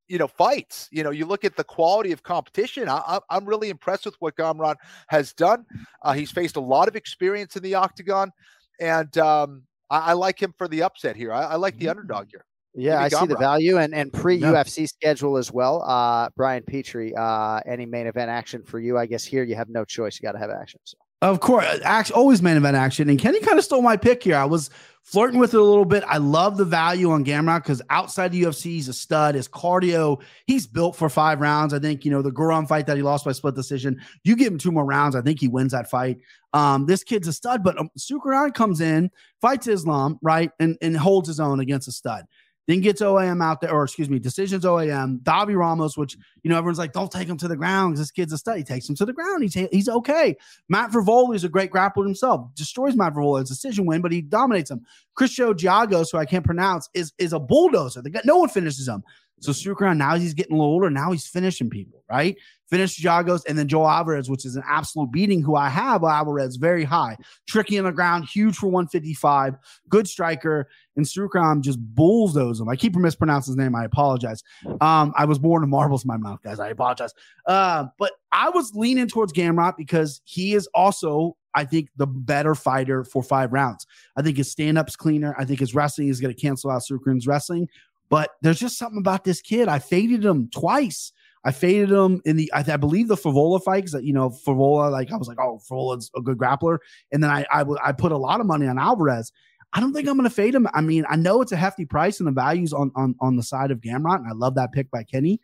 [0.08, 0.88] you know, fights.
[0.92, 2.90] You know, you look at the quality of competition.
[2.90, 4.76] I, I, I'm really impressed with what Gamrot
[5.10, 5.66] has done.
[6.02, 8.32] Uh, he's faced a lot of experience in the octagon,
[8.80, 11.32] and um, I, I like him for the upset here.
[11.34, 12.46] I, I like the underdog here.
[12.74, 15.82] Yeah, Give me I see the value and and pre UFC schedule as well.
[15.82, 18.98] Uh, Brian Petrie, uh, any main event action for you?
[18.98, 20.20] I guess here you have no choice.
[20.20, 20.80] You got to have action.
[20.84, 20.98] So.
[21.22, 23.10] Of course, act, always main event action.
[23.10, 24.36] And Kenny kind of stole my pick here.
[24.36, 24.70] I was
[25.02, 26.04] flirting with it a little bit.
[26.06, 29.34] I love the value on Gamrot because outside the UFC, he's a stud.
[29.34, 31.74] His cardio, he's built for five rounds.
[31.74, 34.52] I think, you know, the Guram fight that he lost by split decision, you give
[34.52, 35.16] him two more rounds.
[35.16, 36.18] I think he wins that fight.
[36.54, 39.10] Um, this kid's a stud, but um, Sukran comes in,
[39.42, 40.52] fights Islam, right?
[40.60, 42.26] And, and holds his own against a stud.
[42.68, 45.22] Then gets OAM out there, or excuse me, decisions OAM.
[45.24, 48.12] Davi Ramos, which you know everyone's like, don't take him to the ground because this
[48.12, 48.58] kid's a stud.
[48.58, 49.42] He takes him to the ground.
[49.42, 50.36] He's he's okay.
[50.68, 52.54] Matt Frevola is a great grappler himself.
[52.56, 53.42] Destroys Matt Frevola.
[53.42, 54.82] It's decision win, but he dominates him.
[55.16, 58.02] Christos Giagos, who I can't pronounce, is is a bulldozer.
[58.02, 59.02] They got no one finishes him.
[59.40, 60.90] So Sukran now he's getting a little older.
[60.90, 62.36] Now he's finishing people, right?
[62.70, 65.42] Finished Giagos and then Joe Alvarez, which is an absolute beating.
[65.42, 67.18] Who I have Alvarez very high,
[67.48, 69.56] tricky on the ground, huge for 155,
[69.90, 70.68] good striker.
[70.96, 72.68] And Sukran just bulldozes him.
[72.68, 73.76] I keep mispronouncing his name.
[73.76, 74.42] I apologize.
[74.82, 76.60] Um, I was born with marbles in my mouth, guys.
[76.60, 77.14] I apologize.
[77.46, 82.54] Uh, but I was leaning towards Gamrot because he is also I think the better
[82.54, 83.88] fighter for five rounds.
[84.16, 85.36] I think his stand up's cleaner.
[85.40, 87.68] I think his wrestling is going to cancel out Sukran's wrestling.
[88.10, 89.68] But there's just something about this kid.
[89.68, 91.12] I faded him twice.
[91.44, 94.92] I faded him in the, I, I believe the Favola fight because you know Favola,
[94.92, 96.80] like I was like, oh, Favola's a good grappler,
[97.12, 99.32] and then I, I I put a lot of money on Alvarez.
[99.74, 100.68] I don't think I'm going to fade him.
[100.74, 103.44] I mean, I know it's a hefty price and the values on on on the
[103.44, 105.40] side of Gamrot, and I love that pick by Kenny.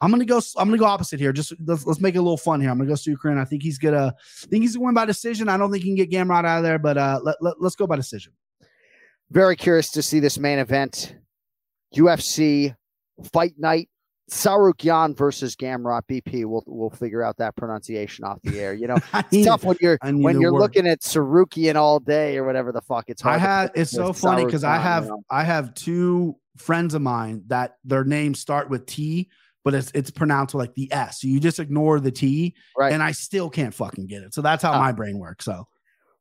[0.00, 0.40] I'm gonna go.
[0.56, 1.32] I'm gonna go opposite here.
[1.32, 2.70] Just let's, let's make it a little fun here.
[2.70, 3.38] I'm gonna go Sukran.
[3.38, 4.14] I think he's gonna.
[4.16, 5.48] I think he's gonna win by decision.
[5.48, 7.76] I don't think he can get Gamrot out of there, but uh, let, let, let's
[7.76, 8.32] go by decision.
[9.30, 11.16] Very curious to see this main event.
[11.94, 12.74] UFC
[13.32, 13.88] Fight Night.
[14.28, 16.44] Tsarukyan versus Gamrot BP.
[16.46, 18.74] We'll we'll figure out that pronunciation off the air.
[18.74, 18.96] You know,
[19.30, 23.04] it's tough when you're when you're looking at Tsarukyan all day or whatever the fuck.
[23.06, 23.36] It's hard.
[23.36, 23.70] I had.
[23.76, 25.22] It's so funny because I have you know?
[25.30, 29.30] I have two friends of mine that their names start with T,
[29.64, 31.20] but it's it's pronounced like the S.
[31.20, 32.92] So you just ignore the T, right?
[32.92, 34.34] And I still can't fucking get it.
[34.34, 34.78] So that's how Oh.
[34.80, 35.44] my brain works.
[35.44, 35.68] So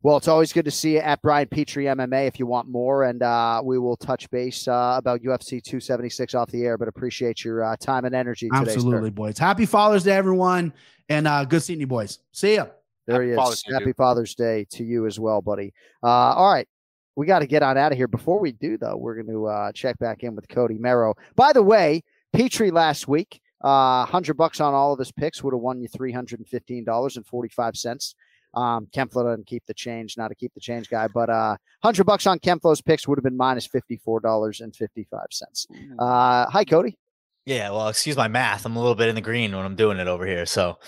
[0.03, 3.05] Well, it's always good to see you at Brian Petrie MMA if you want more,
[3.05, 6.77] and uh, we will touch base uh, about UFC 276 off the air.
[6.77, 8.65] But appreciate your uh, time and energy today.
[8.65, 8.73] sir.
[8.73, 9.39] absolutely, boys.
[9.39, 10.73] Happy Father's Day, everyone,
[11.09, 12.19] and uh, good seeing you, boys.
[12.31, 12.67] See ya.
[13.07, 13.35] There he is.
[13.35, 13.95] Father's Happy dude.
[13.95, 15.73] Father's Day to you as well, buddy.
[16.03, 16.67] Uh, all right.
[17.15, 18.09] We got to get on out of here.
[18.09, 21.15] Before we do, though, we're going to uh, check back in with Cody Merrow.
[21.35, 25.53] By the way, Petrie last week, uh, 100 bucks on all of his picks would
[25.53, 28.15] have won you $315.45.
[28.55, 32.03] Um, Kempflo doesn't keep the change, not a keep the change guy, but uh, 100
[32.05, 35.65] bucks on Kempflo's picks would have been minus $54.55.
[35.99, 36.97] Uh, hi, Cody.
[37.45, 38.65] Yeah, well, excuse my math.
[38.65, 40.45] I'm a little bit in the green when I'm doing it over here.
[40.45, 40.79] So,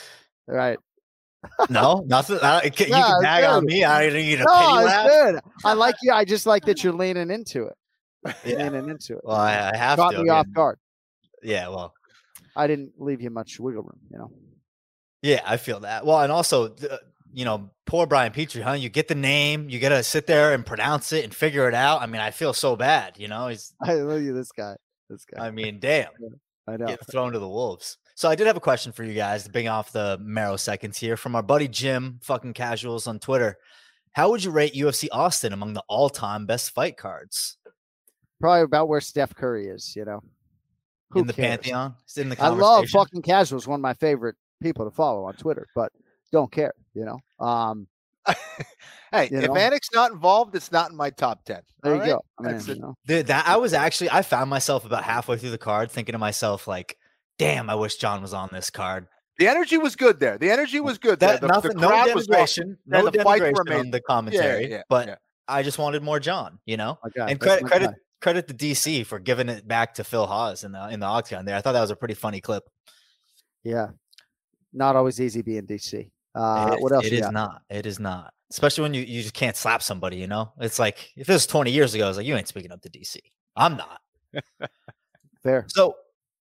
[0.48, 0.80] right.
[1.70, 2.40] no, nothing.
[2.42, 3.84] I, you can No, it's tag on me.
[3.84, 5.08] I don't need a No, it's laugh.
[5.08, 5.40] good.
[5.64, 6.12] I like you.
[6.12, 7.76] I just like that you're leaning into it.
[8.46, 9.22] Leaning into it.
[9.24, 10.24] Well, I, I have Caught to.
[10.24, 10.80] me off guard.
[11.44, 11.94] Yeah, well,
[12.56, 14.32] I didn't leave you much wiggle room, you know.
[15.22, 16.06] yeah, I feel that.
[16.08, 16.92] Well, and also, th-
[17.38, 18.72] you know, poor Brian Petrie, huh?
[18.72, 21.76] You get the name, you got to sit there and pronounce it and figure it
[21.76, 22.02] out.
[22.02, 23.20] I mean, I feel so bad.
[23.20, 23.76] You know, he's.
[23.80, 24.76] I look at this guy.
[25.08, 25.46] This guy.
[25.46, 26.10] I mean, damn.
[26.68, 26.98] I know.
[27.12, 28.00] Thrown to the wolves.
[28.16, 30.98] So I did have a question for you guys to bring off the Merrow seconds
[30.98, 33.60] here from our buddy Jim, fucking casuals on Twitter.
[34.14, 37.58] How would you rate UFC Austin among the all-time best fight cards
[38.42, 40.22] Probably about where Steph Curry is, you know.
[41.12, 41.58] Who in the cares?
[41.58, 41.94] pantheon?
[42.04, 45.36] It's in the I love fucking casuals, one of my favorite people to follow on
[45.36, 45.92] Twitter, but
[46.32, 47.20] don't care, you know.
[47.46, 47.88] Um
[49.12, 49.54] Hey, You if know?
[49.54, 51.62] Anik's not involved, it's not in my top ten.
[51.82, 52.22] there all you go.
[52.40, 52.56] right?
[52.56, 52.96] I mean, you know.
[53.06, 56.20] The- that I was actually I found myself about halfway through the card thinking to
[56.20, 56.98] myself like,
[57.40, 59.08] "Damn, I wish Jon was on this card."
[59.40, 60.38] The energy was good there.
[60.38, 61.48] The energy was good That there.
[61.48, 62.78] The, nothing, the no crowd was denigration, awesome.
[62.88, 65.16] no And the fights were denigration the commentary, yeah, but yeah.
[65.48, 66.98] I just wanted more Jon, you know.
[67.08, 67.96] Okay, and credit credit guy.
[68.20, 71.46] credit to DC for giving it back to Phil Hawes in the in the octagon
[71.46, 71.56] there.
[71.56, 72.64] I thought that was a pretty funny clip.
[73.64, 73.90] Yeah.
[74.74, 76.10] Not always easy being DC.
[76.38, 77.34] Uh It- what else It is got?
[77.34, 77.62] not.
[77.70, 78.34] It is not.
[78.50, 80.54] Especially when you, you just can't slap somebody, you know?
[80.60, 82.90] It's like if this was 20 years ago, it's like you ain't speaking up to
[82.90, 83.18] DC.
[83.56, 84.00] I'm not.
[85.44, 85.66] Fair.
[85.70, 85.96] So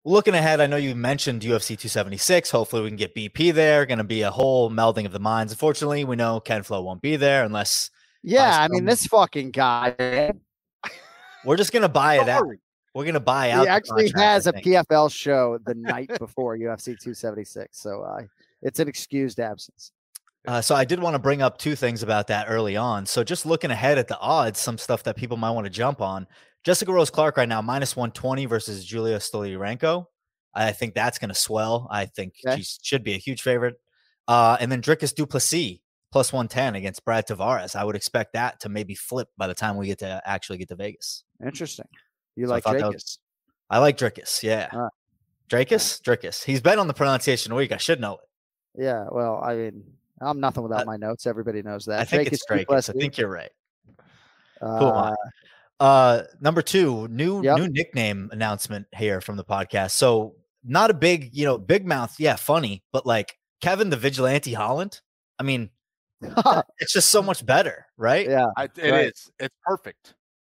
[0.05, 2.51] looking ahead, I know you mentioned UFC 276.
[2.51, 3.86] Hopefully we can get BP there.
[3.86, 5.53] Gonna be a whole melding of the minds.
[5.53, 7.90] Unfortunately, we know Ken Flo won't be there unless
[8.22, 10.33] Yeah, I mean this fucking guy
[11.45, 12.46] we're just gonna buy it out.
[12.95, 13.64] We're gonna buy out.
[13.64, 14.53] the actually contract, has a.
[14.53, 17.79] PFL show the night before UFC 276.
[17.79, 18.22] So uh,
[18.62, 19.92] it's an excused absence.
[20.46, 23.04] Uh, so I did want to bring up two things about that early on.
[23.07, 26.00] So just looking ahead at the odds, some stuff that people might want to jump
[26.00, 26.26] on.
[26.64, 30.07] Jessica Rose Clark right now minus 120 versus Julia Stolyarenko.
[30.54, 31.88] I think that's going to swell.
[31.91, 32.62] I think Okay.
[32.62, 33.74] she should be a huge favorite.
[34.28, 35.78] Uh, and then Dricus du Plessis
[36.12, 37.74] plus 110 against Brad Tavares.
[37.76, 40.68] I would expect that to maybe flip by the time we get to actually get
[40.68, 41.24] to Vegas.
[41.45, 41.87] Interesting.
[42.37, 43.18] You So like was-
[43.68, 44.42] I like Dricus.
[44.45, 44.68] Yeah.
[44.72, 44.92] All right.
[45.49, 46.00] Dracus?
[46.00, 46.45] Dricus.
[46.45, 47.72] He's been on the pronunciation week.
[47.72, 48.20] I should know it.
[48.76, 49.84] Yeah, well, I mean,
[50.20, 51.26] I'm nothing without my notes.
[51.26, 52.00] Everybody knows that.
[52.00, 52.88] I think Dracus it's Dracus.
[52.88, 53.50] I think you're right.
[54.61, 55.11] Who am I?
[55.11, 55.14] Uh,
[55.78, 57.58] Uh, number two, new Yep.
[57.58, 59.90] new nickname announcement here from the podcast.
[59.90, 64.54] So not a big, you know, big mouth, yeah, funny, but like Kevin the Vigilante
[64.54, 65.00] Holland.
[65.38, 65.68] I mean,
[66.78, 68.26] it's just so much better, right?
[68.26, 68.90] Yeah, I, it is.
[68.90, 69.12] right.
[69.38, 70.14] It's perfect.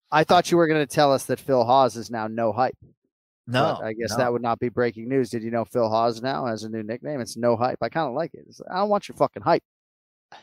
[0.09, 2.77] I thought you were going to tell us that Phil Hawes is now no hype.
[3.51, 4.17] No, but I guess no.
[4.17, 5.29] that would not be breaking news.
[5.29, 7.19] Did you know Phil Hawes now has a new nickname?
[7.21, 7.79] It's no hype.
[7.81, 8.41] I kind of like it.
[8.41, 9.63] It's- I don't want your fucking hype.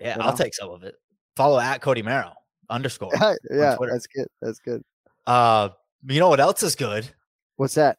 [0.00, 0.36] Yeah, you I'll know?
[0.36, 0.94] take some of it.
[1.36, 2.34] Follow at Cody Merrow
[2.70, 3.10] underscore.
[3.50, 4.26] yeah, that's good.
[4.42, 4.82] That's good.
[5.26, 5.70] Uh,
[6.06, 7.08] you know what else is good?
[7.56, 7.96] What's that?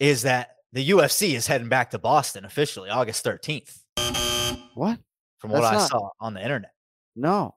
[0.00, 3.78] Is that the UFC is heading back to Boston officially August 13th,
[4.74, 4.98] What?
[5.38, 6.70] from what That's I not- saw on the internet.
[7.16, 7.52] No.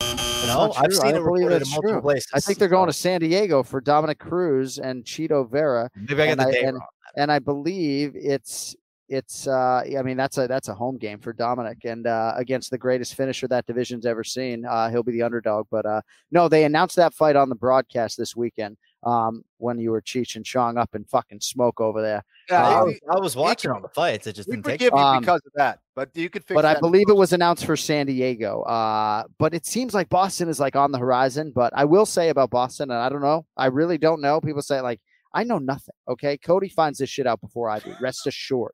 [0.45, 2.01] No, I've seen it reported in multiple true.
[2.01, 2.29] places.
[2.33, 5.89] I think they're going to San Diego for Dominick Cruz and Chito Vera.
[5.95, 6.87] Maybe I got and the date and, wrong.
[7.17, 8.75] and I believe it's
[9.09, 12.71] it's uh I mean that's a that's a home game for Dominick and uh against
[12.71, 14.65] the greatest finisher that division's ever seen.
[14.65, 15.67] Uh he'll be the underdog.
[15.71, 16.01] But uh
[16.31, 18.77] no, they announced that fight on the broadcast this weekend.
[19.07, 22.23] Um when you were Cheech and Chong up in fucking smoke over there.
[22.49, 24.27] Yeah, Um, I was watching all the fights.
[24.27, 24.79] It just we didn't take.
[24.79, 26.51] forgive you Um, because of that, but you could fix.
[26.51, 26.55] It.
[26.55, 28.61] But I that in believe it was announced for San Diego.
[28.61, 31.51] Uh, but it seems like Boston is like on the horizon.
[31.53, 34.39] But I will say about Boston, and I don't know, I really don't know.
[34.41, 34.99] People say like
[35.33, 35.95] I know nothing.
[36.07, 37.93] Okay, Cody finds this shit out before I do.
[38.01, 38.73] Rest assured.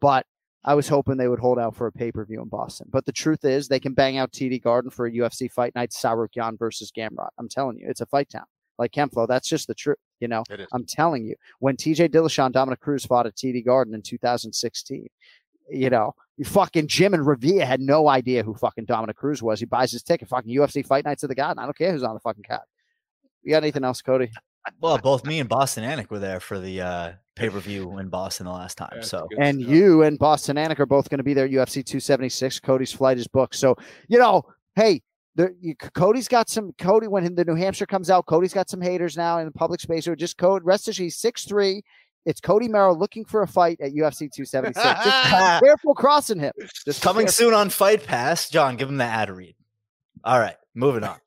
[0.00, 0.26] But
[0.64, 2.88] I was hoping they would hold out for a pay per view in Boston.
[2.90, 5.90] But the truth is, they can bang out TD Garden for a UFC fight night.
[5.90, 7.28] Tsarukyan versus Gamrot.
[7.38, 8.46] I'm telling you, it's a fight town.
[8.78, 9.98] Like Kempflo, that's just the truth.
[10.20, 10.68] You know, It is.
[10.72, 15.06] I'm telling you, when TJ Dillashaw and Dominick Cruz fought at TD Garden in 2016,
[15.70, 19.60] you know, you fucking Jim and Revere had no idea who fucking Dominick Cruz was.
[19.60, 21.58] He buys his ticket, fucking UFC fight nights of the god.
[21.58, 22.62] I don't care who's on the fucking card.
[23.42, 24.30] You got anything else, Cody?
[24.80, 28.08] Well, both me and Boston Anik were there for the uh, pay per view in
[28.08, 29.02] Boston the last time.
[29.02, 32.60] So And you and Boston Anik are both going to be there at UFC 276.
[32.60, 33.56] Cody's flight is booked.
[33.56, 33.76] So,
[34.08, 34.42] you know,
[34.74, 35.02] hey,
[35.60, 39.16] you, Cody's got some, Cody, when the New Hampshire comes out, Cody's got some haters
[39.16, 40.06] now in the public space.
[40.06, 41.82] Or just code, rest assured, he's six three.
[42.26, 44.82] It's Cody Merrow looking for a fight at UFC 276.
[44.82, 46.52] Just careful crossing him.
[46.84, 47.32] Just coming careful.
[47.32, 48.48] soon on Fight Pass.
[48.48, 49.54] Jon, give him the ad read.
[50.24, 51.18] All right, moving on.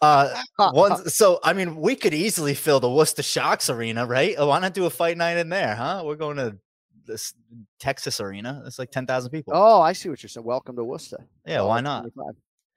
[0.00, 0.34] Uh,
[0.72, 1.08] one.
[1.10, 4.34] So I mean, we could easily fill the Worcester Shocks arena, right?
[4.38, 6.02] Why not do a fight night in there, huh?
[6.06, 6.56] We're going to
[7.06, 7.34] this
[7.78, 8.62] Texas arena.
[8.66, 9.52] It's like ten thousand people.
[9.54, 10.46] Oh, I see what you're saying.
[10.46, 11.18] Welcome to Worcester.
[11.46, 12.06] Yeah, why not?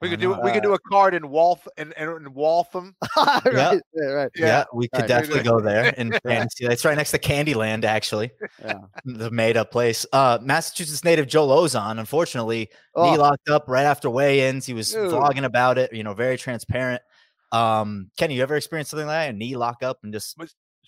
[0.00, 2.94] We could Why do we could do a card in Walth in, in, in Waltham.
[3.16, 3.74] right, Yeah.
[3.94, 4.30] yeah, right.
[4.36, 5.08] Yeah, we could Right.
[5.08, 6.66] definitely go there in fantasy.
[6.66, 8.30] It's right next to Candyland, actually.
[8.64, 8.74] Yeah.
[9.04, 10.06] The made up place.
[10.12, 13.10] Uh Massachusetts native Joe Lauzon, unfortunately, Oh.
[13.10, 14.66] knee locked up right after weigh-ins.
[14.66, 15.00] He was Ew.
[15.00, 17.02] vlogging about it, you know, very transparent.
[17.50, 19.34] Um, Kenny, you ever experienced something like that?
[19.34, 20.36] A knee lock up and just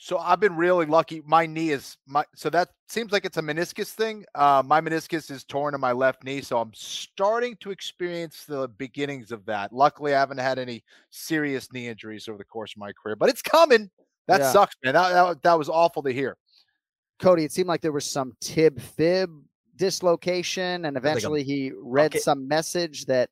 [0.02, 1.20] So I've been really lucky.
[1.26, 4.24] My knee is my so that seems like it's a meniscus thing.
[4.34, 8.68] Uh, my meniscus is torn in my left knee, so I'm starting to experience the
[8.68, 9.74] beginnings of that.
[9.74, 13.28] Luckily, I haven't had any serious knee injuries over the course of my career, but
[13.28, 13.90] it's coming.
[14.26, 14.52] That Yeah.
[14.52, 14.94] sucks, man.
[14.94, 16.38] That, that that was awful to hear.
[17.18, 19.30] Cody, it seemed like there was some tib fib
[19.76, 22.22] dislocation, and like a eventually he read bucket.
[22.22, 23.28] some message that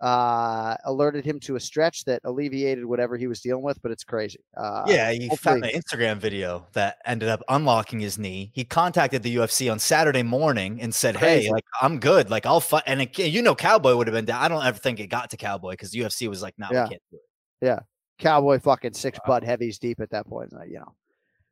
[0.00, 3.80] uh, alerted him to a stretch that alleviated whatever he was dealing with.
[3.82, 4.40] But it's crazy.
[4.56, 8.50] Uh, yeah, he found hopefully- an Instagram video that ended up unlocking his knee.
[8.54, 11.44] He contacted the UFC on Saturday morning and said, Crazy.
[11.46, 12.30] "Hey, like I'm good.
[12.30, 14.40] Like I'll fight." And it, you know, Cowboy would have been down.
[14.42, 16.84] I don't ever think it got to Cowboy because UFC was like, "No, Yeah.
[16.84, 17.78] we can't do it." yeah.
[18.18, 20.52] Cowboy fucking six bud heavies deep at that point.
[20.68, 20.94] You know.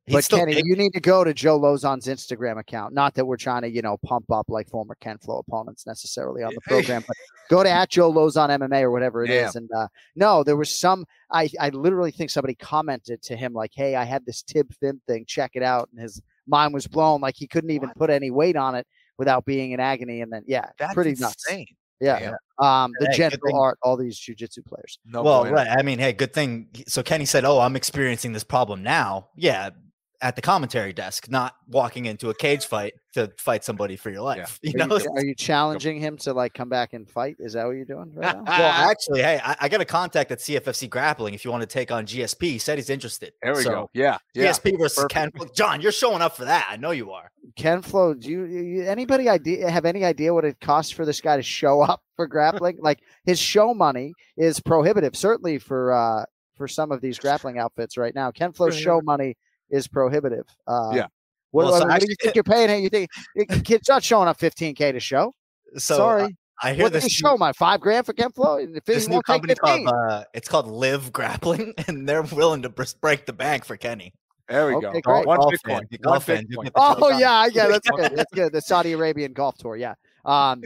[0.08, 0.64] He's But still Kenny, big.
[0.66, 2.94] you need to go to Joe Lauzon's Instagram account.
[2.94, 6.42] Not that we're trying to, you know, pump up like former Ken Flow opponents necessarily
[6.42, 7.16] on the program, but
[7.50, 9.52] go to at Joe Lauzon MMA or whatever it is.
[9.52, 9.62] Damn.
[9.64, 11.04] And uh, no, there was some.
[11.30, 14.98] I I literally think somebody commented to him like, "Hey, I had this tib fib
[15.06, 15.24] thing.
[15.26, 17.20] Check it out." And his mind was blown.
[17.20, 18.86] Like he couldn't even put any weight on it
[19.18, 20.22] without being in agony.
[20.22, 21.44] And then yeah, That's pretty nuts.
[21.48, 21.66] insane.
[22.00, 22.34] Yeah.
[22.60, 25.00] Um, the Hey, gentle art, all these jujitsu players.
[25.04, 25.66] No well, right.
[25.68, 26.68] I mean, hey, good thing.
[26.86, 29.70] So Kenny said, "Oh, I'm experiencing this problem now." Yeah,
[30.20, 34.22] at the commentary desk, not walking into a cage fight to fight somebody for your
[34.22, 34.58] life.
[34.62, 34.98] You Are know.
[34.98, 37.36] you, are you challenging him to like come back and fight?
[37.38, 38.42] Is that what you're doing right now?
[38.46, 41.34] well, actually, hey, I, I got a contact at CFFC Grappling.
[41.34, 43.32] If you want to take on GSP, he said he's interested.
[43.42, 43.90] There we So, go.
[43.94, 44.18] Yeah.
[44.34, 44.50] Yeah.
[44.50, 45.38] GSP versus Perfect.
[45.38, 45.48] Ken.
[45.54, 46.66] Jon, you're showing up for that.
[46.70, 47.30] I know you are.
[47.56, 51.20] Ken Flo, do you, you anybody idea have any idea what it costs for this
[51.20, 52.78] guy to show up for grappling?
[52.82, 56.24] like his show money is prohibitive, certainly for uh
[56.56, 58.30] for some of these grappling outfits right now.
[58.32, 59.36] Ken Flo's show money
[59.70, 60.46] is prohibitive.
[60.66, 61.06] Uh, Yeah.
[61.50, 62.68] What, Well, so what do you think you're paying?
[62.68, 62.82] him?
[62.82, 65.34] You think your kid's not showing up 15k to show?
[65.78, 66.24] So Sorry.
[66.24, 66.28] uh,
[66.62, 68.66] I hear what this did show my five grand for Ken Flo?
[68.84, 72.68] This new company called uh, it's called Live Grappling, and they're willing to
[73.00, 74.12] break the bank for Kenny.
[74.48, 75.12] There we Okay, go.
[75.12, 75.26] great.
[75.26, 75.66] One Golf Bitcoin.
[75.66, 76.64] fan, One golf fan, Bitcoin.
[76.64, 77.20] get the Oh joke.
[77.20, 78.12] yeah, yeah, that's good.
[78.16, 78.52] That's good.
[78.52, 79.94] The Saudi Arabian golf tour, yeah.
[80.24, 80.62] Um,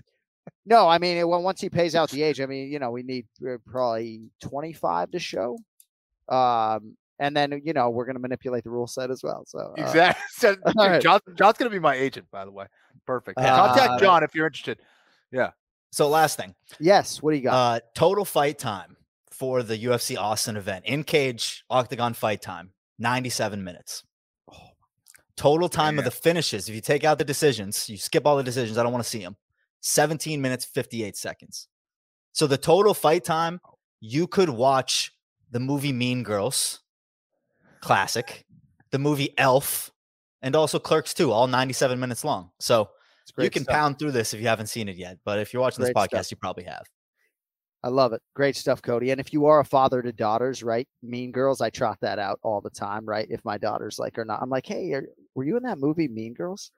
[0.65, 2.91] no, I mean, it- well, once he pays out the age, I mean, you know,
[2.91, 3.27] we need
[3.67, 5.59] probably twenty five to show.
[6.29, 9.45] Um, and then you know we're going to manipulate the rule set as well.
[9.47, 10.23] So uh, Exactly.
[10.33, 11.01] So, all right.
[11.01, 12.67] Jon, Jon's going to be my agent, by the way.
[13.07, 13.39] Perfect.
[13.39, 14.81] Contact Uh, Jon if you're interested.
[15.31, 15.51] Yeah.
[15.93, 16.55] So last thing.
[16.81, 17.23] Yes.
[17.23, 17.55] What do you got?
[17.55, 18.97] Uh, total fight time
[19.31, 24.03] for the UFC Austin event in cage octagon fight time 97 minutes.
[25.37, 26.69] Total time of the finishes.
[26.69, 28.77] If you take out the decisions, you skip all the decisions.
[28.77, 29.37] I don't want to see them.
[29.81, 31.69] 17 minutes 58 seconds.
[32.33, 33.61] So the total fight time,
[34.01, 35.13] you could watch
[35.51, 36.82] the movie Mean Girls,
[37.83, 38.45] classic,
[38.91, 39.91] the movie Elf,
[40.41, 42.51] and also Clerks 2, all 97 minutes long.
[42.59, 42.89] So
[43.39, 43.75] you can stuff.
[43.75, 45.19] pound through this if you haven't seen it yet.
[45.25, 46.31] But if you're watching this podcast, stuff.
[46.33, 46.85] you probably have.
[47.85, 48.23] I love it.
[48.35, 49.11] Great stuff, Cody.
[49.11, 50.87] And if you are a father to daughters, right?
[51.03, 53.27] Mean Girls, I trot that out all the time, right?
[53.29, 55.05] If my daughter's like or not, I'm like, hey, are,
[55.35, 56.71] were you in that movie Mean Girls?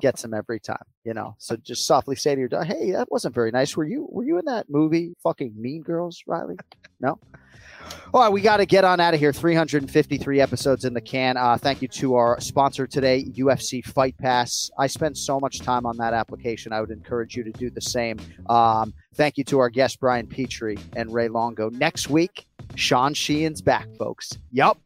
[0.00, 1.34] Gets him every time, you know.
[1.38, 3.76] So just softly say to your daughter, hey, that wasn't very nice.
[3.76, 6.56] Were you were you in that movie fucking Mean Girls, Riley?
[7.00, 7.18] No.
[8.12, 9.32] All right, we got to get on out of here.
[9.32, 11.36] 353 episodes in the can.
[11.36, 14.70] Uh, thank you to our sponsor today, UFC Fight Pass.
[14.78, 16.72] I spent so much time on that application.
[16.72, 18.18] I would encourage you to do the same.
[18.48, 21.68] Um, thank you to our guests, Brian Petrie and Ray Longo.
[21.70, 24.30] Next week, Sean Sheehan's back, folks.
[24.50, 24.78] Yup.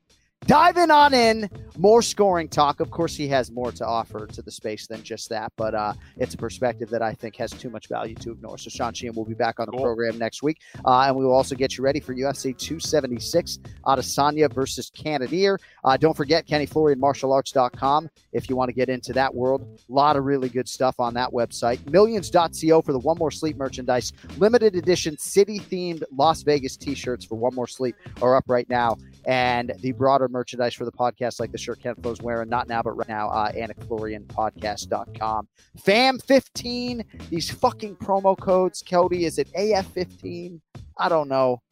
[0.47, 2.81] Diving on in, more scoring talk.
[2.81, 5.93] Of course, he has more to offer to the space than just that, but uh,
[6.17, 8.57] it's a perspective that I think has too much value to ignore.
[8.57, 11.35] So, Sean Sheehan will be back on the program next week, uh, and we will
[11.35, 18.49] also get you ready for UFC 276 Adesanya versus Cannonier Uh, don't forget KennyFlorianMartialArts.com if
[18.49, 19.63] you want to get into that world.
[19.63, 21.87] A lot of really good stuff on that website.
[21.91, 24.15] Millions.co for the One More Sleep merchandise.
[24.39, 28.69] Limited edition city themed Las Vegas t shirts for One More Sleep are up right
[28.71, 28.97] now.
[29.31, 32.83] And the broader merchandise for the podcast, like the shirt Ken Flo's wearing, not now,
[32.83, 35.49] but right now, uh, AnikFlorianPodcast.com.
[35.79, 38.83] FAM15, these fucking promo codes.
[38.83, 40.61] Cody, is it AF15?
[40.99, 41.63] I don't know.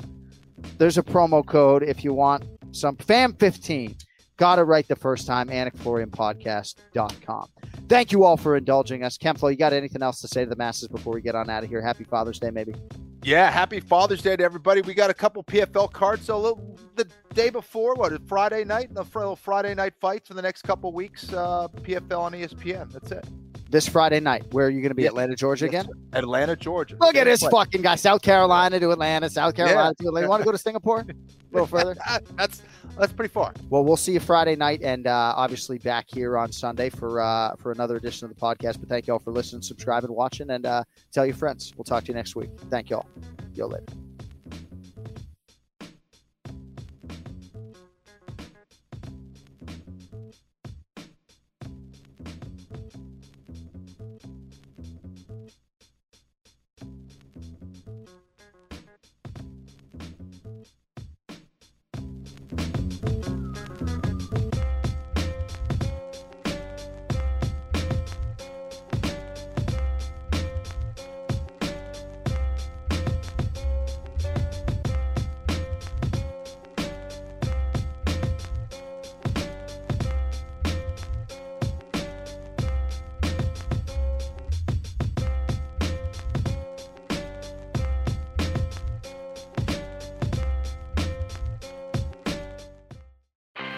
[0.79, 4.05] There's a promo code if you want some FAM15.
[4.37, 7.49] Got it right the first time, AnikFlorianPodcast.com.
[7.89, 9.19] Thank you all for indulging us.
[9.19, 11.65] Kemflo, you got anything else to say to the masses before we get on out
[11.65, 11.83] of here?
[11.83, 12.77] Happy Father's Day, maybe.
[13.23, 14.81] Yeah, happy Father's Day to everybody.
[14.81, 16.27] We got a couple PFL cards.
[16.27, 18.95] So little, the day before, what is Friday night?
[18.95, 21.33] The Friday night fights for the next couple weeks.
[21.33, 22.93] Uh, PFL on ESPN.
[22.93, 23.27] That's it.
[23.71, 25.03] This Friday night, where are you going to be?
[25.03, 25.11] Yes.
[25.11, 25.95] Atlanta, Georgia Yes, again?
[26.15, 26.97] Atlanta, Georgia.
[26.99, 27.51] Look at this place.
[27.53, 27.97] fucking guy.
[27.97, 30.05] South Carolina to Atlanta, South Carolina Yeah.
[30.05, 30.25] to Atlanta.
[30.25, 31.01] You want to go to Singapore?
[31.01, 31.07] A
[31.53, 31.95] little further?
[32.37, 32.63] that's
[32.99, 33.53] that's pretty far.
[33.69, 37.57] Well, we'll see you Friday night, and uh, obviously back here on Sunday for uh,
[37.57, 38.81] for another edition of the podcast.
[38.81, 41.75] But thank you all for listening, subscribing, watching, and uh, tell your friends.
[41.77, 42.49] We'll talk to you next week.
[42.71, 43.07] Thank you all.
[43.55, 43.85] Yo later.